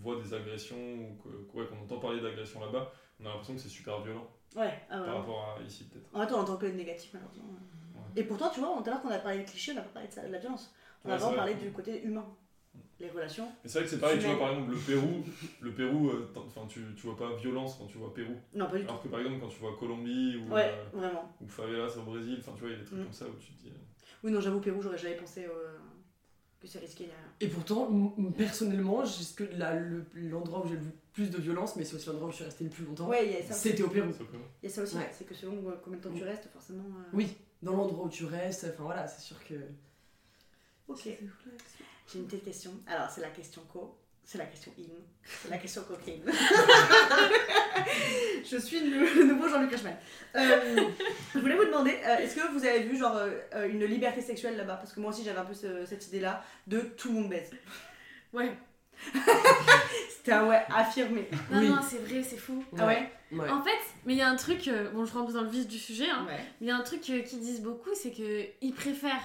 [0.00, 2.90] voit des agressions ou que- ouais, qu'on entend parler d'agressions là-bas,
[3.20, 4.26] on a l'impression que c'est super violent
[4.56, 5.06] Ouais, ah ouais.
[5.06, 6.08] par rapport à ici, peut-être.
[6.14, 7.44] En temps, on entend que le négatif, malheureusement.
[8.16, 9.82] Et pourtant, tu vois, tout à l'heure, quand on a parlé de clichés, on n'a
[9.82, 10.72] pas parlé de, ça, de la violence.
[11.04, 12.26] On a vraiment parlé du côté humain.
[13.00, 13.46] Les relations.
[13.62, 15.24] Mais c'est vrai que c'est pareil, tu vois, par exemple, le Pérou,
[15.60, 18.34] le Pérou euh, enfin, tu, tu vois pas violence quand tu vois Pérou.
[18.54, 18.88] Non, pas du tout.
[18.88, 21.32] Alors que par exemple, quand tu vois Colombie ou, Ouais, euh, vraiment.
[21.40, 23.04] ou Favelas au Brésil, enfin, tu vois, il y a des trucs Mm.
[23.04, 23.68] comme ça où tu te dis.
[23.68, 23.78] euh,
[24.24, 25.76] Oui, non, j'avoue, Pérou, j'aurais jamais pensé euh,
[26.60, 27.04] que c'est risqué.
[27.04, 27.88] il y a- Et pourtant,
[28.36, 32.30] personnellement, le- l'endroit où j'ai le vu plus de violence, mais c'est aussi l'endroit où
[32.30, 33.68] je suis restée le plus longtemps, Ouais, il y a ça aussi.
[33.70, 34.10] c'était au Pérou.
[34.62, 35.10] Il y a ça aussi, Ouais.
[35.16, 36.84] c'est que selon euh, combien de temps tu restes, forcément.
[36.84, 37.28] euh, Oui,
[37.62, 39.54] dans l'endroit où tu restes, enfin voilà, c'est sûr que.
[40.88, 41.02] Ok.
[41.04, 42.70] J'ai une petite question.
[42.86, 43.96] Alors, c'est la question co.
[44.30, 44.82] C'est la question in.
[45.24, 46.20] C'est la question cocaine.
[48.44, 49.96] je suis le nouveau Jean-Luc Reichmann.
[50.36, 50.82] Euh,
[51.34, 54.58] je voulais vous demander, euh, est-ce que vous avez vu genre euh, une liberté sexuelle
[54.58, 54.74] là-bas?
[54.76, 57.50] Parce que moi aussi j'avais un peu ce- cette idée-là de tout le monde baise.
[58.34, 58.52] Ouais.
[60.10, 61.26] C'était un ouais affirmé.
[61.50, 61.68] Non, Oui.
[61.70, 62.62] non, c'est vrai, c'est fou.
[62.78, 63.48] Ah ouais, Ouais.
[63.48, 65.66] En fait, mais il y a un truc, euh, bon, je rentre dans le vif
[65.66, 66.36] du sujet, hein, Ouais.
[66.60, 69.24] mais il y a un truc euh, qu'ils disent beaucoup, c'est que ils préfèrent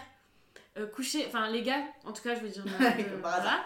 [0.78, 3.66] euh, coucher, enfin les gars, en tout cas, je veux dire, euh, voilà.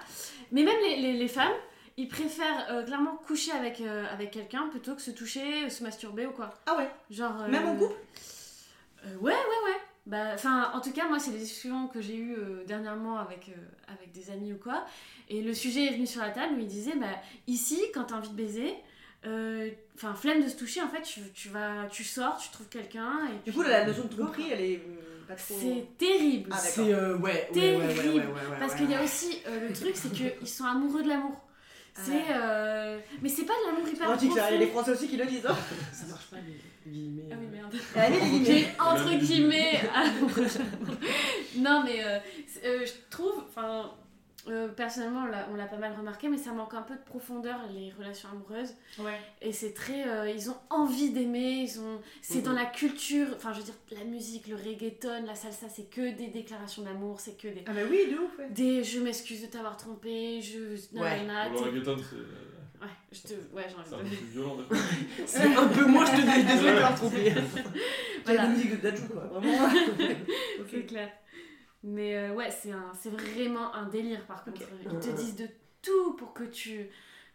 [0.52, 1.54] Mais même les, les, les femmes,
[1.98, 6.26] ils préfèrent euh, clairement coucher avec, euh, avec quelqu'un plutôt que se toucher, se masturber
[6.28, 6.54] ou quoi.
[6.68, 7.42] Ah ouais, Genre.
[7.42, 7.96] euh, même en couple?
[9.22, 9.78] Ouais, ouais, ouais.
[10.06, 13.50] Bah, enfin, en tout cas, moi, c'est des discussions que j'ai eues dernièrement avec,
[13.88, 14.86] avec des amis ou quoi.
[15.30, 17.08] Et le sujet est venu sur la table où ils disaient, bah,
[17.48, 18.74] ici, quand t'as envie de baiser,
[19.96, 23.12] enfin, flemme de se toucher, en fait, tu, tu vas, tu sors, tu trouves quelqu'un.
[23.28, 24.82] Et Du puis- coup, la notion de tromperie, elle est
[25.28, 25.56] pas trop.
[25.60, 26.50] C'est terrible.
[26.54, 26.58] Ah.
[26.58, 28.16] C'est euh, ouais, ouais, ouais, ouais, ouais, Terrible.
[28.18, 31.04] ouais, ouais, Parce ouais, qu'il y a aussi euh, le truc, c'est qu'ils sont amoureux
[31.04, 31.42] de l'amour.
[31.94, 32.12] C'est.
[32.30, 32.38] Ah.
[32.42, 34.84] euh, Mais c'est pas de l'amour hyper Oh, tu sais il y a des profond.
[34.84, 35.46] Français aussi qui le disent.
[35.48, 35.56] Hein.
[35.92, 36.38] Ça marche pas
[36.86, 37.24] les guillemets.
[37.32, 37.56] Ah oui, euh.
[37.56, 37.76] merde.
[37.96, 38.60] Elle a mis les guillemets.
[38.60, 40.30] J'ai entre guillemets amour.
[41.58, 43.92] Non, mais euh, c'est- euh, je trouve, enfin,
[44.50, 47.02] euh, personnellement, on l'a- on l'a pas mal remarqué, mais ça manque un peu de
[47.04, 48.74] profondeur les relations amoureuses.
[49.00, 49.20] Ouais.
[49.42, 53.52] Et c'est très, euh, ils ont envie d'aimer, ils ont, c'est dans la culture, enfin,
[53.54, 57.38] je veux dire, la musique, le reggaeton, la salsa, c'est que des déclarations d'amour, c'est
[57.38, 58.50] que des, Ah, mais oui, de ouf, ouais.
[58.50, 60.60] des, je m'excuse de t'avoir trompé, je,
[60.98, 61.18] Ouais.
[61.26, 64.58] nanana, le reggaeton, c'est ouais, je te, ouais, j'ai envie de violent.
[65.26, 67.34] C'est un peu moi, je te dis, désolé de t'avoir trompé.
[68.26, 68.44] Voilà.
[68.44, 69.22] La musique de Dajou, quoi.
[69.24, 69.70] Vraiment.
[70.70, 71.10] C'est clair.
[71.90, 74.62] Mais euh, ouais, c'est un, c'est vraiment un délire par contre.
[74.62, 74.68] Ok.
[74.92, 75.48] Ils te disent de
[75.82, 76.90] tout pour que tu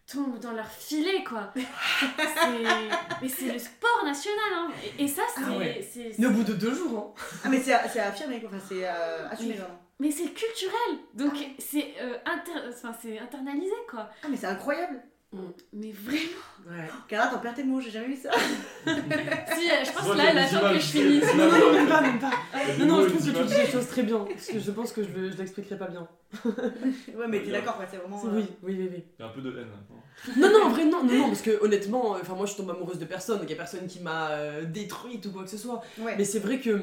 [0.06, 1.52] tombes dans leur filet quoi.
[1.56, 2.90] C'est-
[3.22, 4.68] Mais c'est le sport national hein.
[4.98, 5.42] Et, et ça, c'est.
[5.46, 5.86] Ah ouais.
[5.90, 7.22] c'est- Mais au bout de deux jours, hein.
[7.44, 8.50] Ah, mais c'est c'est affirmé, quoi.
[8.52, 9.78] Enfin, c'est euh, assumé, vraiment.
[10.00, 10.98] Mais c'est culturel.
[11.14, 11.44] Donc Ah.
[11.58, 14.10] c'est euh, inter- enfin, c'est internalisé quoi.
[14.24, 15.00] Ah, mais c'est incroyable.
[15.72, 16.20] Mais vraiment.
[16.68, 16.88] Ouais.
[17.08, 18.30] Carla, t'en perds tes mots, j'ai jamais vu ça.
[18.84, 18.90] Si,
[19.70, 21.34] euh, je pense Moi, là, il attend que je finisse.
[21.34, 22.30] Non, non, non, même pas, même pas.
[22.78, 24.18] Non, non, je trouve que tu dis les choses très bien.
[24.18, 26.06] Parce que je pense que je, le- je l'expliquerai pas bien.
[26.44, 27.86] Ouais, mais t'es d'accord, quoi.
[27.90, 28.20] C'est vraiment.
[28.20, 29.04] C'est- euh, Oui, oui, oui, oui.
[29.18, 30.02] Il y a un peu de haine maintenant.
[30.36, 32.70] Non, non, en vrai, non, non, non, parce que honnêtement, euh, enfin, moi je tombe
[32.70, 35.50] amoureuse de personne, donc il y a personne qui m'a euh, détruite ou quoi que
[35.50, 35.82] ce soit.
[35.98, 36.14] Ouais.
[36.18, 36.78] Mais c'est vrai que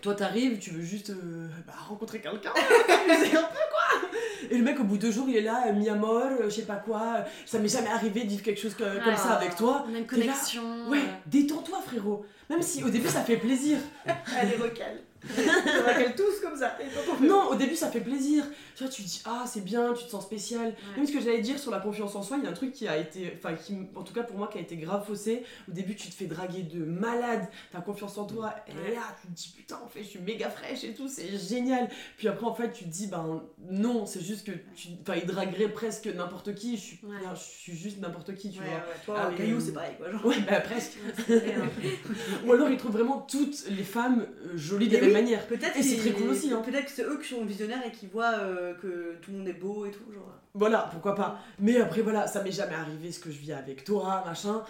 [0.00, 2.52] Toi, t'arrives, tu veux juste euh, bah, rencontrer quelqu'un,
[2.86, 4.08] t'amuser un peu quoi.
[4.50, 6.44] Et le mec, au bout de deux jours, il est là, euh, mi amor, euh,
[6.44, 7.00] je sais pas quoi.
[7.18, 9.16] euh, Ça m'est jamais arrivé de vivre quelque chose que- comme Ah.
[9.16, 9.84] ça avec toi.
[9.92, 9.98] Là.
[10.08, 10.62] connexion.
[10.88, 12.24] Ouais, détends-toi, frérot.
[12.50, 13.78] Même si au début ça fait plaisir.
[14.40, 14.98] Elle est vocale.
[15.36, 16.76] On recale tous comme ça.
[16.80, 17.24] Et.
[17.26, 18.44] Non, au début ça fait plaisir.
[18.76, 20.66] Tu vois, tu te dis ah c'est bien, tu te sens spécial.
[20.66, 20.96] Ouais.
[20.96, 22.72] Même ce que j'allais dire sur la confiance en soi, il y a un truc
[22.72, 25.44] qui a été, enfin qui, en tout cas pour moi qui a été grave faussé.
[25.68, 28.94] Au début tu te fais draguer de malade, t'as confiance en toi, Ouais.
[28.94, 31.88] là, tu te dis putain en fait je suis méga fraîche et tout, c'est génial.
[32.16, 35.26] Puis après en fait tu te dis ben non, c'est juste que tu, enfin il
[35.26, 36.76] draguerait presque n'importe qui.
[36.76, 37.10] Je suis, Ouais.
[37.34, 38.74] je suis juste n'importe qui, tu Ouais, vois.
[38.74, 40.10] ouais, toi, Ah, mais- cailloux, c'est pareil quoi.
[40.10, 40.24] Genre.
[40.26, 40.94] Ouais, bah presque.
[42.46, 45.46] Ou alors ils trouvent vraiment toutes les femmes euh, jolies de Manière.
[45.46, 46.62] Peut-être Et c'est très cool aussi, hein.
[46.64, 49.48] Peut-être que c'est eux qui sont visionnaires et qui voient euh, que tout le monde
[49.48, 50.12] est beau et tout.
[50.12, 50.30] Genre.
[50.54, 51.38] Voilà, pourquoi pas.
[51.58, 54.62] Mais après, voilà, ça m'est jamais arrivé ce que je vis avec toi, machin.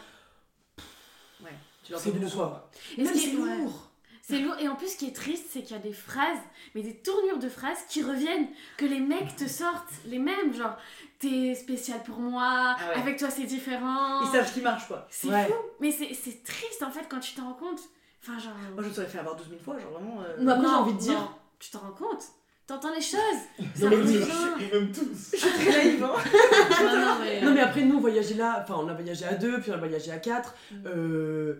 [1.42, 1.50] Ouais.
[1.82, 2.70] Tu leur C'est le quoi.
[2.96, 3.56] Même c'est ouais.
[3.58, 3.90] lourd.
[4.22, 4.54] C'est lourd.
[4.58, 6.38] Et en plus, ce qui est triste, c'est qu'il y a des phrases,
[6.74, 10.54] mais des tournures de phrases qui reviennent, que les mecs te sortent les mêmes.
[10.54, 10.74] Genre,
[11.18, 12.94] t'es spécial pour moi, Ah ouais.
[13.02, 14.22] avec toi c'est différent.
[14.22, 15.06] Ils savent ce qui marche quoi.
[15.10, 15.44] C'est Ouais.
[15.46, 15.52] fou.
[15.80, 17.80] Mais c'est c'est triste en fait quand tu t'en rends compte.
[18.26, 18.52] Enfin, genre.
[18.74, 20.22] Moi je me serais fait avoir 12 000 fois, genre vraiment.
[20.22, 22.22] euh, Non, après, j'ai Non, envie de dire- non, Tu t'en rends compte?
[22.66, 23.20] T'entends les choses?
[23.58, 25.32] Non, Ça mais Ils m'aiment tous.
[25.32, 26.02] Je suis très naïve.
[26.04, 26.12] Hein.
[26.84, 27.42] Non, non, mais.
[27.42, 29.74] Non, mais après, nous, on voyageait là, enfin, on a voyagé à deux, puis on
[29.74, 30.54] a voyagé à quatre.
[30.72, 30.76] Mm.
[30.86, 31.54] Euh,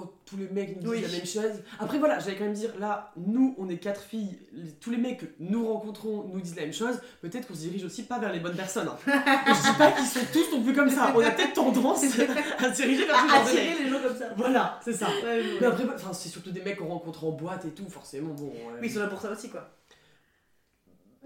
[0.00, 1.00] quand tous les mecs nous disent Oui.
[1.02, 1.62] la même chose.
[1.78, 4.96] Après, voilà, j'allais quand même dire, là, nous, on est quatre filles, les- tous les
[4.96, 7.00] mecs que nous rencontrons nous disent la même chose.
[7.20, 8.88] Peut-être qu'on se dirige aussi pas vers les bonnes personnes.
[8.88, 8.96] hein.
[9.06, 9.10] Et
[9.54, 11.12] je dis pas qu'ils sont tous non plus comme ça.
[11.14, 14.26] On a peut-être tendance à se diriger vers À attirer les gens comme ça.
[14.36, 15.08] Voilà, c'est ça.
[15.24, 15.42] Ouais.
[15.60, 18.32] Mais après, c'est surtout des mecs qu'on rencontre en boîte et tout, forcément.
[18.34, 19.68] Bon, Oui, ils sont là pour ça aussi quoi.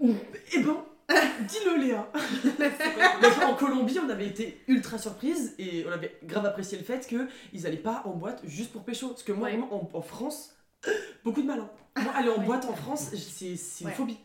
[0.01, 0.75] Eh ben,
[1.47, 2.11] dis-le Léa.
[3.21, 7.07] Donc, en Colombie, on avait été ultra surprise et on avait grave apprécié le fait
[7.07, 9.09] qu'ils allaient pas en boîte juste pour pécho.
[9.09, 9.59] Parce que moi, Ouais.
[9.71, 10.55] en, en France,
[11.23, 11.59] beaucoup de mal.
[11.59, 11.69] hein.
[12.01, 12.45] Moi, aller en Ouais.
[12.45, 14.17] boîte en France, c'est une phobie.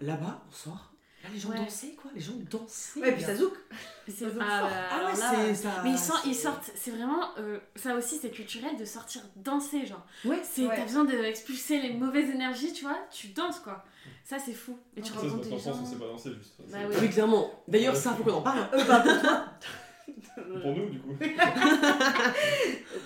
[0.00, 0.92] Là-bas, on sort.
[1.26, 1.56] Là, les gens Ouais.
[1.56, 2.10] dansaient, quoi.
[2.14, 3.00] Les gens dansaient.
[3.00, 3.52] Ouais, puis ça zouk.
[4.06, 4.68] C'est- Ça zouk ah, fort.
[4.70, 5.70] bah, Ah alors ouais, là, ça.
[5.82, 9.22] Mais ils, sont- ils c'est- sortent, c'est vraiment, euh, ça aussi c'est culturel de sortir
[9.36, 10.06] danser, genre.
[10.24, 10.76] Ouais, C'est, Ouais.
[10.76, 13.84] T'as besoin d'expulser les mauvaises énergies, tu vois, tu danses quoi.
[14.24, 14.78] Ça c'est fou.
[14.96, 15.80] Et tu Ça, c'est rencontres gens.
[15.82, 16.54] on sait pas danser juste.
[16.58, 16.94] Bah C'est- oui.
[17.00, 17.50] Oui, clairement.
[17.66, 18.68] D'ailleurs, ça, faut qu'on en parle.
[18.72, 19.44] Euh, bah pour toi.
[20.62, 21.14] Pour nous, du coup.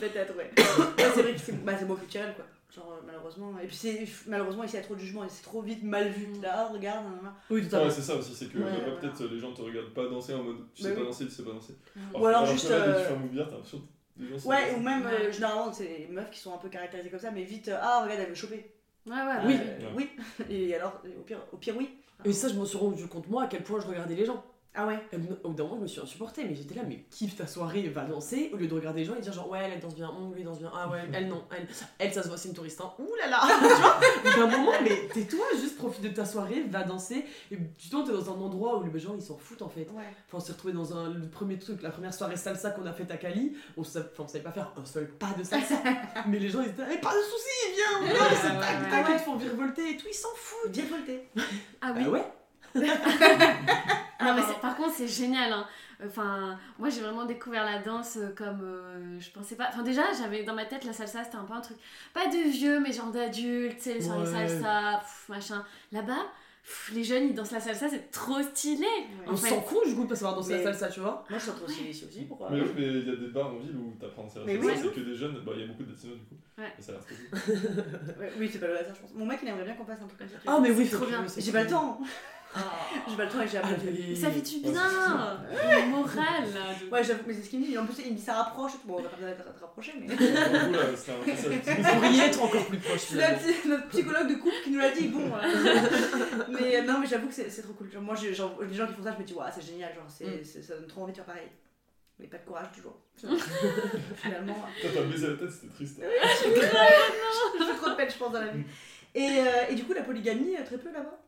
[0.01, 0.51] Peut-être, ouais.
[0.59, 2.45] Ouais, c'est vrai que c'est bah, c'est moins culturel quoi.
[2.75, 3.53] Genre euh, malheureusement.
[3.63, 5.83] Et puis c'est malheureusement ici il y a trop de jugements et c'est trop vite
[5.83, 6.27] mal vu.
[6.29, 6.43] Mm.
[6.43, 7.05] Là, oh, regarde.
[7.51, 7.91] Oui, Ouais, totalement.
[7.91, 8.97] c'est ça aussi, c'est que Ouais, voilà.
[9.01, 11.07] peut-être les gens te regardent pas danser en mode tu Bah sais pas oui.
[11.07, 11.75] danser, tu sais pas danser.
[11.97, 12.01] Mm.
[12.21, 15.73] Ou alors juste, là, euh, t'as l'impression que les gens Ouais, ou même euh, généralement
[15.73, 18.21] c'est les meufs qui sont un peu caractérisées comme ça, mais vite, euh, ah regarde,
[18.21, 18.73] elle veut choper.
[19.07, 19.55] Ouais, ouais, Oui.
[19.55, 19.79] ouais.
[19.83, 20.11] Euh, oui.
[20.51, 21.91] Et alors, au pire, au pire oui.
[22.25, 24.45] Et ça, je me suis rendu compte, moi, à quel point je regardais les gens.
[24.73, 25.01] Ah ouais.
[25.13, 27.47] Et Au bout d'un moment, je me suis insupportée, mais j'étais là, mais kiffe ta
[27.47, 29.81] soirée, va danser, au lieu de regarder les gens et dire genre, ouais, elle, elle
[29.81, 31.67] danse bien, hum, lui danse bien, ah ouais, elle non, elle,
[31.99, 34.53] elle ça se voit, c'est une touriste, hein, ouh là là, tu vois Au bout
[34.53, 38.31] d'un moment, mais tais-toi, juste profite de ta soirée, va danser, et justement, t'es dans
[38.31, 39.89] un endroit où les gens ils s'en foutent en fait.
[39.91, 40.05] Ouais.
[40.29, 42.93] Enfin, on s'est retrouvés dans un, le premier truc, la première soirée salsa qu'on a
[42.93, 45.83] faite à Cali, on savait, enfin, on savait pas faire un seul pas de salsa,
[46.29, 49.07] mais les gens ils étaient Eh, pas de soucis, viens, on danse, ouais, tac, tac,
[49.11, 50.71] ils te font virevolter et tout, ils s'en foutent.
[50.71, 51.29] Bien volté.
[51.83, 52.03] Ah oui.
[52.07, 52.25] Ah ouais
[54.23, 55.51] Non, mais par contre, c'est génial.
[55.53, 55.67] Hein.
[56.07, 59.69] Enfin, moi j'ai vraiment découvert la danse euh, comme euh, je pensais pas.
[59.69, 61.77] Enfin, déjà, j'avais dans ma tête la salsa, c'était un peu un truc.
[62.13, 64.47] Pas de vieux, mais genre d'adultes, tu sais, les soirées Ouais.
[64.49, 65.65] salsa, pff, machin.
[65.93, 66.27] Là-bas,
[66.93, 68.87] les jeunes ils dansent la salsa, c'est trop stylé.
[69.27, 71.39] On s'en fout du coup de pas savoir danser Mais- la salsa, tu vois Moi
[71.39, 72.43] je suis rentrée aussi ici aussi pour.
[72.45, 74.39] euh, Mais oui, mais il y a des bars en ville où t'apprends à danser
[74.41, 74.79] la Mais salsa, oui.
[74.95, 76.37] c'est que des jeunes, bah il y a beaucoup de latinos du coup.
[76.59, 76.73] Ouais.
[76.79, 77.55] Et ça a l'air cool.
[78.23, 79.15] ouais, oui, c'est pas le hasard, je pense.
[79.15, 80.37] Mon mec il aimerait bien qu'on fasse un truc comme ça.
[80.47, 81.25] Ah, mais oui, C'est trop bien.
[81.37, 82.01] J'ai pas le temps.
[83.09, 84.17] J'ai pas le temps et j'ai appris.
[84.17, 86.45] Ça fait du bien, le moral
[86.91, 87.79] Ouais, j'avoue, mais c'est ce qu'il me dit.
[87.79, 88.73] En plus, il me dit ça rapproche.
[88.85, 90.07] Bon, on va pas rapprocher, mais.
[90.09, 91.49] Du coup, là, c'était un peu ça.
[91.95, 95.09] Vous pourriez être encore plus proche notre psychologue de couple qui nous l'a dit.
[95.09, 95.47] Bon, voilà.
[96.49, 97.91] mais euh, non, mais j'avoue que c'est c'est trop cool.
[97.93, 99.95] Genre, moi, les gens qui font ça, je me dis, waouh, c'est génial.
[99.95, 100.45] Genre, c'est Mm.
[100.45, 101.49] c'est- ça donne trop envie de faire pareil.
[102.19, 102.99] Mais pas de courage toujours.
[104.17, 106.01] Finalement, Toi, t'as baisé la tête, c'était triste.
[106.01, 108.65] j'ai trop de peine, je pense, dans la vie.
[109.15, 111.19] Et, euh, et du coup, la polygamie, euh, très peu là-bas?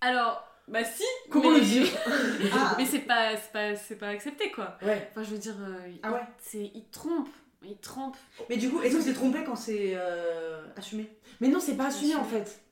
[0.00, 1.02] Alors, bah si.
[1.30, 1.58] Comment mais...
[1.60, 1.86] le dire
[2.52, 4.76] Ah, Mais c'est pas, c'est pas, c'est pas accepté quoi.
[4.82, 5.08] Ouais.
[5.10, 7.28] Enfin, je veux dire, euh, il- Ah ouais c'est, il trompe.
[7.62, 8.16] Il trompe.
[8.48, 11.10] mais du coup, est-ce que c'est trompé quand c'est euh, assumé?
[11.40, 12.62] Mais non, c'est pas assumé en fait.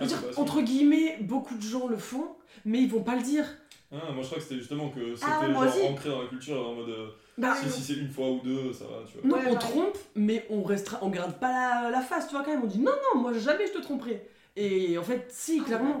[0.00, 2.28] Dire, Ah, pas entre guillemets, beaucoup de gens le font,
[2.64, 3.44] mais ils vont pas le dire.
[3.92, 5.82] Ah, moi je crois que c'était justement que c'était Ah, genre aussi.
[5.86, 8.72] ancré dans la culture en mode euh, Bah, si, si c'est une fois ou deux,
[8.72, 9.28] ça va, tu vois.
[9.28, 11.50] non, Ouais, on trompe, mais on restera, on garde pas
[11.84, 12.62] la, la face, tu vois, quand même.
[12.64, 14.26] On dit non, non, moi jamais je te tromperai.
[14.56, 15.98] Et en fait, si, Oh, clairement.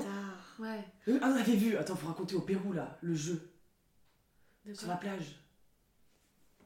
[0.62, 0.84] Ouais.
[1.08, 3.50] Euh, Ah, on avait vu, attends, faut raconter au Pérou là, le jeu,
[4.64, 5.36] De sur la plage.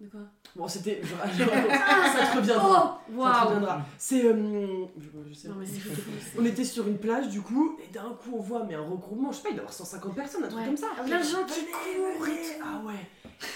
[0.01, 0.21] De quoi?
[0.55, 1.01] Bon, c'était.
[1.03, 1.09] je-
[1.45, 3.01] ça te reviendra.
[3.17, 3.87] Oh Ça te reviendra.
[3.97, 4.27] C'est.
[4.27, 5.61] euh, je- je sais Non, pas.
[5.63, 5.67] mais.
[6.39, 9.33] On était sur une plage du coup, et d'un coup on voit mais un regroupement,
[9.33, 10.67] je sais pas, il doit y avoir 150 personnes, un truc Ouais.
[10.67, 10.89] comme ça.
[11.03, 12.63] Plein de gens qui courent et tout.
[12.63, 12.95] Ah ouais.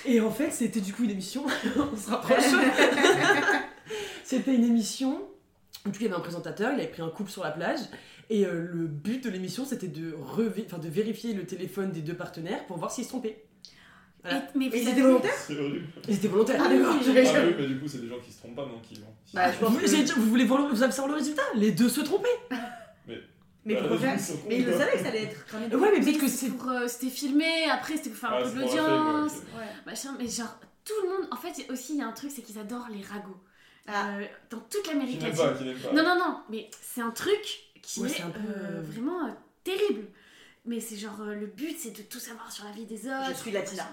[0.07, 1.45] Et en fait, c'était du coup une émission,
[1.93, 2.45] on se rapproche.
[4.25, 5.21] c'était une émission,
[5.85, 7.81] du coup il y avait un présentateur, il avait pris un couple sur la plage,
[8.31, 10.15] et euh, le but de l'émission c'était de,
[10.79, 13.45] de vérifier le téléphone des deux partenaires pour voir s'ils se trompaient.
[14.23, 14.39] Voilà.
[14.39, 15.87] Et- mais Mais vous c'était avez- volontaire C'est horrible.
[16.09, 16.61] Ils étaient volontaires.
[16.65, 18.55] Ah, mais oui, Ah j'avais oui, mais du coup, c'est des gens qui se trompent
[18.57, 19.07] pas, non Qui vont.
[19.33, 21.89] Bah, je pense Vous, que- vous voulez voir le, vous avez le résultat Les deux
[21.89, 22.29] se trompaient.
[23.65, 25.67] Mais Bah, ils faire cons, Mais ils le savaient que ça allait être cramé.
[25.75, 28.43] Ouais, mais Mais peut-être que c'est euh, c'était filmé, après c'était pour faire un Ah,
[28.43, 32.03] peu de l'audience, ouais, machin, mais genre tout le monde, en fait aussi il y
[32.03, 33.37] a un truc c'est qu'ils adorent les ragots.
[33.87, 34.17] Ah.
[34.19, 35.37] Euh, dans toute l'Amérique latine.
[35.37, 35.93] pas, pas.
[35.95, 39.27] Non, non, non, mais c'est un truc qui Ouais, est un peu, euh, euh, vraiment
[39.27, 39.31] euh,
[39.65, 40.07] terrible.
[40.67, 43.29] Mais c'est genre euh, le but c'est de tout savoir sur la vie des autres.
[43.31, 43.85] Je suis latina.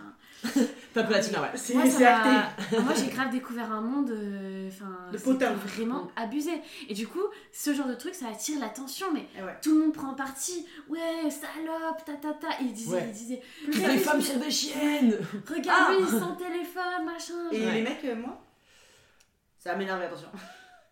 [0.93, 1.51] T'as peu latina, ouais.
[1.55, 2.75] C'est acté.
[2.81, 5.53] Moi j'ai grave découvert un monde euh, enfin potins.
[5.53, 6.51] vraiment abusé.
[6.89, 7.23] Et du coup,
[7.53, 9.55] ce genre de truc ça attire l'attention, mais Eh ouais.
[9.61, 10.65] tout le monde prend parti.
[10.89, 12.49] Ouais, salope, ta ta ta.
[12.59, 13.05] Il disait, Ouais.
[13.07, 15.17] il disait les femmes sont des chiennes
[15.49, 16.19] Regarde, Ah.
[16.19, 17.49] sans téléphone, machin.
[17.53, 18.43] Et les mecs, euh, moi
[19.57, 20.27] Ça va m'énerver, attention.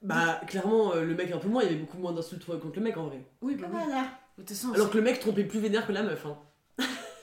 [0.01, 2.75] Bah, clairement, euh, le mec un peu moins, il y avait beaucoup moins d'insultes contre
[2.75, 3.25] le mec en vrai.
[3.41, 3.79] Oui, bah oui.
[3.83, 4.03] Voilà.
[4.37, 6.25] De toute façon, Alors que le mec trompait plus vénère que la meuf.
[6.25, 6.37] Hein.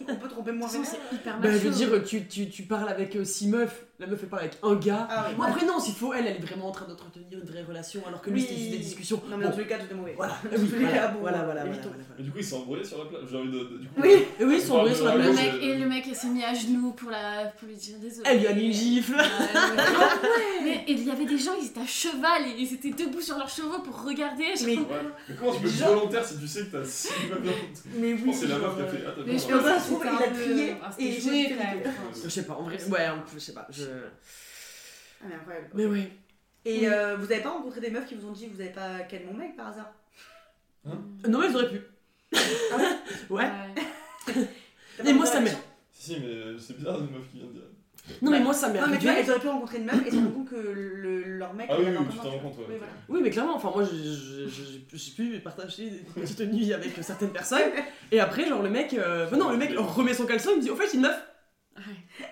[0.08, 0.86] On peut tromper moins vénère.
[0.86, 4.18] c'est hyper Bah, je veux dire, tu, tu, tu parles avec 6 meufs, la meuf
[4.22, 5.06] elle parle avec un gars.
[5.10, 5.34] Ah oui.
[5.36, 8.02] Bon, après, non, s'il faut, elle, elle est vraiment en train d'entretenir une vraie relation,
[8.06, 8.46] alors que lui, Oui.
[8.46, 9.22] c'était juste des discussions.
[9.30, 10.14] Non, mais Bon, dans tous les cas, tout est mauvais.
[10.16, 11.88] voilà, Dans oui, tous les voilà, bon, voilà, voilà, voilà, évitons.
[11.88, 12.20] voilà, voilà.
[12.20, 13.20] Et du coup, ils sont embrouillés sur la plage.
[13.30, 13.58] J'ai envie de.
[13.58, 14.10] de- Du coup, Oui.
[14.40, 15.34] Et oui, ils sont envoyés sur la le plage.
[15.36, 18.28] mec, et le mec il s'est mis à genoux pour, la, pour lui dire désolé.
[18.28, 19.14] Elle lui a mis une gifle.
[19.14, 19.22] Ouais.
[20.64, 23.38] Mais il y avait des gens, ils étaient à cheval et ils étaient debout sur
[23.38, 24.44] leurs chevaux pour regarder.
[24.66, 24.84] Mais- pas
[25.38, 27.52] comment tu peux être volontaire si tu sais que t'as 6 meufs dans
[28.00, 28.32] Mais oui.
[28.34, 29.04] c'est la meuf qui a fait.
[29.06, 31.12] Ah, Mais pas je pense il a crié ah, et
[32.24, 33.66] Je sais pas, en vrai, ouais, je sais pas.
[35.22, 35.68] Ah, mais incroyable.
[35.74, 36.12] Mais ouais.
[36.64, 39.00] Et euh, vous avez pas rencontré des meufs qui vous ont dit vous avez pas
[39.08, 39.92] quel mon mec par hasard?
[40.84, 41.80] Non, mais ils auraient pu.
[42.72, 42.88] Ah ouais?
[43.30, 43.50] Ouais.
[44.98, 45.50] Mais pas moi, ça m'est.
[45.92, 47.62] Si, si, mais c'est bizarre une meuf qui vient de dire.
[48.20, 50.06] Non, mais moi, ça m'est Non, mais tu vois, elles auraient pu rencontrer une meuf
[50.06, 51.68] et se rendre compte que le- leur mec.
[51.70, 52.64] Ah oui, oui, tu t'en rends compte, ouais.
[52.68, 52.92] Oui, voilà.
[53.08, 57.70] Oui, mais clairement, enfin, moi, j'ai- pu partager des petites nuits avec certaines personnes.
[58.10, 58.92] Et après, genre, le mec.
[58.94, 61.16] euh, bah non, le mec remet son caleçon, il me dit Au fait, une meuf.
[61.76, 61.82] ouais.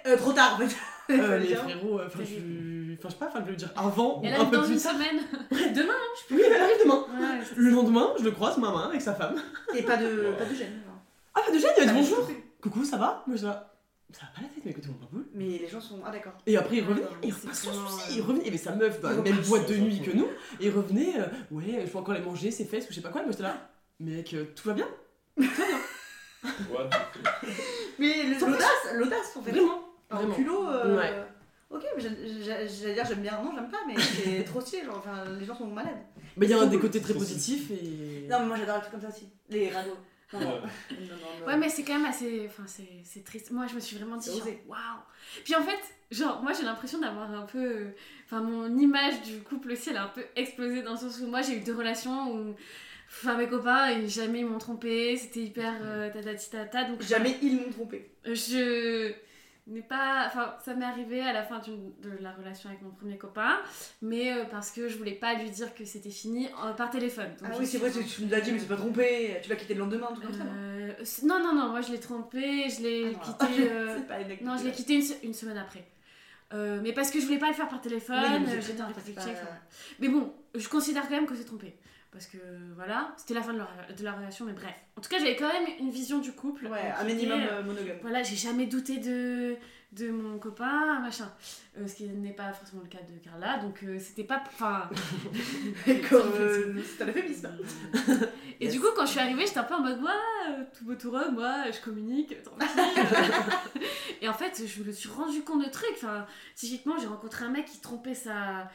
[0.06, 0.76] Euh, trop tard en fait.
[1.10, 2.94] Euh, les frérots, euh, enfin, je.
[2.98, 4.74] Enfin, je sais pas, enfin, je veux dire avant, ou un arrive peu dans plus
[4.74, 4.92] une tard.
[4.94, 5.20] semaine.
[5.74, 5.94] Demain
[6.30, 7.04] Oui, elle arrive demain.
[7.18, 9.36] Ouais, Le lendemain, je le croise, maman, avec sa femme.
[9.74, 10.80] Et pas de, pas de gêne.
[11.34, 12.28] Ah, pas de gêne, il a dit Ah, bonjour.
[12.28, 13.24] je- Coucou, ça va?
[13.26, 15.68] Moi, je dis Ça va pas la tête, mais écoute, on va pas Mais les
[15.68, 16.00] gens sont.
[16.04, 16.32] Ah d'accord.
[16.46, 18.58] Et après, il revenait, non, mais il c'est repasse sans souci, il revenait, il avait
[18.58, 20.26] sa meuf dans la même boîte de nuit que nous,
[20.60, 23.00] et il revenait, euh, ouais, je peux encore les manger, ses fesses, ou je sais
[23.00, 24.88] pas quoi, et moi j'étais là, mec, euh, tout va bien
[26.70, 27.50] What the fuck.
[27.98, 29.50] Mais le- l'audace, l'audace en fait.
[29.52, 29.80] Vraiment,
[30.10, 30.34] Vraiment.
[30.34, 30.66] culot.
[30.68, 31.12] euh, Ouais.
[31.70, 33.40] Ok, j'allais dire j'aime bien.
[33.42, 34.84] Non, j'aime pas, mais c'est trop stylé.
[34.84, 35.98] Genre, enfin, les gens sont malades.
[36.36, 38.26] Mais il y a un des côtés très positifs, et...
[38.28, 39.28] Non, mais moi j'adore les trucs comme ça aussi.
[39.48, 39.96] Les ragots.
[40.32, 40.38] Non.
[40.40, 40.46] Ouais.
[40.46, 41.46] non, non, non.
[41.46, 42.46] Ouais, mais c'est quand même assez.
[42.48, 43.50] Enfin, c'est c'est triste.
[43.50, 44.30] Moi, je me suis vraiment dit,
[44.68, 44.78] waouh!
[45.44, 45.78] Puis en fait,
[46.12, 47.86] genre, moi, j'ai l'impression d'avoir un peu.
[48.26, 51.26] Enfin, mon image du couple aussi, elle a un peu explosé dans le sens où
[51.26, 52.54] moi, j'ai eu deux relations où.
[53.08, 57.36] Enfin, mes copains, et jamais ils m'ont trompé, c'était hyper euh, tatati tata, donc Jamais
[57.42, 58.08] ils m'ont trompé.
[58.24, 59.12] je
[59.72, 60.24] n'ai pas.
[60.26, 63.58] Enfin, ça m'est arrivé à la fin de la relation avec mon premier copain,
[64.02, 67.28] mais euh, parce que je voulais pas lui dire que c'était fini euh, par téléphone.
[67.40, 69.38] Donc, Ah oui, c'est vrai, tu, nous l'as dit, mais c'est pas trompé.
[69.42, 70.44] Tu l'as quitté le lendemain, truc comme ça.
[70.44, 70.92] non Euh,
[71.24, 73.64] non, non, non, moi je l'ai trompé, je l'ai Ah, quitté.
[74.08, 75.84] pas une non, je l'ai quitté une, se- une semaine après.
[76.82, 79.22] Mais parce que je voulais pas le faire par téléphone, Oui, j'étais en pas-
[80.00, 81.76] Mais bon, je considère quand même que c'est trompé.
[82.12, 82.38] Parce que
[82.74, 84.74] voilà, c'était la fin de la, de la relation, mais bref.
[84.96, 86.66] En tout cas, j'avais quand même une vision du couple.
[86.66, 87.98] Ouais, euh, un minimum était, euh, monogame.
[88.02, 89.54] Voilà, j'ai jamais douté de,
[89.92, 91.30] de mon copain, machin.
[91.78, 94.42] Euh, ce qui n'est pas forcément le cas de Carla, donc euh, c'était pas.
[94.44, 94.90] Enfin.
[96.10, 97.48] Comme, euh, c'est un euphémisme.
[98.62, 98.74] Et Yes.
[98.74, 100.12] du coup, quand je suis arrivée, j'étais un peu en mode, moi,
[100.50, 102.68] euh, tout beau tout rond, moi, je communique, tranquille.
[104.20, 105.94] et en fait, je me suis rendu compte de trucs.
[105.94, 108.68] Enfin, typiquement, j'ai rencontré un mec qui trompait sa,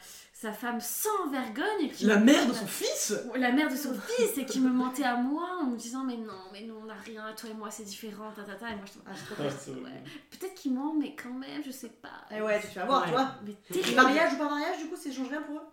[0.45, 1.85] sa femme sans vergogne.
[1.85, 3.15] Et qui La mère de son fils?
[3.35, 6.17] La mère de son fils, et qui me mentait à moi en me disant, mais
[6.17, 8.69] non, mais nous, on n'a rien, toi et moi, c'est différent, ta, ta, ta.
[8.69, 9.43] Et moi, je Ah, Ah.
[9.43, 10.03] Ouais.
[10.29, 12.09] peut-être qu'il ment, mais quand même, je sais pas.
[12.35, 13.07] Eh ouais, tu te fais avoir, Ouais.
[13.07, 13.31] tu vois.
[13.45, 13.95] Mais Et terrible.
[13.95, 15.67] mariage ou pas mariage, du coup, ça change rien pour eux?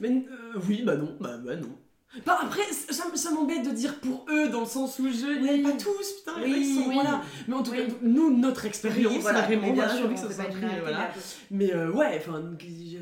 [0.00, 1.76] Mais euh, oui, bah non, bah, bah non.
[2.24, 5.26] Bah, après, ça, ça m'embête de dire pour eux, dans le sens où je...
[5.42, 5.62] Oui.
[5.64, 6.88] Pas tous, putain, Oui, sont...
[6.88, 6.94] oui.
[6.94, 7.20] Voilà.
[7.48, 7.78] Mais en tout Oui.
[7.88, 11.10] cas, nous, notre expérience, Oui, voilà, vraiment, mais bien sûr, que ça soit pris, voilà.
[11.50, 12.96] mais euh, ouais, enfin, je-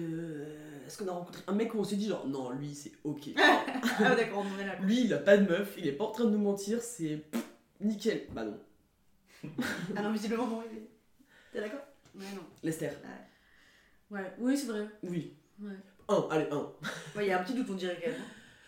[0.92, 3.30] est-ce qu'on a rencontré un mec où on s'est dit genre, non, lui, c'est ok.
[3.98, 4.76] Ah, d'accord, on est là.
[4.82, 7.22] lui, il a pas de meuf, il est pas en train de nous mentir, c'est
[7.80, 8.26] nickel.
[8.32, 8.58] Bah non.
[9.96, 10.88] Ah non, visiblement, non, il est-
[11.52, 11.80] T'es d'accord?
[12.14, 12.42] Ouais, non.
[12.62, 12.90] Lester.
[14.10, 14.86] Ouais, oui, c'est vrai.
[15.02, 15.32] Oui.
[15.62, 15.70] Ouais.
[16.08, 16.68] Un, allez, un.
[17.16, 18.20] Ouais, il y a un petit doute, on dirait quand même.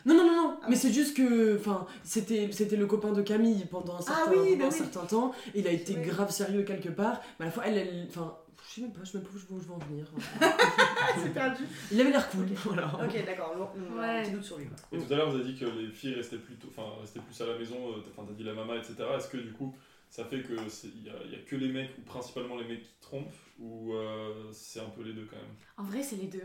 [0.06, 3.20] Non, non, non, non, Ah mais c'est juste que, enfin, c'était, c'était le copain de
[3.22, 4.74] Camille pendant un certain, oui, pendant bah un oui.
[4.78, 5.34] certain temps.
[5.54, 6.02] Il a été Ouais.
[6.02, 8.36] grave sérieux quelque part, mais à la fois, elle, elle enfin,
[8.74, 10.06] je sais même pas, je sais même pas où je veux, en venir.
[11.22, 11.62] C'est perdu.
[11.92, 12.58] Il avait l'air cool, Ok.
[12.64, 12.86] voilà.
[13.04, 14.22] Ok, d'accord, on on a un Ouais.
[14.22, 14.66] petit doute sur lui.
[14.92, 17.40] Et tout à l'heure, vous avez dit que les filles restaient, plutôt, enfin, restaient plus
[17.40, 18.94] à la maison, euh, t'as- enfin, t'as dit la maman, etc.
[19.16, 19.74] Est-ce que du coup,
[20.10, 20.52] ça fait que
[20.84, 24.50] il y a, a que les mecs, ou principalement les mecs qui trompent, ou euh,
[24.52, 25.54] c'est un peu les deux quand même?
[25.76, 26.42] En vrai, c'est les deux.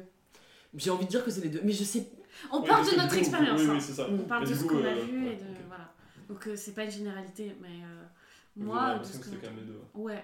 [0.75, 2.07] J'ai envie de dire que c'est les deux, mais je sais.
[2.51, 3.59] On parle parce de notre du coup, expérience.
[3.59, 3.73] Oui, hein.
[3.73, 4.07] oui, c'est ça.
[4.07, 5.45] On parle de ce qu'on a euh, vu ouais, et de.
[5.67, 5.91] Voilà.
[6.27, 8.03] Donc, euh, c'est pas une généralité, mais euh,
[8.55, 9.80] moi, de l'impression que que- c'était quand même les deux.
[9.95, 10.23] Ouais.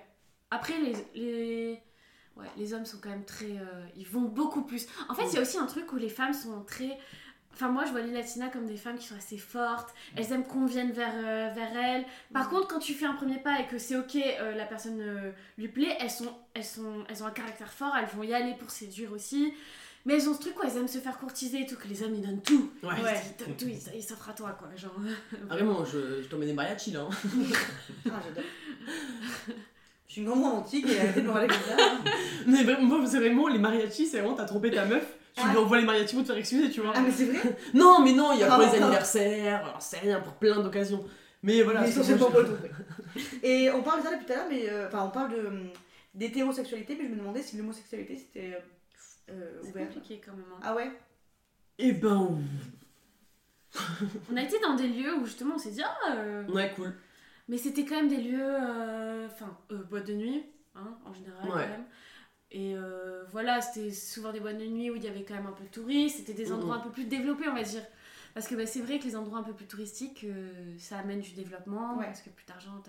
[0.52, 1.80] Après, les, les,
[2.38, 3.46] ouais, les hommes sont quand même très.
[3.52, 4.86] euh, ils vont beaucoup plus.
[5.10, 6.98] En fait, il y a aussi un truc où les femmes sont très.
[7.54, 9.94] Enfin, moi, je vois les latinas comme des femmes qui sont assez fortes.
[10.18, 12.06] Elles aiment qu'on vienne vers, euh, vers elles.
[12.34, 15.00] Par contre, quand tu fais un premier pas et que c'est ok, euh, la personne
[15.00, 18.34] euh, lui plaît, elles, sont, elles, sont, elles ont un caractère fort, elles vont y
[18.34, 19.54] aller pour séduire aussi.
[20.04, 22.04] Mais elles ont ce truc, quoi, elles aiment se faire courtiser et tout, que les
[22.04, 22.70] hommes ils donnent tout.
[22.84, 22.90] Ouais.
[23.02, 23.22] Ouais.
[23.40, 24.68] Ils donnent tout, ils ils s'offrent à toi, quoi.
[24.76, 24.94] Genre.
[25.50, 27.08] Ah, vraiment, je, je t'emmène des mariachis là.
[27.10, 27.16] hein.
[28.12, 28.44] Ah, j'adore.
[30.08, 31.78] Je suis une grande romantique et arrêtez de me comme ça.
[32.48, 35.04] Mais vraiment, moi, c'est vraiment les mariachis, c'est vraiment, t'as trompé ta meuf,
[35.34, 35.50] tu Ah.
[35.52, 36.94] lui envoies les mariachis pour te faire excuser, tu vois.
[36.96, 37.58] Ah, mais c'est vrai?
[37.74, 38.84] Non, mais non, il y a Ah, pour les d'accord.
[38.88, 41.04] anniversaires, alors c'est rien, pour plein d'occasions.
[41.44, 41.82] Mais voilà.
[41.82, 43.22] Mais c'est pas tout.
[43.44, 45.48] Et on parle de ça depuis tout à l'heure, mais euh, enfin, on parle de
[45.48, 45.70] hum,
[46.14, 49.88] d'hétérosexualité, mais je me demandais si l'homosexualité c'était euh, euh, C'est ouvert.
[49.88, 50.46] compliqué quand même.
[50.56, 50.60] hein.
[50.64, 50.92] Ah ouais?
[51.80, 52.38] Eh ben,
[54.32, 56.94] On a été dans des lieux où justement on s'est dit, ah, euh, ouais, cool.
[57.48, 60.44] Mais c'était quand même des lieux, euh, enfin, euh, boîtes de nuit,
[60.76, 61.52] hein, en général, Ouais.
[61.52, 61.86] quand même.
[62.52, 65.48] Et euh, voilà, c'était souvent des boîtes de nuit où il y avait quand même
[65.48, 67.84] un peu de touristes, c'était des endroits un peu plus développés, on va dire.
[68.34, 71.22] Parce que bah, c'est vrai que les endroits un peu plus touristiques, euh, ça amène
[71.22, 72.06] du développement, Ouais.
[72.06, 72.82] parce que plus d'argent.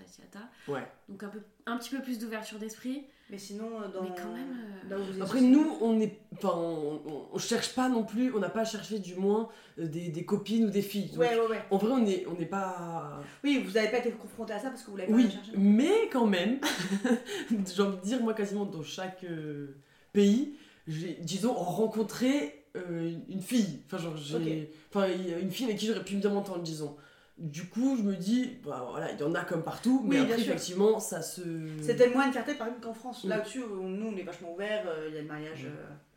[0.68, 0.86] Ouais.
[1.08, 3.04] Donc un, peu, un petit peu plus d'ouverture d'esprit.
[3.28, 4.02] Mais sinon, euh, dans.
[4.02, 6.16] Mais quand même, euh, là où vous êtes Après, nous, on est.
[6.36, 9.48] Enfin, on, cherche pas non plus, on n'a pas cherché du moins
[9.80, 11.08] euh, des, des copines ou des filles.
[11.10, 11.62] Donc, Ouais, ouais, ouais.
[11.70, 13.20] En vrai, on n'est on n'est pas.
[13.42, 15.52] Oui, vous avez pas été confronté à ça parce que vous l'avez pas Oui, cherché.
[15.56, 16.60] mais quand même,
[17.74, 19.76] j'ai envie de dire, moi, quasiment dans chaque euh,
[20.12, 20.54] pays,
[20.86, 23.82] j'ai, disons, rencontré euh, une- fille.
[23.86, 24.70] Enfin, genre, j'ai.
[24.94, 25.08] Enfin,
[25.40, 26.96] une fille avec qui j'aurais pu bien m'entendre, disons.
[27.38, 30.22] Du coup, je me dis, bah voilà, il y en a comme partout, mais Oui,
[30.22, 31.42] après, effectivement, ça se.
[31.82, 33.24] C'était moins une fierté par exemple qu'en France.
[33.24, 33.28] Mm.
[33.28, 35.66] Là-dessus, nous on est vachement ouverts, euh, il y a le mariage.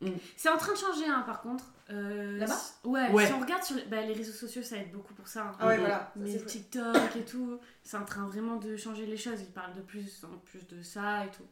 [0.01, 1.65] euh, C'est en train de changer, hein, par contre.
[1.89, 2.55] Euh, Là-bas
[2.85, 3.27] ouais, Ouais.
[3.27, 5.47] si on regarde sur les, bah, les réseaux sociaux, ça aide beaucoup pour ça.
[5.47, 5.51] hein.
[5.59, 6.09] Ah ouais, voilà.
[6.15, 6.37] ça, Mais.
[6.37, 9.41] TikTok et tout, c'est en train vraiment de changer les choses.
[9.41, 11.43] Ils parlent de plus en plus de ça et tout.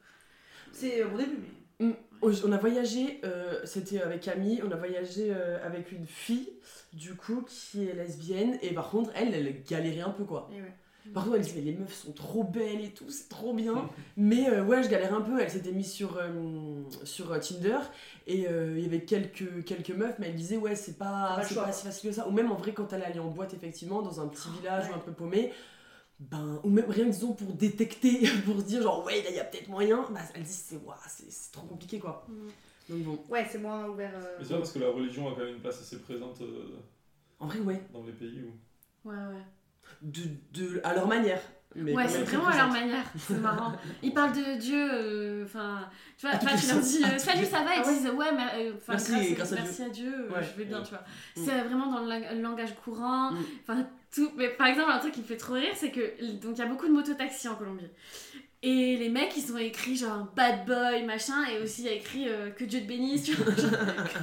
[0.71, 1.39] C'est au début,
[1.79, 1.87] mais.
[2.21, 6.49] On a voyagé, euh, c'était avec Camille, on a voyagé euh, avec une fille,
[6.93, 10.49] du coup, qui est lesbienne, et par contre, elle, elle galérait un peu, quoi.
[10.53, 10.73] et ouais.
[11.13, 13.89] Par contre, elle disait, les meufs sont trop belles et tout, c'est trop bien.
[14.17, 17.79] Mais euh, ouais, je galère un peu, elle s'était mise sur, euh, sur Tinder,
[18.25, 21.63] et euh, il y avait quelques, quelques meufs, mais elle disait, ouais, c'est pas, Pas
[21.63, 22.27] pas si facile que ça.
[22.27, 24.91] Ou même en vrai, quand elle allait en boîte, effectivement, dans un petit village ouais.
[24.91, 25.53] ou un peu paumé,
[26.19, 29.35] ben, ou même rien que disons pour détecter, pour se dire, genre, ouais, là, il
[29.35, 32.25] y a peut-être moyen, bah, elle dit, c'est c'est c'est trop compliqué, quoi.
[32.89, 34.11] Donc bon, Ouais, c'est moins ouvert.
[34.15, 36.41] euh, Mais c'est vrai parce que la religion a quand même une place assez présente
[36.41, 36.77] euh,
[37.39, 39.09] en vrai, ouais, dans les pays où.
[39.09, 39.43] Ouais, ouais.
[40.01, 40.21] de,
[40.53, 41.41] de, à leur manière.
[41.75, 43.03] Mais ouais, c'est vraiment à leur manière.
[43.19, 43.73] C'est marrant.
[44.01, 45.87] Ils parlent de Dieu, euh, enfin.
[46.17, 47.75] tu vois, enfin, les tu leur dis euh, toutes salut, ça va?
[47.75, 50.29] Ils Ah ouais disent ouais, mais, euh, enfin, Merci, grâce, grâce à merci à Dieu,
[50.31, 50.41] Ouais.
[50.43, 50.83] je vais bien, Ouais.
[50.85, 51.03] tu vois.
[51.35, 51.45] Mm.
[51.45, 53.31] C'est vraiment dans le lang- langage courant.
[53.33, 53.37] Mm.
[54.13, 54.31] Tout.
[54.35, 56.01] Mais par exemple, un truc qui me fait trop rire, c'est que.
[56.41, 57.89] Donc, il y a beaucoup de mototaxis en Colombie.
[58.63, 61.93] Et les mecs, ils ont écrit genre bad boy, machin, et aussi il y a
[61.93, 63.53] écrit euh, que Dieu te bénisse, tu vois.
[63.53, 63.69] genre.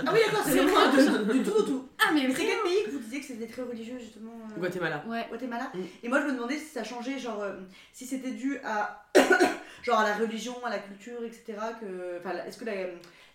[0.05, 0.89] Ah oui, d'accord, c'est moi.
[0.89, 1.89] de- du tout au tout.
[2.05, 4.59] Ah, mais Mais c'est quel pays que vous disiez que c'était très religieux justement euh,
[4.59, 5.05] Guatemala.
[5.07, 5.25] Ouais.
[5.29, 5.71] Guatemala.
[5.73, 5.79] Mm.
[6.03, 7.53] Et moi je me demandais si ça changeait, genre euh,
[7.93, 9.07] si c'était dû à
[9.85, 11.45] genre à la religion, à la culture, etc.
[11.81, 12.73] Que, enfin, est-ce que la,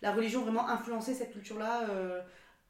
[0.02, 2.20] la religion vraiment influencé cette culture-là euh,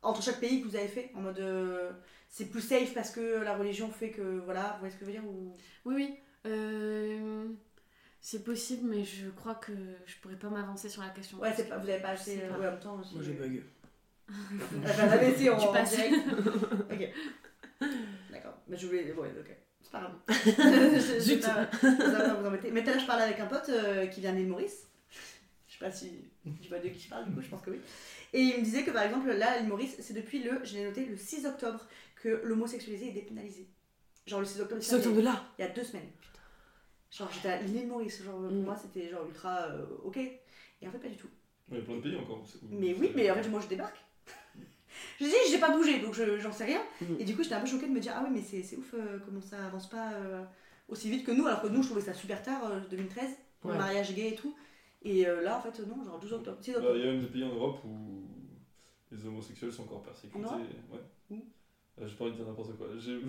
[0.04, 1.90] entre chaque pays que vous avez fait en mode euh,
[2.30, 5.12] c'est plus safe parce que la religion fait que voilà, vous voyez ce que je
[5.12, 5.56] veux dire ou...
[5.86, 6.16] Oui, oui.
[6.46, 7.46] Euh,
[8.22, 9.72] c'est possible, mais je crois que
[10.06, 11.40] je pourrais pas m'avancer sur la question.
[11.40, 13.16] Ouais, c'est pas, vous avez pas euh, pas- ouais, en même temps aussi.
[13.16, 13.62] Moi j'ai bug.
[14.32, 15.96] Ah, bah, la laisser en, Tu en passes.
[15.96, 16.14] direct.
[16.92, 17.10] ok.
[18.32, 18.58] D'accord.
[18.68, 19.12] Mais je voulais.
[19.14, 19.56] Ouais, ok.
[19.82, 20.16] C'est pas grave.
[20.46, 21.42] Je- je- Zut.
[21.42, 22.70] Pas vous embêter.
[22.72, 24.86] Mais tout à l'heure, je parlais avec un pote euh, qui vient d'île Maurice.
[25.68, 26.30] Je sais pas si
[26.62, 27.80] tu vois de qui je parle, du coup, je pense que oui.
[28.34, 30.84] Et il me disait que par exemple, là, l'île Maurice, c'est depuis le, je l'ai
[30.84, 31.88] noté, le 6 octobre
[32.22, 33.68] que l'homosexualité est dépénalisée.
[34.28, 35.44] Genre le 6 octobre, C'est autour de là.
[35.58, 36.10] il y a deux semaines.
[37.12, 38.64] Genre j'étais à l'île Maurice, genre pour Mm.
[38.64, 40.18] moi c'était genre ultra euh, ok.
[40.18, 41.30] Et en fait, pas du tout.
[41.72, 42.44] Il y a plein de pays encore.
[42.70, 43.98] Mais oui, mais en fait, moi je débarque.
[45.20, 46.82] Je dis, j'ai pas bougé, donc je- j'en sais rien.
[47.02, 47.18] Mhm.
[47.20, 48.76] Et du coup, j'étais un peu choquée de me dire, ah oui, mais c'est c'est
[48.78, 50.44] ouf euh, comment ça avance pas euh,
[50.88, 53.30] aussi vite que nous, alors que nous, je trouvais ça super tard, euh, 2013,
[53.62, 54.56] pour le mariage gay et tout.
[55.04, 56.58] Et euh, là, en fait, non, genre 12 octobre.
[56.62, 56.96] 6 Bah, octobre.
[56.98, 58.28] Il y a même des pays en Europe où
[59.12, 60.44] les homosexuels sont encore persécutés.
[60.46, 61.40] En ouais.
[62.06, 62.88] J'ai pas envie de dire n'importe quoi.
[62.98, 63.20] J'ai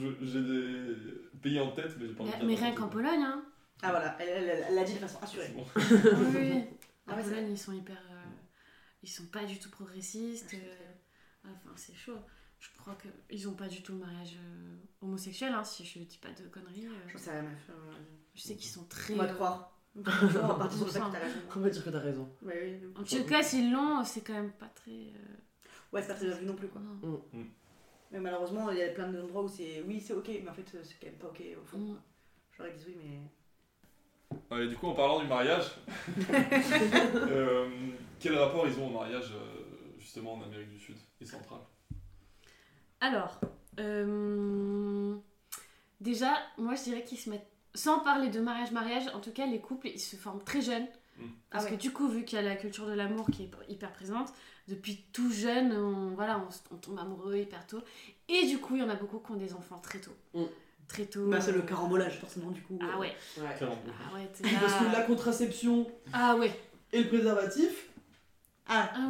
[0.43, 0.95] des
[1.43, 2.89] pays en tête, mais j'ai pas envie de dire mais rien qu'en.
[2.89, 3.45] Pologne, hein.
[3.83, 5.49] Ah voilà, elle, l'a dit de façon assurée.
[5.55, 5.65] bon.
[5.77, 6.65] oui, oui.
[7.07, 7.97] Ah En ouais, c'est Pologne, ils sont hyper.
[8.13, 8.23] euh,
[9.03, 10.55] ils sont pas du tout progressistes.
[10.55, 12.19] euh, enfin, c'est chaud.
[12.61, 12.97] Je crois
[13.29, 16.47] qu'ils ont pas du tout le mariage euh, homosexuel, hein, si je dis pas de
[16.49, 16.87] conneries.
[16.87, 17.09] euh.
[17.09, 17.73] Je sais rien, euh,
[18.35, 19.15] je sais qu'ils sont très.
[19.15, 19.77] On va te euh, croire.
[19.97, 20.03] On
[21.61, 22.29] va dire que t'as raison?
[22.43, 22.89] Ouais, oui.
[22.97, 24.91] En tout cas, s'ils l'ont, c'est quand même pas très.
[24.91, 25.37] euh,
[25.93, 26.81] Ouais, c'est pas très bien vu non plus, quoi.
[26.81, 27.25] non.
[28.11, 30.65] Mais malheureusement, il y a plein d'endroits où c'est oui, c'est ok, mais en fait,
[30.83, 31.79] c'est quand même pas ok au fond.
[31.79, 32.01] Mm.
[32.57, 34.57] J'aurais dit oui, mais.
[34.57, 35.77] Ouais, du coup, en parlant du mariage,
[36.33, 37.69] euh,
[38.19, 41.61] quel rapport ils ont au mariage euh, justement en Amérique du Sud et centrale?
[43.01, 43.41] Alors,
[43.79, 45.17] euh,
[46.01, 47.47] déjà, moi je dirais qu'ils se mettent.
[47.73, 50.89] Sans parler de mariage-mariage, en tout cas, les couples, ils se forment très jeunes.
[51.21, 51.29] Mm.
[51.51, 51.77] Parce Ah ouais.
[51.77, 54.33] que du coup, vu qu'il y a la culture de l'amour qui est hyper présente,
[54.69, 57.81] depuis tout jeune, on, voilà, on, tombe amoureux hyper tôt.
[58.29, 60.15] Et du coup, il y en a beaucoup qui ont des enfants très tôt.
[60.35, 60.45] Mm.
[60.89, 61.29] Très tôt.
[61.29, 62.79] Bah, c'est le euh, carambolage, forcément, du coup.
[62.83, 63.15] Ah ouais.
[63.39, 63.45] Ouais.
[63.61, 64.29] Ah ouais,
[64.61, 66.53] Parce que la contraception Ah ouais.
[66.93, 67.89] et le préservatif,
[68.67, 69.09] Ah, Ah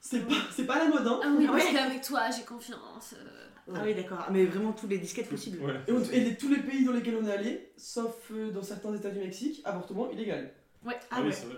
[0.00, 1.20] c'est pas, c'est pas la mode, hein.
[1.22, 1.72] Ah oui, parce ouais.
[1.72, 3.14] qu'avec toi, j'ai confiance.
[3.18, 3.48] euh.
[3.74, 4.18] Ah oui, d'accord.
[4.20, 5.62] Ah, Mais vraiment tous les disquettes possibles.
[5.62, 5.74] Ouais.
[5.86, 8.62] Et, on- et les- tous les pays dans lesquels on est allé, sauf euh, dans
[8.62, 10.52] certains états du Mexique, avortement illégal.
[10.86, 11.32] Ah, Ah oui, ouais.
[11.32, 11.56] c'est vrai.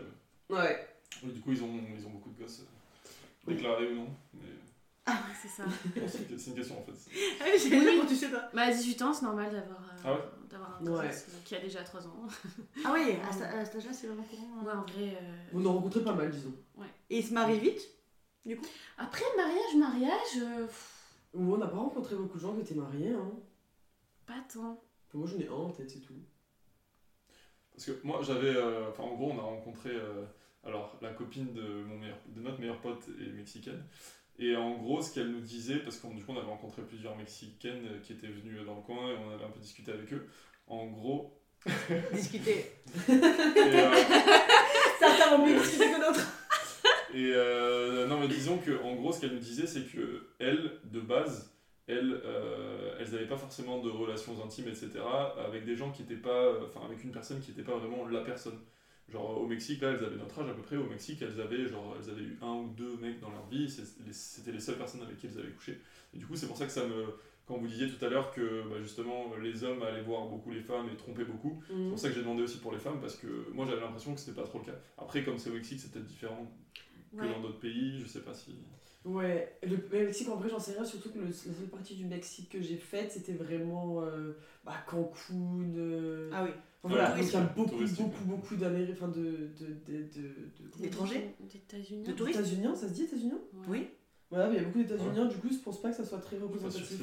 [0.51, 0.57] ouais.
[0.59, 0.87] Ouais.
[1.25, 2.61] Oui, du coup, ils ont, ils ont beaucoup de gosses.
[2.61, 4.09] euh, Déclarés ou non.
[4.35, 4.41] Mais
[5.41, 5.65] C'est ça.
[5.97, 6.93] non, c'est une, c'est une question en fait.
[7.41, 7.85] Ah oui, j'ai Oui.
[7.97, 10.77] comment tu sais toi Bah, à 18 ans, c'est normal d'avoir euh, Ah ouais d'avoir
[10.81, 11.07] un Ouais.
[11.09, 12.27] gosse, euh, qui a déjà 3 ans.
[12.85, 14.63] Ah oui, à cet à cet âge-là, c'est vraiment courant.
[14.65, 14.85] Ouais, hein.
[14.87, 15.19] en vrai.
[15.21, 16.53] euh, On en rencontrait pas mal, disons.
[17.09, 17.81] Et ils se marient vite
[18.99, 20.67] Après, mariage, mariage, euh,
[21.35, 23.31] Ou on n'a pas rencontré beaucoup de gens qui étaient mariés, hein.
[24.27, 24.83] pas tant.
[25.15, 26.15] Moi j'en ai un en tête, c'est tout.
[27.87, 28.55] Parce que moi, j'avais.
[28.55, 29.89] euh, Enfin, en gros, on a rencontré.
[29.91, 30.25] euh,
[30.65, 33.83] alors, la copine de, mon meilleur, de notre meilleur pote est mexicaine.
[34.39, 37.17] Et en gros, ce qu'elle nous disait, parce qu'on du coup, on avait rencontré plusieurs
[37.17, 40.13] mexicaines euh, qui étaient venues dans le coin et on avait un peu discuté avec
[40.13, 40.27] eux.
[40.67, 41.41] En gros.
[42.13, 42.67] Discuter.
[43.09, 43.93] euh,
[44.99, 46.27] Certains vont mieux discuter que d'autres.
[47.15, 50.79] Et euh, non, mais disons que en gros, ce qu'elle nous disait, c'est que elles,
[50.85, 51.50] de base,
[51.91, 54.91] elles, euh, elles n'avaient pas forcément de relations intimes, etc.,
[55.39, 58.21] avec des gens qui étaient pas, enfin, avec une personne qui n'était pas vraiment la
[58.23, 58.59] personne.
[59.09, 60.77] Genre au Mexique, là, elles avaient notre âge à peu près.
[60.77, 63.69] Au Mexique, elles avaient genre, elles avaient eu un ou deux mecs dans leur vie.
[63.69, 65.81] C'était les seules personnes avec qui elles avaient couché.
[66.15, 67.07] Et du coup, c'est pour ça que ça me,
[67.45, 70.61] quand vous disiez tout à l'heure que bah, justement les hommes allaient voir beaucoup les
[70.61, 73.17] femmes et trompaient beaucoup, c'est pour ça que j'ai demandé aussi pour les femmes parce
[73.17, 74.79] que moi j'avais l'impression que c'était pas trop le cas.
[74.97, 76.49] Après, comme c'est au Mexique, c'est peut-être différent
[77.17, 77.29] que Ouais.
[77.29, 78.55] dans d'autres pays, je sais pas si.
[79.07, 81.95] Ouais, le le Mexique en vrai j'en sais rien, surtout que le- la seule partie
[81.95, 84.33] du Mexique que j'ai faite c'était vraiment euh,
[84.65, 85.73] bah, Cancun.
[85.75, 86.51] euh, Ah oui.
[86.83, 88.01] enfin, voilà, Ouais, donc il y a beaucoup, touristique.
[88.05, 89.49] beaucoup, beaucoup d'Amérique, enfin de.
[89.59, 90.29] de, de, de,
[90.79, 92.03] de- D'étrangers D'états-Unis.
[92.05, 93.67] De touristes États-Uniens, ça se dit États-Uniens Ouais.
[93.69, 93.89] Oui.
[94.31, 96.19] Voilà, mais il y a beaucoup d'États-Uniens, du coup je pense pas que ça soit
[96.19, 97.01] très représentatif.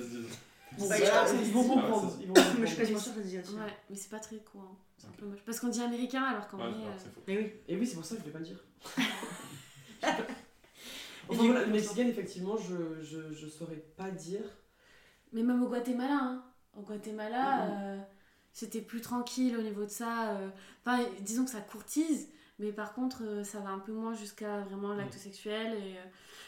[0.77, 2.13] Bon, Bah, voilà, ils vont Ah, comprendre.
[2.19, 2.75] Mais je suis comprendre.
[2.77, 3.53] quasiment sûre que ça se dit aussi.
[3.55, 4.77] Ouais, mais c'est pas très courant.
[4.97, 5.15] C'est un Ok.
[5.17, 5.39] peu moche.
[5.45, 6.67] Parce qu'on dit américain alors qu'en vrai.
[6.67, 7.09] euh.
[7.27, 7.51] Mais oui.
[7.67, 8.63] Et oui, c'est pour ça que je vais pas le dire.
[11.29, 14.41] Enfin voilà, le mexicaine, effectivement, je, je, je saurais pas dire.
[15.33, 16.43] Mais même au Guatemala, hein.
[16.77, 17.65] Au Guatemala,
[17.95, 17.99] euh,
[18.53, 20.37] c'était plus tranquille au niveau de ça.
[20.37, 20.49] euh.
[20.85, 24.59] Enfin, disons que ça courtise, mais par contre, euh, ça va un peu moins jusqu'à
[24.61, 25.19] vraiment l'acte Mhm.
[25.19, 25.73] sexuel.
[25.73, 26.03] Et, euh,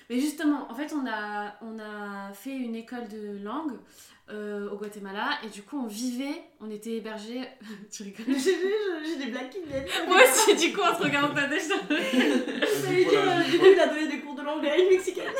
[0.09, 3.73] Mais justement, en fait, on a, on a fait une école de langue
[4.31, 7.47] euh, au Guatemala, et du coup, on vivait, on était hébergés.
[7.91, 8.25] tu rigoles
[9.05, 9.85] J'ai des blagues qui viennent.
[10.07, 11.75] Moi aussi, du coup, on se regarde pas déjà.
[11.77, 15.31] Ça veut Du coup, dire, il a donné des cours de langue à une mexicaine.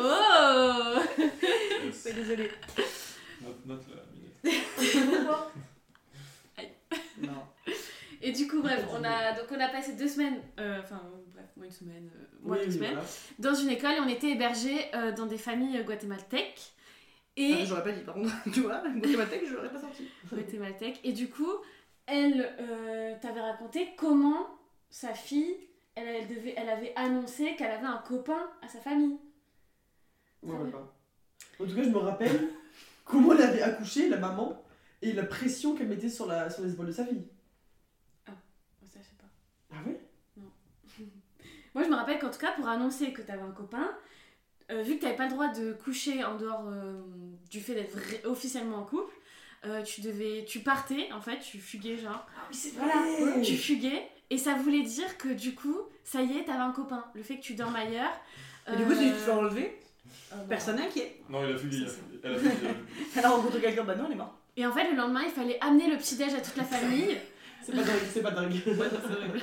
[0.00, 1.00] Oh
[1.84, 2.04] Yes.
[2.14, 2.50] Désolée.
[3.40, 4.34] Note, note la minute.
[7.22, 7.47] Non.
[8.28, 11.00] Et du coup, bref, on a, donc on a passé deux semaines, euh, enfin,
[11.32, 13.08] bref, moi une semaine, euh, moi Oui, deux semaines, voilà.
[13.38, 16.72] dans une école et on était hébergés euh, dans des familles guatémaltèques.
[17.38, 18.30] Et, Ah, J'aurais pas dit, par contre.
[18.52, 20.08] Tu vois, Guatémaltèque, je l'aurais pas sorti.
[20.30, 21.00] guatémaltèques.
[21.04, 21.50] et du coup,
[22.06, 24.46] elle euh, t'avait raconté comment
[24.90, 25.56] sa fille,
[25.94, 29.16] elle, elle, devait, elle avait annoncé qu'elle avait un copain à sa famille.
[30.42, 30.64] Ouais, bien.
[30.66, 30.92] d'accord.
[31.60, 32.48] En tout cas, je me rappelle
[33.06, 34.62] comment elle avait accouché, la maman,
[35.00, 37.24] et la pression qu'elle mettait sur, la, sur les épaules de sa fille.
[38.26, 39.26] Ça, je sais pas.
[39.76, 40.00] Ah ouais
[41.74, 43.90] Moi, je me rappelle qu'en tout cas, pour annoncer que t'avais un copain,
[44.70, 47.00] euh, vu que t'avais pas le droit de coucher en dehors euh,
[47.50, 49.14] du fait d'être vrai- officiellement en couple,
[49.64, 52.26] euh, tu devais, tu partais en fait, tu fuguais genre.
[52.36, 56.36] Ah oui, c'est Voilà, tu fuguais et ça voulait dire que du coup, ça y
[56.38, 57.04] est, t'avais un copain.
[57.14, 58.12] Le fait que tu dormes ailleurs.
[58.72, 59.78] Et du coup, si tu te fais enlever,
[60.32, 61.20] euh, bah, personne n'est inquiet.
[61.30, 61.86] Non, il a fugué.
[62.22, 62.68] Elle a fugué.
[63.16, 64.34] Elle a rencontré quelqu'un, bah non, elle est morte.
[64.56, 67.16] Et en fait, le lendemain, il fallait amener le petit-déj à toute la famille.
[67.64, 68.52] C'est pas dingue, c'est pas dingue.
[68.66, 69.38] Ouais, c'est horrible.
[69.38, 69.42] Ouais,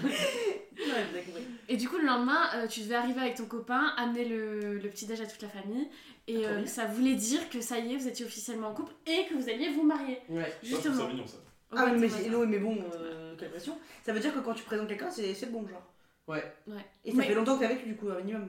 [0.77, 1.43] vous avez compris.
[1.69, 4.89] Et du coup, le lendemain, euh, tu devais arriver avec ton copain, amener le, le
[4.89, 5.87] petit-déj à toute la famille.
[6.27, 8.93] Et Trop euh, ça voulait dire que ça y est, vous étiez officiellement en couple
[9.05, 10.19] et que vous alliez vous marier.
[10.29, 10.51] Ouais.
[10.63, 10.95] Justement.
[10.97, 11.37] ça mignon ça.
[11.71, 13.77] Ah, Ouais, mais, non, mais bon, euh, quelle pression.
[14.03, 15.83] Ça veut dire que quand tu présentes quelqu'un, c'est c'est le bon genre.
[16.27, 16.41] Ouais.
[16.67, 16.73] ça.
[16.73, 16.85] Ouais.
[17.03, 18.47] Et ça Mais- fait longtemps que t'es avec lui, du coup, un minimum.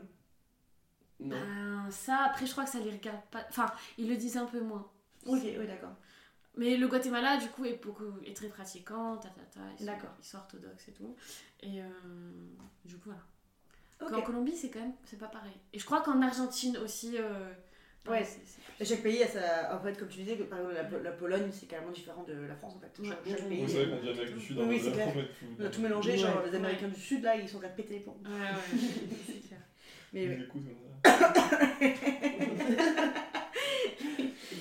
[1.20, 1.36] Non.
[1.36, 3.44] Ben, ça, après, je crois que ça les regarde pas.
[3.48, 3.66] Enfin,
[3.98, 4.86] ils le disent un peu moins.
[5.26, 5.94] Ok, oui, d'accord.
[6.56, 9.84] Mais le Guatemala, du coup, est, beaucoup, est très pratiquant, ta, ta, ta, ils, sont,
[9.84, 10.10] D'accord.
[10.20, 11.14] ils sont orthodoxes et tout.
[11.60, 11.86] Et euh,
[12.84, 13.10] du coup,
[14.00, 14.16] voilà.
[14.18, 15.52] En Colombie, c'est quand même, c'est pas pareil.
[15.72, 17.52] Et je crois qu'en Argentine aussi, euh,
[18.08, 18.22] Ouais.
[18.24, 19.74] c'est- c'est- Et Chaque pays a sa.
[19.76, 22.34] En fait, comme tu disais, par exemple, la, Po- la Pologne, c'est carrément différent de
[22.34, 22.98] la France en fait.
[23.00, 23.08] Ouais.
[23.08, 23.62] Chaque, pays.
[23.64, 25.14] Oui, c'est vrai qu'on dit Amérique du Sud, Oui, hein, c'est clair.
[25.58, 26.18] On a tout mélangé, Ouais.
[26.18, 28.16] genre les Américains du Sud là, ils sont en train de péter les plombs.
[28.24, 28.78] Ouais, ouais,
[29.26, 29.60] c'est clair.
[30.12, 30.40] Mais Ils ouais.
[30.44, 32.26] écoutent comme ça.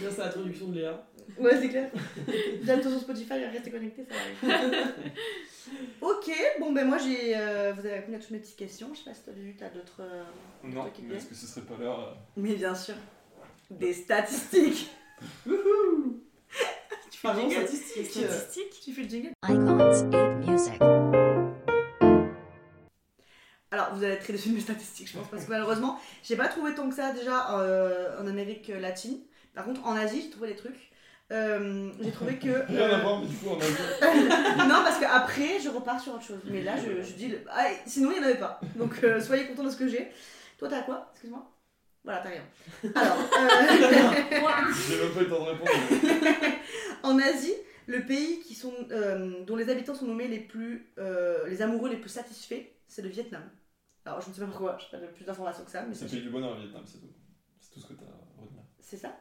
[0.01, 1.07] Grâce à la traduction de Léa.
[1.39, 1.89] Ouais, c'est clair.
[2.63, 4.15] Bientôt sur Spotify, restez connectés, ça
[4.47, 4.83] va aller.
[6.01, 7.35] ok, bon ben moi j'ai.
[7.35, 8.89] euh, vous avez répondu à toutes mes petites questions.
[8.93, 10.01] Je sais pas si t'as vu, t'as d'autres.
[10.01, 10.23] euh,
[10.63, 12.95] Non, qui mais est-ce que ce serait pas l'heure euh, Mais bien sûr.
[13.69, 14.91] Des statistiques.
[15.45, 16.21] Wouhou
[17.11, 18.05] tu fais le jingle statistiques.
[18.11, 20.11] Statistiques Tu fais le jingle Icons
[20.45, 20.73] 8 Music.
[23.71, 26.37] Alors, vous allez être très déçus de mes statistiques, je pense, parce que malheureusement, j'ai
[26.37, 29.19] pas trouvé tant que ça déjà euh, en Amérique latine.
[29.53, 30.84] Par contre, en Asie, j'ai trouvé des trucs.
[31.31, 32.65] Euh, j'ai trouvé que.
[32.67, 36.13] Rien à euh, voir, mais du coup, on a non, parce qu'après, je repars sur
[36.13, 36.39] autre chose.
[36.45, 37.29] Mais là, je, je dis.
[37.29, 37.39] Le...
[37.49, 38.59] Ah, sinon, il n'y en avait pas.
[38.75, 40.11] Donc, euh, soyez contents de ce que j'ai.
[40.59, 41.09] Toi, t'as quoi?
[41.13, 41.43] Excuse-moi
[42.03, 42.43] Voilà, t'as rien.
[42.93, 45.71] Alors, euh, J'ai même pas eu le temps de répondre.
[47.03, 47.55] en Asie,
[47.87, 50.93] le pays qui sont, euh, dont les habitants sont nommés les plus.
[50.99, 53.43] euh, les amoureux les plus satisfaits, c'est le Vietnam.
[54.05, 56.05] Alors, je ne sais pas pourquoi, je n'ai pas plus d'informations que ça, mais C'est
[56.05, 57.11] le pays du bonheur, le Vietnam, c'est tout.
[57.59, 58.61] C'est tout ce que t'as à retenir.
[58.79, 59.17] c'est ça?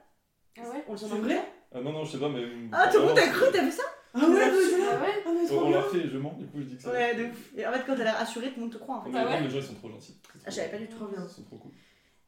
[0.59, 0.85] Ah ouais?
[0.87, 1.19] On le sent vrai?
[1.21, 2.45] vrai Ah non, non, je sais pas, mais.
[2.73, 3.83] Ah, tout le monde a cru, t'as vu ça
[4.15, 4.45] Ah ouais, ouais, ouais.
[4.45, 5.89] Ouais mais On, l'a bien.
[5.91, 6.93] fait, je mens, du coup, je dis que ça.
[6.93, 7.51] Ouais, de ouf.
[7.57, 9.11] Et en fait, quand t'as l'air assuré, tout le monde te croit en fait.
[9.13, 10.17] Ah non, ouais les gens ils sont trop gentils.
[10.47, 10.97] Ah, je savais pas du tout.
[11.13, 11.73] Ils sont trop cool.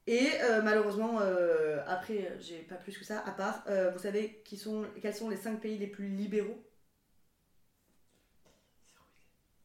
[0.09, 3.99] Et euh, malheureusement, euh, après, euh, j'ai pas plus que ça, à part, euh, vous
[3.99, 6.63] savez qui sont, quels sont les 5 pays les plus libéraux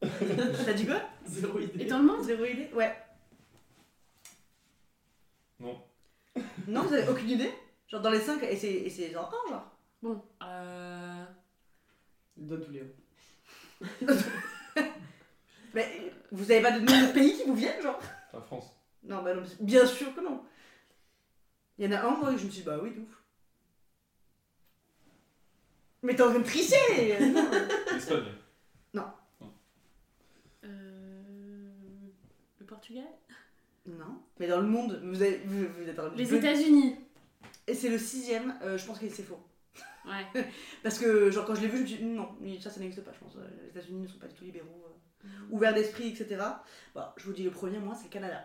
[0.00, 1.84] T'as dit quoi Zéro idée.
[1.84, 2.92] Et dans le monde Zéro idée Ouais.
[5.60, 5.80] Non.
[6.66, 7.52] Non, vous avez aucune idée
[7.86, 9.71] Genre dans les 5, et c'est et c'est genre 1 genre.
[10.02, 11.24] Bon, euh...
[12.36, 13.86] Donne tous les hauts.
[15.74, 18.00] Mais vous avez pas de nom de pays qui vous viennent genre?
[18.32, 18.74] La France.
[19.04, 20.42] Non, bah non, bien sûr que non.
[21.78, 23.22] Il y en a un, moi, je me suis dit, bah oui, de ouf.
[26.02, 27.50] Mais t'es en train de tricher Non.
[27.92, 28.24] L'Espagne.
[30.64, 31.70] euh,
[32.58, 33.06] Le Portugal?
[33.86, 34.20] Non.
[34.38, 36.96] Mais dans le monde, vous, avez, vous, vous êtes en train de- Les États-Unis
[37.66, 39.40] Et c'est le sixième, euh, je pense que c'est faux.
[40.06, 40.42] Ouais.
[40.82, 42.28] Parce que, genre, quand je l'ai vu, je me suis dit, non,
[42.60, 43.36] ça, ça n'existe pas, je pense.
[43.36, 44.84] Euh, Les États-Unis ne sont pas du tout libéraux,
[45.24, 46.40] euh, ouverts d'esprit, etc.
[46.94, 48.44] Bon, je vous dis, le premier, moi, c'est le Canada.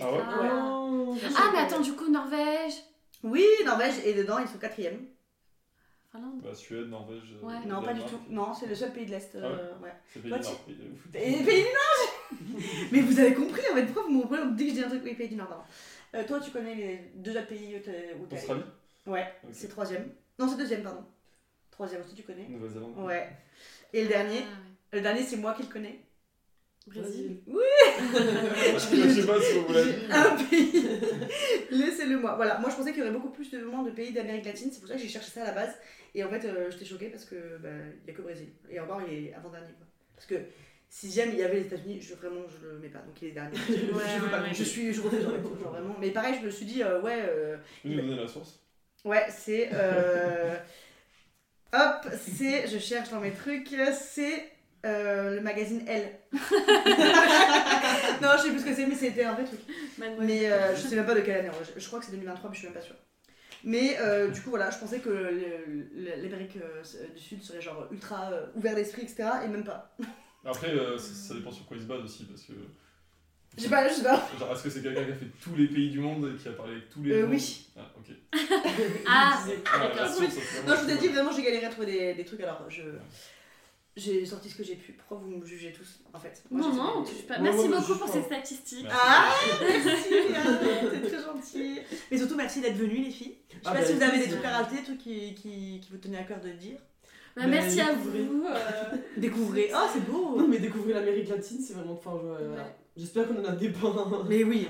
[0.00, 0.18] Ah ouais?
[0.22, 0.70] Ah.
[0.82, 1.16] Oh.
[1.36, 2.74] Ah, mais attends, du coup, Norvège?
[3.22, 5.06] Oui, Norvège, et dedans, ils sont quatrième.
[6.12, 6.40] Finlande?
[6.42, 7.34] Bah, Suède, Norvège.
[7.42, 7.66] euh, Ouais.
[7.66, 8.20] Non, pas du tout.
[8.28, 9.34] Non, c'est le seul pays de l'Est.
[9.34, 9.92] euh, ouais.
[10.12, 10.60] C'est pays tu- Nord.
[11.12, 12.60] pays pays du Nord
[12.92, 14.88] Mais vous avez compris, en fait, pourquoi vous me reprenez dès que je dis un
[14.88, 15.66] truc, oui, pays du Nord.
[16.14, 18.62] Euh, toi, tu connais les deux autres pays où t'es Australie?
[19.06, 19.50] Ouais, Ok.
[19.52, 20.10] c'est troisième.
[20.38, 21.04] Non, c'est deuxième, pardon.
[21.70, 23.28] Troisième aussi, tu connais Nouvelle-Zélande Ouais.
[23.92, 24.98] Et le dernier Ah, ouais.
[24.98, 26.00] Le dernier, c'est moi qui le connais.
[26.86, 27.40] Brésil.
[27.48, 29.90] Je sais pas si on vous l'a dit.
[30.06, 30.88] J'ai un pays.
[31.70, 32.36] Laissez-le moi.
[32.36, 34.70] Voilà, moi je pensais qu'il y aurait beaucoup plus de moins de pays d'Amérique latine,
[34.72, 35.74] c'est pour ça que j'ai cherché ça à la base.
[36.14, 37.68] Et en fait, euh, j'étais choquée parce que bah,
[38.04, 38.48] il y a que le Brésil.
[38.70, 39.72] Et encore, il est avant-dernier.
[39.76, 39.86] quoi.
[40.14, 40.36] Parce que
[40.88, 43.00] sixième, il y avait les États-Unis, je, vraiment, je le mets pas.
[43.00, 43.56] Donc il est dernier.
[43.68, 44.42] je, je veux ouais, pas.
[44.42, 44.54] ouais.
[44.54, 45.22] Je suis, je refuse.
[45.22, 45.32] genre
[45.72, 45.96] vraiment.
[46.00, 48.60] Mais pareil, je me suis dit, euh, ouais, euh, nous donner la source
[49.06, 49.70] ouais, c'est.
[49.72, 50.54] euh,
[51.72, 52.66] Hop, c'est.
[52.68, 53.68] Je cherche dans mes trucs.
[53.98, 54.50] C'est.
[54.84, 56.12] euh, le magazine Elle.
[56.32, 56.38] non,
[58.36, 59.60] je sais plus ce que c'est, mais c'était un vrai truc.
[60.20, 62.50] Mais euh, je sais même pas de quelle année, je, je crois que c'est 2023,
[62.50, 62.96] mais je suis même pas sûre.
[63.64, 65.10] Mais euh, du coup, voilà, je pensais que
[65.96, 66.82] l'Amérique euh,
[67.14, 69.24] du Sud serait genre ultra euh, ouvert d'esprit, etc.
[69.44, 69.96] Et même pas.
[70.44, 72.52] Après, euh, ça, ça dépend sur quoi ils se basent aussi, parce que.
[73.56, 74.28] Je sais pas, je sais pas.
[74.38, 76.48] Genre, est-ce que c'est quelqu'un qui a fait tous les pays du monde et qui
[76.48, 77.66] a parlé avec tous les Euh, gens oui.
[77.76, 78.14] Ah, ok.
[79.06, 80.06] Ah, Ah, d'accord.
[80.66, 82.82] Non, je vous ai dit, vraiment, j'ai galéré à trouver des, des trucs, alors je.
[83.98, 84.92] J'ai sorti ce que j'ai pu.
[84.92, 86.42] Pourquoi vous me jugez tous, en fait?
[86.50, 87.38] Moi, Non, j'ai- non, tu pas.
[87.38, 88.82] Merci beaucoup pour ces statistiques.
[88.84, 88.98] Merci.
[89.02, 90.08] Ah, merci,
[90.92, 91.80] c'est très gentil.
[92.10, 93.36] Mais surtout, merci d'être venus, les filles.
[93.48, 95.34] Je sais Ah pas bah, si vous avez des trucs à rajouter, des trucs qui,
[95.34, 96.76] qui, qui vous tenaient à cœur de dire.
[97.36, 98.22] Bah, merci à découvrez.
[98.22, 98.44] vous.
[98.46, 99.70] euh, Découvrez.
[99.74, 102.44] Oh, c'est beau Non mais découvrir l'Amérique latine, c'est vraiment enfin, je-.
[102.48, 102.76] Ouais.
[102.96, 103.72] J'espère qu'on en a des.
[104.28, 104.68] Mais oui,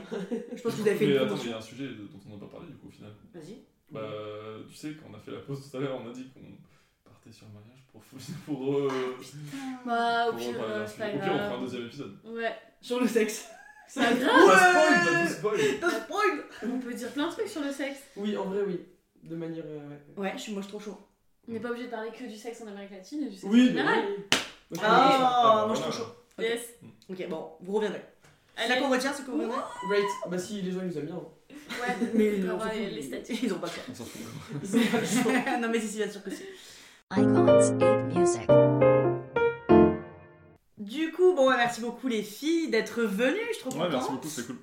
[0.55, 1.86] je pense que vous avez fait Mais une attends, mais il y a un sujet
[1.89, 3.12] dont on n'a pas parlé du coup au final.
[3.32, 3.59] Vas-y.
[3.90, 4.01] Bah,
[4.69, 6.40] tu sais, quand on a fait la pause tout à l'heure, on a dit qu'on
[7.24, 8.03] t'es sur le mariage pour.
[8.47, 8.89] pour, euh,
[9.85, 11.19] Bah, au pire, euh, d'un c'est film.
[11.19, 12.16] pas Au pire, on fera un deuxième épisode.
[12.24, 12.55] Ouais.
[12.81, 13.48] Sur le sexe.
[13.89, 14.43] C'est pas grave.
[14.47, 15.28] T'as Ouais.
[15.28, 16.44] spoil, t'as tout spoil
[16.74, 18.01] On peut dire plein de trucs sur le sexe.
[18.16, 18.81] Oui, en vrai, oui.
[19.23, 19.65] De manière.
[19.66, 20.23] euh, ouais.
[20.23, 20.98] Ouais, je suis moi je suis trop chaud.
[21.48, 23.44] On n'est pas obligé de parler que du sexe en Amérique latine et du sexe
[23.53, 24.05] Oui, en mais général.
[24.73, 24.78] Ok.
[24.82, 26.12] Ah, moi je suis trop chaud.
[26.39, 26.74] Yes.
[27.09, 28.03] Ok, bon, vous reviendrez.
[28.56, 28.82] C'est là Allez.
[28.82, 29.58] qu'on retient, c'est qu'on reviendrait
[29.88, 30.04] Great.
[30.28, 31.14] Bah si, les gens ils nous aiment bien.
[31.16, 33.38] Ouais, Mais on on peut s'en avoir fout, les, ils- statuts.
[33.44, 33.82] Ils ont pas le choix.
[33.90, 34.20] On s'en fout.
[34.62, 35.58] Ils ont pas le choix.
[35.60, 36.42] non mais si, si, bien sûr que si.
[37.12, 37.46] Icons
[38.10, 38.48] 8 Music.
[40.78, 43.92] Du coup, bon, ouais, merci beaucoup les filles d'être venues, je suis trop Ouais, contente.
[43.92, 44.56] merci beaucoup, c'était cool.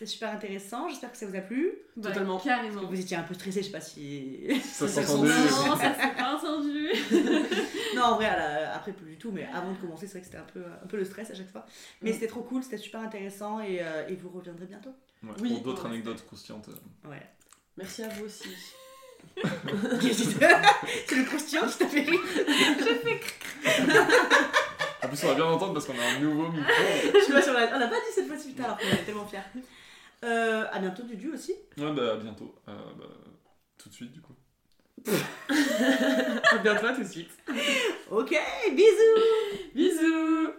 [0.00, 1.72] C'était super intéressant, j'espère que ça vous a plu.
[1.94, 2.38] Bah, Totalement.
[2.38, 2.86] Carrément.
[2.86, 4.48] Vous étiez un peu stressés, je sais pas si...
[4.64, 5.28] Ça s'entendait.
[5.30, 6.88] sent- Non, ça s'est pas entendu.
[7.94, 10.24] non, en vrai, la- après plus du tout, mais avant de commencer, c'est vrai que
[10.26, 11.66] c'était un peu, un peu le stress à chaque fois.
[12.00, 12.14] Mais Mm.
[12.14, 14.88] c'était trop cool, c'était super intéressant et, euh, et vous reviendrez bientôt.
[15.22, 15.50] Ouais, Oui.
[15.52, 15.90] pour d'autres Ouais.
[15.90, 16.70] anecdotes croustillantes.
[16.70, 17.20] euh, Ouais.
[17.76, 18.48] Merci à vous aussi.
[19.36, 21.14] c'est?
[21.14, 22.20] Le croustillant qui t'a fait rire.
[25.02, 26.72] En plus, on va bien entendre parce qu'on a un nouveau micro.
[27.14, 28.86] Je sais pas si on a, on a pas dit cette fois-ci, putain, alors qu'on
[28.86, 29.40] est tellement fiers.
[30.24, 31.52] Euh, à bientôt, Dudu aussi.
[31.78, 32.54] Ouais, bah, à bientôt.
[32.68, 33.06] Euh, bah,
[33.78, 34.34] tout de suite, du coup.
[36.52, 37.30] À bientôt, à tout de suite.
[38.10, 38.36] Ok,
[38.74, 40.52] bisous Bisous